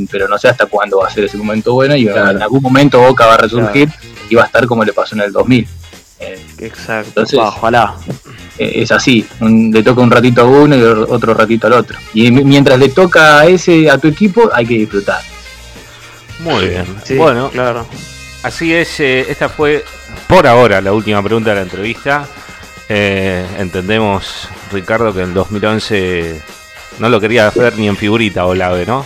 pero 0.09 0.27
no 0.29 0.37
sé 0.37 0.47
hasta 0.47 0.65
cuándo 0.65 0.99
va 0.99 1.07
a 1.07 1.09
ser 1.11 1.25
ese 1.25 1.37
momento 1.37 1.73
bueno 1.73 1.95
y 1.97 2.07
en 2.07 2.41
algún 2.41 2.61
momento 2.61 3.01
Boca 3.01 3.25
va 3.25 3.33
a 3.33 3.37
resurgir 3.37 3.89
y 4.29 4.35
va 4.35 4.43
a 4.43 4.45
estar 4.45 4.65
como 4.67 4.85
le 4.85 4.93
pasó 4.93 5.15
en 5.15 5.21
el 5.21 5.33
2000. 5.33 5.67
Eh, 6.19 6.45
Exacto, 6.59 7.09
entonces, 7.09 7.39
ojalá. 7.39 7.95
Eh, 8.61 8.83
es 8.83 8.91
así, 8.91 9.25
le 9.39 9.81
toca 9.81 10.01
un 10.01 10.11
ratito 10.11 10.41
a 10.41 10.45
uno 10.45 10.77
y 10.77 10.83
otro 10.83 11.33
ratito 11.33 11.65
al 11.65 11.73
otro. 11.73 11.97
Y 12.13 12.29
mientras 12.29 12.77
le 12.77 12.89
toca 12.89 13.39
a 13.39 13.47
ese 13.47 13.89
a 13.89 13.97
tu 13.97 14.07
equipo, 14.07 14.51
hay 14.53 14.67
que 14.67 14.75
disfrutar. 14.75 15.19
Muy 16.37 16.67
bien. 16.67 16.85
bueno, 17.17 17.49
claro. 17.49 17.87
Así 18.43 18.71
es, 18.71 18.99
eh, 18.99 19.25
esta 19.27 19.49
fue 19.49 19.83
por 20.27 20.45
ahora 20.45 20.79
la 20.79 20.93
última 20.93 21.23
pregunta 21.23 21.49
de 21.49 21.55
la 21.55 21.61
entrevista. 21.63 22.27
entendemos 22.87 24.47
Ricardo, 24.71 25.11
que 25.11 25.21
en 25.21 25.29
el 25.29 25.33
2011 25.33 26.39
no 26.99 27.09
lo 27.09 27.19
quería 27.19 27.47
hacer 27.47 27.79
ni 27.79 27.87
en 27.87 27.97
figurita 27.97 28.45
Olave, 28.45 28.85
¿no? 28.85 29.03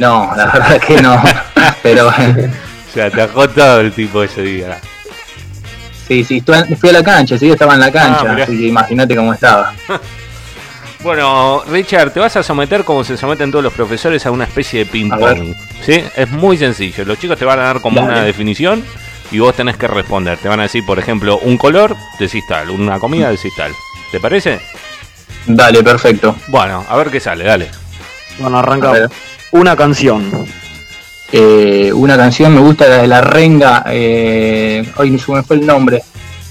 No, 0.00 0.32
la 0.36 0.46
verdad 0.52 0.80
que 0.80 1.00
no. 1.00 1.22
Pero. 1.84 2.08
o 2.08 2.12
sea, 2.92 3.10
te 3.10 3.28
todo 3.28 3.80
el 3.80 3.92
tipo 3.92 4.24
ese 4.24 4.42
día. 4.42 4.80
Sí, 6.08 6.24
sí, 6.24 6.42
fui 6.80 6.88
a 6.88 6.92
la 6.92 7.02
cancha, 7.02 7.36
sí, 7.38 7.50
estaba 7.50 7.74
en 7.74 7.80
la 7.80 7.92
cancha, 7.92 8.34
ah, 8.34 8.50
imagínate 8.50 9.14
cómo 9.14 9.34
estaba. 9.34 9.74
bueno, 11.02 11.62
Richard, 11.68 12.12
te 12.12 12.20
vas 12.20 12.34
a 12.36 12.42
someter 12.42 12.82
como 12.82 13.04
se 13.04 13.18
someten 13.18 13.50
todos 13.50 13.62
los 13.62 13.74
profesores 13.74 14.24
a 14.24 14.30
una 14.30 14.44
especie 14.44 14.80
de 14.80 14.86
ping-pong. 14.86 15.54
¿Sí? 15.84 16.02
Es 16.16 16.30
muy 16.30 16.56
sencillo. 16.56 17.04
Los 17.04 17.18
chicos 17.18 17.38
te 17.38 17.44
van 17.44 17.58
a 17.58 17.64
dar 17.64 17.82
como 17.82 18.00
una 18.00 18.22
definición 18.22 18.82
y 19.30 19.38
vos 19.38 19.54
tenés 19.54 19.76
que 19.76 19.86
responder. 19.86 20.38
Te 20.38 20.48
van 20.48 20.60
a 20.60 20.62
decir, 20.62 20.84
por 20.86 20.98
ejemplo, 20.98 21.38
un 21.40 21.58
color, 21.58 21.94
decís 22.18 22.44
tal, 22.48 22.70
una 22.70 22.98
comida, 22.98 23.30
decís 23.30 23.54
tal. 23.54 23.72
¿Te 24.10 24.18
parece? 24.18 24.60
Dale, 25.46 25.82
perfecto. 25.82 26.36
Bueno, 26.48 26.86
a 26.88 26.96
ver 26.96 27.10
qué 27.10 27.20
sale, 27.20 27.44
dale. 27.44 27.70
Bueno, 28.38 28.58
arranca 28.58 29.10
una 29.52 29.76
canción. 29.76 30.46
Eh, 31.30 31.92
una 31.92 32.16
canción 32.16 32.54
me 32.54 32.60
gusta 32.60 32.88
la 32.88 32.96
de 32.98 33.06
la 33.06 33.20
renga. 33.20 33.84
Eh, 33.88 34.90
hoy 34.96 35.10
no 35.10 35.18
se 35.18 35.32
me 35.32 35.42
fue 35.42 35.56
el 35.56 35.66
nombre. 35.66 36.02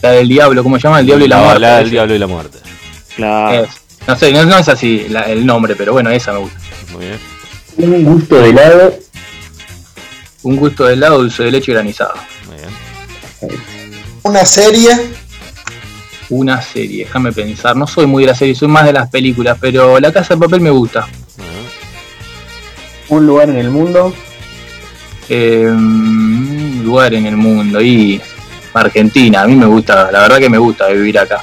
La 0.01 0.11
del 0.11 0.28
diablo, 0.28 0.63
¿cómo 0.63 0.78
se 0.78 0.84
llama? 0.84 0.99
El 0.99 1.07
diablo 1.07 1.25
y 1.25 1.28
la 1.28 1.38
muerte. 1.38 1.59
La 1.59 1.78
del 1.78 1.89
diablo 1.89 2.15
y 2.15 2.19
la 2.19 2.28
muerte. 2.28 2.57
Claro. 3.15 3.67
no 4.07 4.15
sé, 4.15 4.32
no, 4.32 4.57
es 4.57 4.69
así 4.69 5.07
el 5.28 5.45
nombre, 5.45 5.75
pero 5.75 5.93
bueno, 5.93 6.09
esa 6.11 6.34
me 6.34 6.39
gusta. 6.39 6.59
Muy 6.93 7.05
bien. 7.05 7.19
Un 7.78 8.03
gusto 8.03 8.36
de 8.36 8.49
helado. 8.49 8.93
Un 10.43 10.55
gusto 10.55 10.86
de 10.86 10.93
helado, 10.93 11.17
dulce 11.17 11.43
de 11.43 11.51
leche 11.51 11.73
granizado. 11.73 12.13
Muy 12.47 12.57
bien. 12.57 13.61
Una 14.23 14.45
serie 14.45 14.91
una 16.30 16.61
serie, 16.61 17.05
déjame 17.05 17.32
pensar. 17.32 17.75
No 17.75 17.88
soy 17.88 18.05
muy 18.05 18.23
de 18.23 18.32
la 18.32 18.36
serie, 18.36 18.55
soy 18.55 18.67
más 18.67 18.86
de 18.86 18.93
las 18.93 19.09
películas, 19.09 19.57
pero 19.59 19.99
La 19.99 20.11
Casa 20.11 20.34
de 20.34 20.41
Papel 20.41 20.61
me 20.61 20.69
gusta. 20.69 21.07
¿Un 23.09 23.25
lugar 23.25 23.49
en 23.49 23.57
el 23.57 23.69
mundo? 23.69 24.13
Eh, 25.30 25.71
lugar 26.84 27.13
en 27.13 27.25
el 27.25 27.38
mundo. 27.38 27.82
Y 27.82 28.21
Argentina, 28.73 29.41
a 29.41 29.47
mí 29.47 29.55
me 29.55 29.65
gusta, 29.65 30.11
la 30.11 30.21
verdad 30.21 30.38
que 30.38 30.49
me 30.49 30.57
gusta 30.57 30.88
vivir 30.88 31.19
acá. 31.19 31.41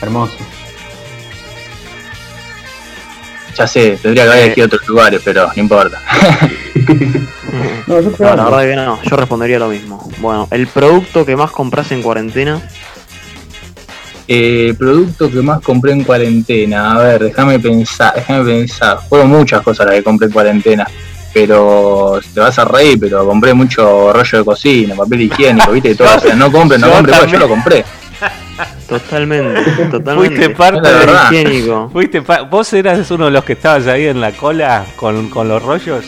Hermoso. 0.00 0.36
Ya 3.56 3.66
sé, 3.66 3.98
tendría 4.00 4.24
que 4.24 4.30
haber 4.30 4.50
aquí 4.50 4.62
otros 4.62 4.86
lugares, 4.88 5.20
pero 5.22 5.48
no 5.54 5.62
importa. 5.62 6.00
no, 7.86 8.00
la 8.00 8.44
verdad 8.44 8.62
que 8.62 8.76
no, 8.76 9.02
yo 9.02 9.16
respondería 9.16 9.58
lo 9.58 9.68
mismo. 9.68 10.10
Bueno, 10.18 10.48
el 10.50 10.66
producto 10.68 11.26
que 11.26 11.36
más 11.36 11.50
compras 11.50 11.92
en 11.92 12.02
cuarentena 12.02 12.62
eh, 14.28 14.74
producto 14.78 15.30
que 15.30 15.42
más 15.42 15.60
compré 15.60 15.92
en 15.92 16.04
cuarentena. 16.04 16.92
A 16.92 16.98
ver, 16.98 17.24
déjame 17.24 17.58
pensar, 17.58 18.14
déjame 18.14 18.44
pensar. 18.44 18.98
Fueron 19.08 19.28
muchas 19.28 19.62
cosas 19.62 19.86
las 19.86 19.96
que 19.96 20.02
compré 20.02 20.26
en 20.28 20.32
cuarentena. 20.32 20.86
Pero 21.32 22.20
te 22.34 22.40
vas 22.40 22.58
a 22.58 22.64
reír, 22.64 22.98
pero 23.00 23.26
compré 23.26 23.54
mucho 23.54 24.12
rollo 24.12 24.38
de 24.38 24.44
cocina, 24.44 24.94
papel 24.94 25.22
higiénico, 25.22 25.72
viste, 25.72 25.94
todo. 25.94 26.08
O 26.16 26.20
sea, 26.20 26.34
no 26.34 26.52
compre, 26.52 26.78
no 26.78 26.90
compre, 26.90 27.14
pues 27.18 27.32
yo 27.32 27.38
lo 27.38 27.48
compré. 27.48 27.84
Totalmente, 28.88 29.70
totalmente. 29.90 30.36
Fuiste 30.36 30.50
parte 30.50 30.88
del 30.92 31.10
higiénico. 31.10 31.88
Fuiste 31.90 32.20
¿Vos 32.20 32.72
eras 32.74 33.10
uno 33.10 33.26
de 33.26 33.30
los 33.30 33.44
que 33.44 33.54
estabas 33.54 33.86
ahí 33.86 34.06
en 34.06 34.20
la 34.20 34.32
cola 34.32 34.84
con, 34.96 35.30
con 35.30 35.48
los 35.48 35.62
rollos? 35.62 36.04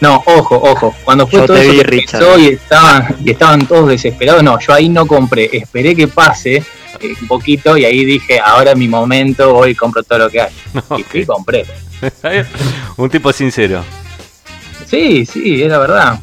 No, 0.00 0.20
ojo, 0.26 0.56
ojo. 0.56 0.92
Cuando 1.04 1.28
fue 1.28 1.46
todo 1.46 1.56
eso 1.56 2.38
y 2.38 2.48
estaban, 2.48 3.14
y 3.24 3.30
estaban 3.30 3.64
todos 3.66 3.88
desesperados, 3.88 4.42
no, 4.42 4.58
yo 4.58 4.72
ahí 4.74 4.88
no 4.88 5.06
compré. 5.06 5.48
Esperé 5.52 5.94
que 5.94 6.08
pase 6.08 6.64
un 7.20 7.28
poquito 7.28 7.76
y 7.76 7.84
ahí 7.84 8.04
dije, 8.04 8.40
ahora 8.40 8.72
es 8.72 8.76
mi 8.76 8.88
momento, 8.88 9.52
voy 9.54 9.70
y 9.70 9.74
compro 9.76 10.02
todo 10.02 10.18
lo 10.18 10.30
que 10.30 10.40
hay. 10.40 10.52
Y 10.98 11.02
fui 11.04 11.24
compré. 11.24 11.64
un 12.96 13.10
tipo 13.10 13.32
sincero. 13.32 13.84
Sí, 14.92 15.24
sí, 15.24 15.62
es 15.62 15.70
la 15.70 15.78
verdad. 15.78 16.20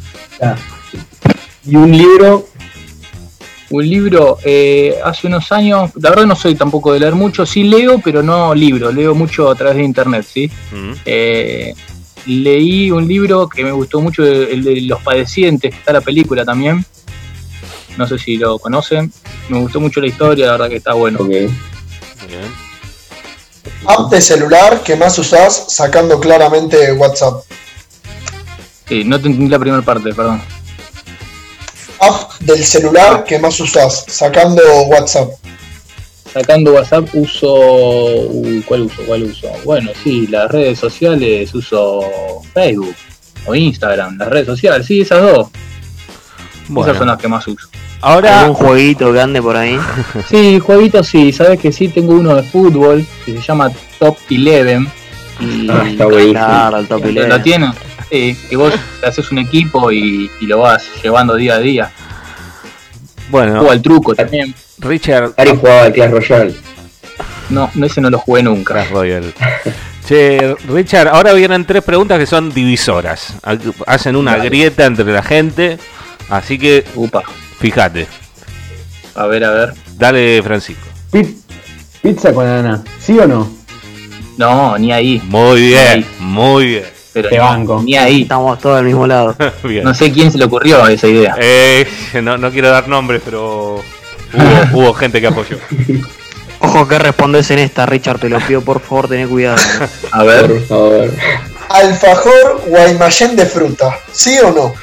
Y 1.65 1.76
un 1.76 1.91
libro 1.91 2.47
Un 3.72 3.89
libro, 3.89 4.38
eh, 4.43 4.95
hace 5.03 5.26
unos 5.26 5.51
años, 5.51 5.91
la 5.95 6.11
verdad 6.11 6.26
no 6.28 6.36
soy 6.36 6.53
tampoco 6.53 6.93
de 6.93 6.99
leer 6.99 7.15
mucho, 7.15 7.45
sí 7.47 7.63
leo, 7.63 7.99
pero 8.03 8.22
no 8.22 8.53
libro, 8.53 8.91
leo 8.91 9.15
mucho 9.15 9.49
a 9.49 9.55
través 9.55 9.78
de 9.78 9.84
internet, 9.84 10.26
¿sí? 10.28 10.51
Mm. 10.72 10.91
Eh, 11.05 11.74
leí 12.28 12.91
un 12.91 13.07
libro 13.07 13.47
que 13.49 13.63
me 13.63 13.72
gustó 13.72 14.01
mucho, 14.01 14.24
el 14.24 14.63
de 14.63 14.82
Los 14.82 15.01
Padecientes, 15.01 15.72
que 15.72 15.78
está 15.78 15.93
la 15.93 16.01
película 16.01 16.45
también. 16.45 16.86
No 17.97 18.07
sé 18.07 18.20
si 18.20 18.38
lo 18.38 18.59
conocen. 18.59 19.11
Me 19.49 19.59
gustó 19.59 19.80
mucho 19.80 19.99
la 19.99 20.07
historia, 20.07 20.45
la 20.45 20.51
verdad 20.53 20.70
que 20.70 20.78
está 20.78 20.93
bueno. 20.93 21.20
Okay. 21.22 21.49
App 23.86 24.11
de 24.11 24.22
celular 24.22 24.82
que 24.84 24.95
más 24.95 25.17
usás 25.17 25.65
sacando 25.70 26.20
claramente 26.20 26.91
WhatsApp. 26.93 27.43
Sí, 28.90 29.04
no 29.04 29.18
entendí 29.18 29.48
la 29.48 29.60
primera 29.60 29.84
parte, 29.84 30.14
perdón. 30.14 30.42
App 32.00 32.40
del 32.40 32.64
celular 32.64 33.24
que 33.24 33.38
más 33.38 33.60
usás 33.60 34.06
sacando 34.08 34.62
WhatsApp. 34.88 35.30
Sacando 36.34 36.74
WhatsApp 36.74 37.08
uso. 37.14 38.30
¿Cuál 38.66 38.82
uso? 38.82 39.04
¿Cuál 39.06 39.24
uso? 39.24 39.48
Bueno, 39.64 39.92
sí, 40.04 40.26
las 40.28 40.50
redes 40.50 40.80
sociales 40.80 41.54
uso 41.54 42.02
Facebook 42.54 42.96
o 43.46 43.54
Instagram, 43.54 44.18
las 44.18 44.28
redes 44.28 44.48
sociales, 44.48 44.88
sí, 44.88 45.02
esas 45.02 45.22
dos. 45.22 45.48
Esas 46.82 46.98
son 46.98 47.08
las 47.08 47.18
que 47.18 47.28
más 47.28 47.48
uso. 47.48 47.68
Ahora. 48.02 48.42
¿Algún 48.42 48.56
jueguito 48.56 49.14
que 49.14 49.22
ande 49.22 49.42
por 49.42 49.56
ahí? 49.56 49.78
sí, 50.30 50.60
jueguitos 50.60 51.08
sí, 51.08 51.32
sabes 51.32 51.60
que 51.60 51.72
sí, 51.72 51.90
tengo 51.90 52.14
uno 52.14 52.36
de 52.36 52.44
fútbol 52.44 53.06
que 53.26 53.34
se 53.34 53.42
llama 53.42 53.72
Top 54.00 54.18
11. 54.30 54.88
Y 55.42 55.70
ah, 55.70 55.84
está 55.88 56.08
Claro, 56.08 56.78
el 56.78 56.88
Top 56.88 57.04
11. 57.04 57.28
¿Lo 57.28 57.42
tienes? 57.42 57.89
Sí, 58.10 58.36
que 58.49 58.55
vos 58.55 58.74
haces 59.03 59.32
un 59.32 59.38
equipo 59.38 59.91
y, 59.91 60.30
lo 60.41 60.60
vas 60.60 60.84
llevando 61.03 61.36
día 61.36 61.55
a 61.55 61.60
día. 61.60 61.91
Bueno. 63.30 63.62
O 63.62 63.72
al 63.72 63.82
truco 63.82 64.16
también. 64.16 64.53
Richard. 64.80 65.34
Ari 65.38 65.51
jugaba 65.51 65.84
al 65.84 65.93
Clash 65.93 66.12
Royale. 66.12 66.55
No, 67.49 67.70
ese 67.84 68.01
no 68.01 68.10
lo 68.10 68.18
jugué 68.18 68.41
nunca. 68.43 68.74
Clash 68.74 68.89
Royale. 68.89 69.34
che, 70.07 70.55
Richard, 70.68 71.10
ahora 71.10 71.34
vienen 71.34 71.66
tres 71.66 71.84
preguntas 71.84 72.18
que 72.18 72.26
son 72.26 72.51
divisoras. 72.51 73.36
Hacen 73.86 74.16
una 74.16 74.38
grieta 74.38 74.86
entre 74.86 75.05
la 75.05 75.22
gente. 75.22 75.78
Así 76.30 76.57
que. 76.57 76.86
Upa. 76.95 77.22
Fíjate. 77.60 78.07
A 79.16 79.28
ver, 79.28 79.43
a 79.43 79.51
ver. 79.51 79.74
Dale, 79.95 80.41
Francisco. 80.41 80.88
Pizza 82.01 82.34
con 82.34 82.47
Ana, 82.47 82.82
¿sí 82.99 83.20
o 83.20 83.28
no? 83.28 83.51
No, 84.38 84.78
ni 84.78 84.93
ahí. 84.93 85.22
Muy 85.26 85.68
bien, 85.68 86.05
muy 86.20 86.66
bien. 86.66 86.99
Pero 87.14 87.30
banco. 87.38 87.82
Ni 87.84 87.95
ahí. 87.95 88.22
Estamos 88.24 88.60
todos 88.60 88.80
al 88.80 88.86
mismo 88.86 89.07
lado. 89.07 89.36
No 89.84 89.93
sé 89.93 90.12
quién 90.12 90.32
se 90.32 90.38
le 90.38 90.45
ocurrió 90.45 90.88
esa 90.88 91.07
idea. 91.07 91.36
Eh, 91.39 91.88
no, 92.22 92.38
no 92.38 92.51
quiero 92.51 92.70
dar 92.70 92.88
nombres, 92.88 93.22
pero 93.24 93.82
hubo, 94.74 94.93
gente 94.93 95.22
que 95.22 95.28
apoyó. 95.28 95.57
Ojo 96.60 96.88
que 96.88 96.99
respondes 96.99 97.49
en 97.51 97.60
esta, 97.60 97.86
Richard, 97.86 98.20
te 98.20 98.30
lo 98.30 98.39
pido 98.39 98.62
por 98.62 98.82
favor, 98.82 99.07
ten 99.07 99.28
cuidado. 99.30 99.57
A 100.12 100.24
ver, 100.24 100.62
a 100.70 100.78
ver. 100.78 101.14
Alfajor 101.70 102.64
Guaymallén 102.68 103.36
de 103.36 103.45
fruta, 103.45 103.97
¿sí 104.12 104.38
o 104.43 104.51
no? 104.51 104.74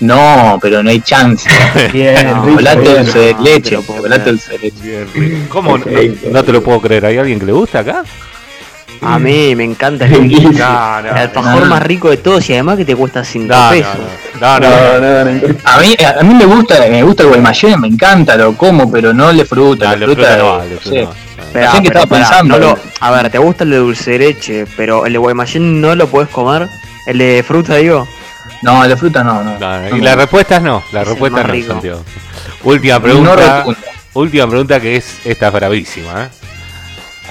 No, 0.00 0.58
pero 0.60 0.82
no 0.82 0.90
hay 0.90 1.00
chance. 1.00 1.48
Bien, 1.92 2.26
no, 2.26 2.44
dulce 2.44 3.18
de 3.18 3.36
leche, 3.40 3.76
chocolate 3.76 4.30
dulce 4.30 4.52
de 4.52 4.58
leche. 4.58 5.48
¿Cómo? 5.48 5.78
No, 6.30 6.44
te 6.44 6.52
lo 6.52 6.62
puedo 6.62 6.80
creer. 6.80 7.06
¿Hay 7.06 7.18
alguien 7.18 7.40
que 7.40 7.46
le 7.46 7.52
gusta 7.52 7.80
acá? 7.80 8.04
A 9.02 9.18
mí 9.18 9.54
me 9.54 9.64
encanta 9.64 10.06
el, 10.06 10.32
el 10.32 10.62
alfajor 10.62 11.66
más 11.66 11.82
rico 11.82 12.10
de 12.10 12.16
todos 12.16 12.48
y 12.48 12.54
además 12.54 12.76
que 12.76 12.84
te 12.84 12.96
cuesta 12.96 13.24
5 13.24 13.54
pesos. 13.70 13.96
No, 14.40 14.60
no, 14.60 14.68
no, 15.00 15.54
A 15.64 15.78
mí, 15.78 15.96
a 15.98 16.22
mí 16.22 16.34
me 16.34 16.44
gusta, 16.46 16.78
me 16.88 17.02
gusta 17.02 17.24
el 17.24 17.28
guaymallén, 17.30 17.80
me 17.80 17.88
encanta, 17.88 18.36
lo 18.36 18.54
como, 18.56 18.90
pero 18.90 19.12
no 19.12 19.32
le 19.32 19.44
fruta. 19.44 19.96
la 19.96 20.06
fruta, 20.06 20.36
no, 20.36 20.58
no, 20.58 21.10
Pero, 21.52 21.72
que 21.80 21.86
estaba 21.88 22.06
pensando. 22.06 22.78
a 23.00 23.10
ver, 23.10 23.30
te 23.30 23.38
gusta 23.38 23.64
el 23.64 23.70
de 23.70 23.76
dulce 23.76 24.12
de 24.12 24.18
leche, 24.18 24.64
pero 24.76 25.06
el 25.06 25.12
de 25.12 25.18
guaymallén 25.18 25.80
no 25.80 25.94
lo 25.94 26.06
puedes 26.08 26.28
comer. 26.30 26.68
El 27.06 27.18
de 27.18 27.42
fruta, 27.46 27.76
digo. 27.76 28.06
No, 28.62 28.86
de 28.86 28.96
fruta 28.96 29.22
no, 29.22 29.42
no. 29.42 29.96
y 29.96 30.00
la 30.00 30.16
respuesta 30.16 30.56
es 30.56 30.62
no, 30.62 30.82
la 30.92 31.04
respuesta 31.04 31.44
no, 31.44 31.64
Santiago. 31.64 32.04
Última 32.64 33.00
pregunta. 33.00 33.64
última 34.14 34.48
pregunta 34.48 34.80
que 34.80 34.96
es, 34.96 35.18
esta 35.24 35.48
es 35.48 35.52
bravísima, 35.52 36.24
¿eh? 36.24 36.28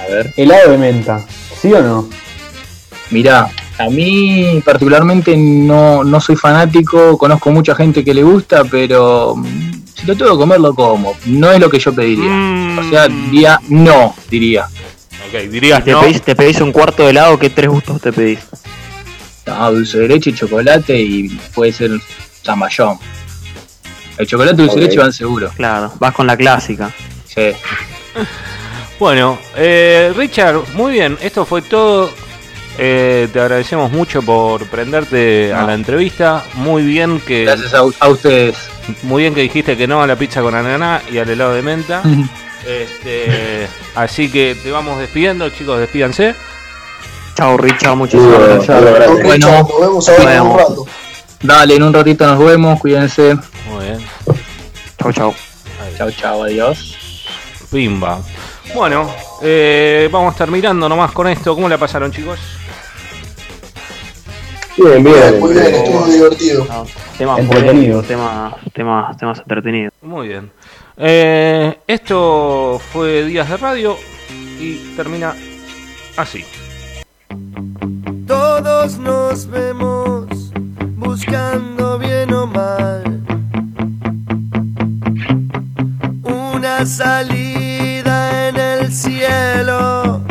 A 0.01 0.09
ver. 0.09 0.33
Helado 0.37 0.71
de 0.71 0.77
menta, 0.77 1.21
¿sí 1.61 1.73
o 1.73 1.81
no? 1.81 2.09
Mirá, 3.09 3.49
a 3.77 3.89
mí 3.89 4.61
particularmente 4.65 5.35
no, 5.37 6.03
no 6.03 6.19
soy 6.19 6.35
fanático, 6.35 7.17
conozco 7.17 7.51
mucha 7.51 7.75
gente 7.75 8.03
que 8.03 8.13
le 8.13 8.23
gusta, 8.23 8.63
pero 8.65 9.35
mm, 9.35 9.83
si 9.95 10.05
lo 10.05 10.15
tengo 10.15 10.31
que 10.31 10.37
comer 10.37 10.59
lo 10.59 10.73
como. 10.73 11.15
No 11.25 11.51
es 11.51 11.59
lo 11.59 11.69
que 11.69 11.79
yo 11.79 11.93
pediría. 11.93 12.31
O 12.79 12.89
sea, 12.89 13.07
mm. 13.07 13.31
diría 13.31 13.59
no, 13.69 14.15
diría. 14.29 14.67
Ok, 15.27 15.49
dirías 15.49 15.83
te 15.83 15.95
Pedís, 15.95 16.21
te 16.21 16.35
pedís 16.35 16.61
un 16.61 16.71
cuarto 16.71 17.03
de 17.03 17.11
helado, 17.11 17.37
¿qué 17.37 17.49
tres 17.49 17.69
gustos 17.69 18.01
te 18.01 18.11
pedís? 18.11 18.39
No, 19.45 19.71
dulce 19.71 19.99
de 19.99 20.07
leche 20.07 20.31
y 20.31 20.33
chocolate 20.33 20.99
y 20.99 21.29
puede 21.53 21.71
ser 21.71 21.91
zamballón. 22.43 22.97
El 24.17 24.25
chocolate 24.25 24.61
y 24.61 24.65
dulce 24.65 24.79
de 24.79 24.87
leche 24.87 24.99
van 24.99 25.13
seguro. 25.13 25.51
Claro, 25.55 25.93
vas 25.99 26.13
con 26.13 26.27
la 26.27 26.35
clásica. 26.35 26.91
Sí. 27.25 27.51
Bueno, 28.99 29.37
eh, 29.55 30.11
Richard, 30.15 30.73
muy 30.73 30.91
bien, 30.91 31.17
esto 31.21 31.45
fue 31.45 31.61
todo. 31.61 32.09
Eh, 32.79 33.27
te 33.33 33.39
agradecemos 33.39 33.91
mucho 33.91 34.21
por 34.21 34.65
prenderte 34.67 35.53
a 35.53 35.63
la 35.63 35.73
entrevista. 35.73 36.43
Muy 36.55 36.83
bien 36.83 37.19
que. 37.19 37.45
Gracias 37.45 37.73
a, 37.73 38.07
ustedes. 38.07 38.55
Muy 39.03 39.23
bien 39.23 39.35
que 39.35 39.41
dijiste 39.41 39.75
que 39.77 39.87
no 39.87 40.01
a 40.01 40.07
la 40.07 40.15
pizza 40.15 40.41
con 40.41 40.53
ananá 40.55 41.01
y 41.11 41.17
al 41.17 41.29
helado 41.29 41.53
de 41.53 41.61
menta. 41.61 42.01
este, 42.67 43.67
así 43.95 44.31
que 44.31 44.55
te 44.61 44.71
vamos 44.71 44.99
despidiendo, 44.99 45.49
chicos, 45.49 45.79
despídanse. 45.79 46.35
Chao, 47.35 47.57
Richard, 47.57 47.95
muchas 47.95 48.21
gracias. 48.21 49.23
Bueno, 49.23 49.51
nos 49.51 49.79
vemos 49.79 50.09
ahora 50.09 50.35
en 50.35 50.41
un 50.41 50.57
rato. 50.57 50.85
Dale, 51.41 51.75
en 51.75 51.83
un 51.83 51.93
ratito 51.93 52.25
nos 52.25 52.39
vemos, 52.39 52.79
cuídense. 52.79 53.35
Muy 53.69 53.85
bien. 53.85 53.99
Chao, 54.99 55.11
chao. 55.13 55.35
Chao, 55.97 56.11
chao, 56.11 56.43
adiós. 56.43 56.97
Pimba. 57.71 58.21
Bueno, 58.73 59.09
eh, 59.41 60.09
vamos 60.11 60.29
a 60.29 60.31
estar 60.31 60.51
mirando 60.51 60.87
nomás 60.87 61.11
con 61.11 61.27
esto. 61.27 61.55
¿Cómo 61.55 61.69
la 61.69 61.77
pasaron, 61.77 62.11
chicos? 62.11 62.39
Bien, 64.77 65.03
bien. 65.03 65.39
Muy 65.39 65.53
bien, 65.53 65.73
estuvo 65.73 66.05
divertido. 66.05 66.67
temas 67.17 67.39
entretenidos. 67.39 68.05
Temas, 68.05 68.53
temas, 68.73 69.17
temas 69.17 69.39
entretenidos. 69.39 69.93
Muy 70.01 70.27
bien. 70.27 70.51
Eh, 70.97 71.77
esto 71.87 72.79
fue 72.91 73.23
Días 73.23 73.49
de 73.49 73.57
Radio 73.57 73.97
y 74.59 74.95
termina 74.95 75.35
así. 76.15 76.45
Todos 78.27 78.97
nos 78.97 79.47
vemos 79.47 80.27
buscando 80.95 81.97
bien 81.97 82.33
o 82.33 82.47
mal 82.47 83.21
una 86.23 86.85
salida 86.85 87.86
en 88.49 88.57
el 88.57 88.93
cielo. 88.93 90.21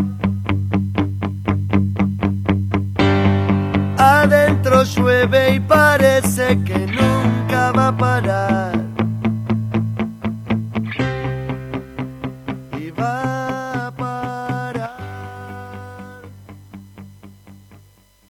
Adentro 3.98 4.84
llueve 4.84 5.54
y 5.54 5.60
parece 5.60 6.62
que 6.64 6.86
nunca 6.86 7.72
va 7.72 7.88
a 7.88 7.96
parar. 7.96 8.85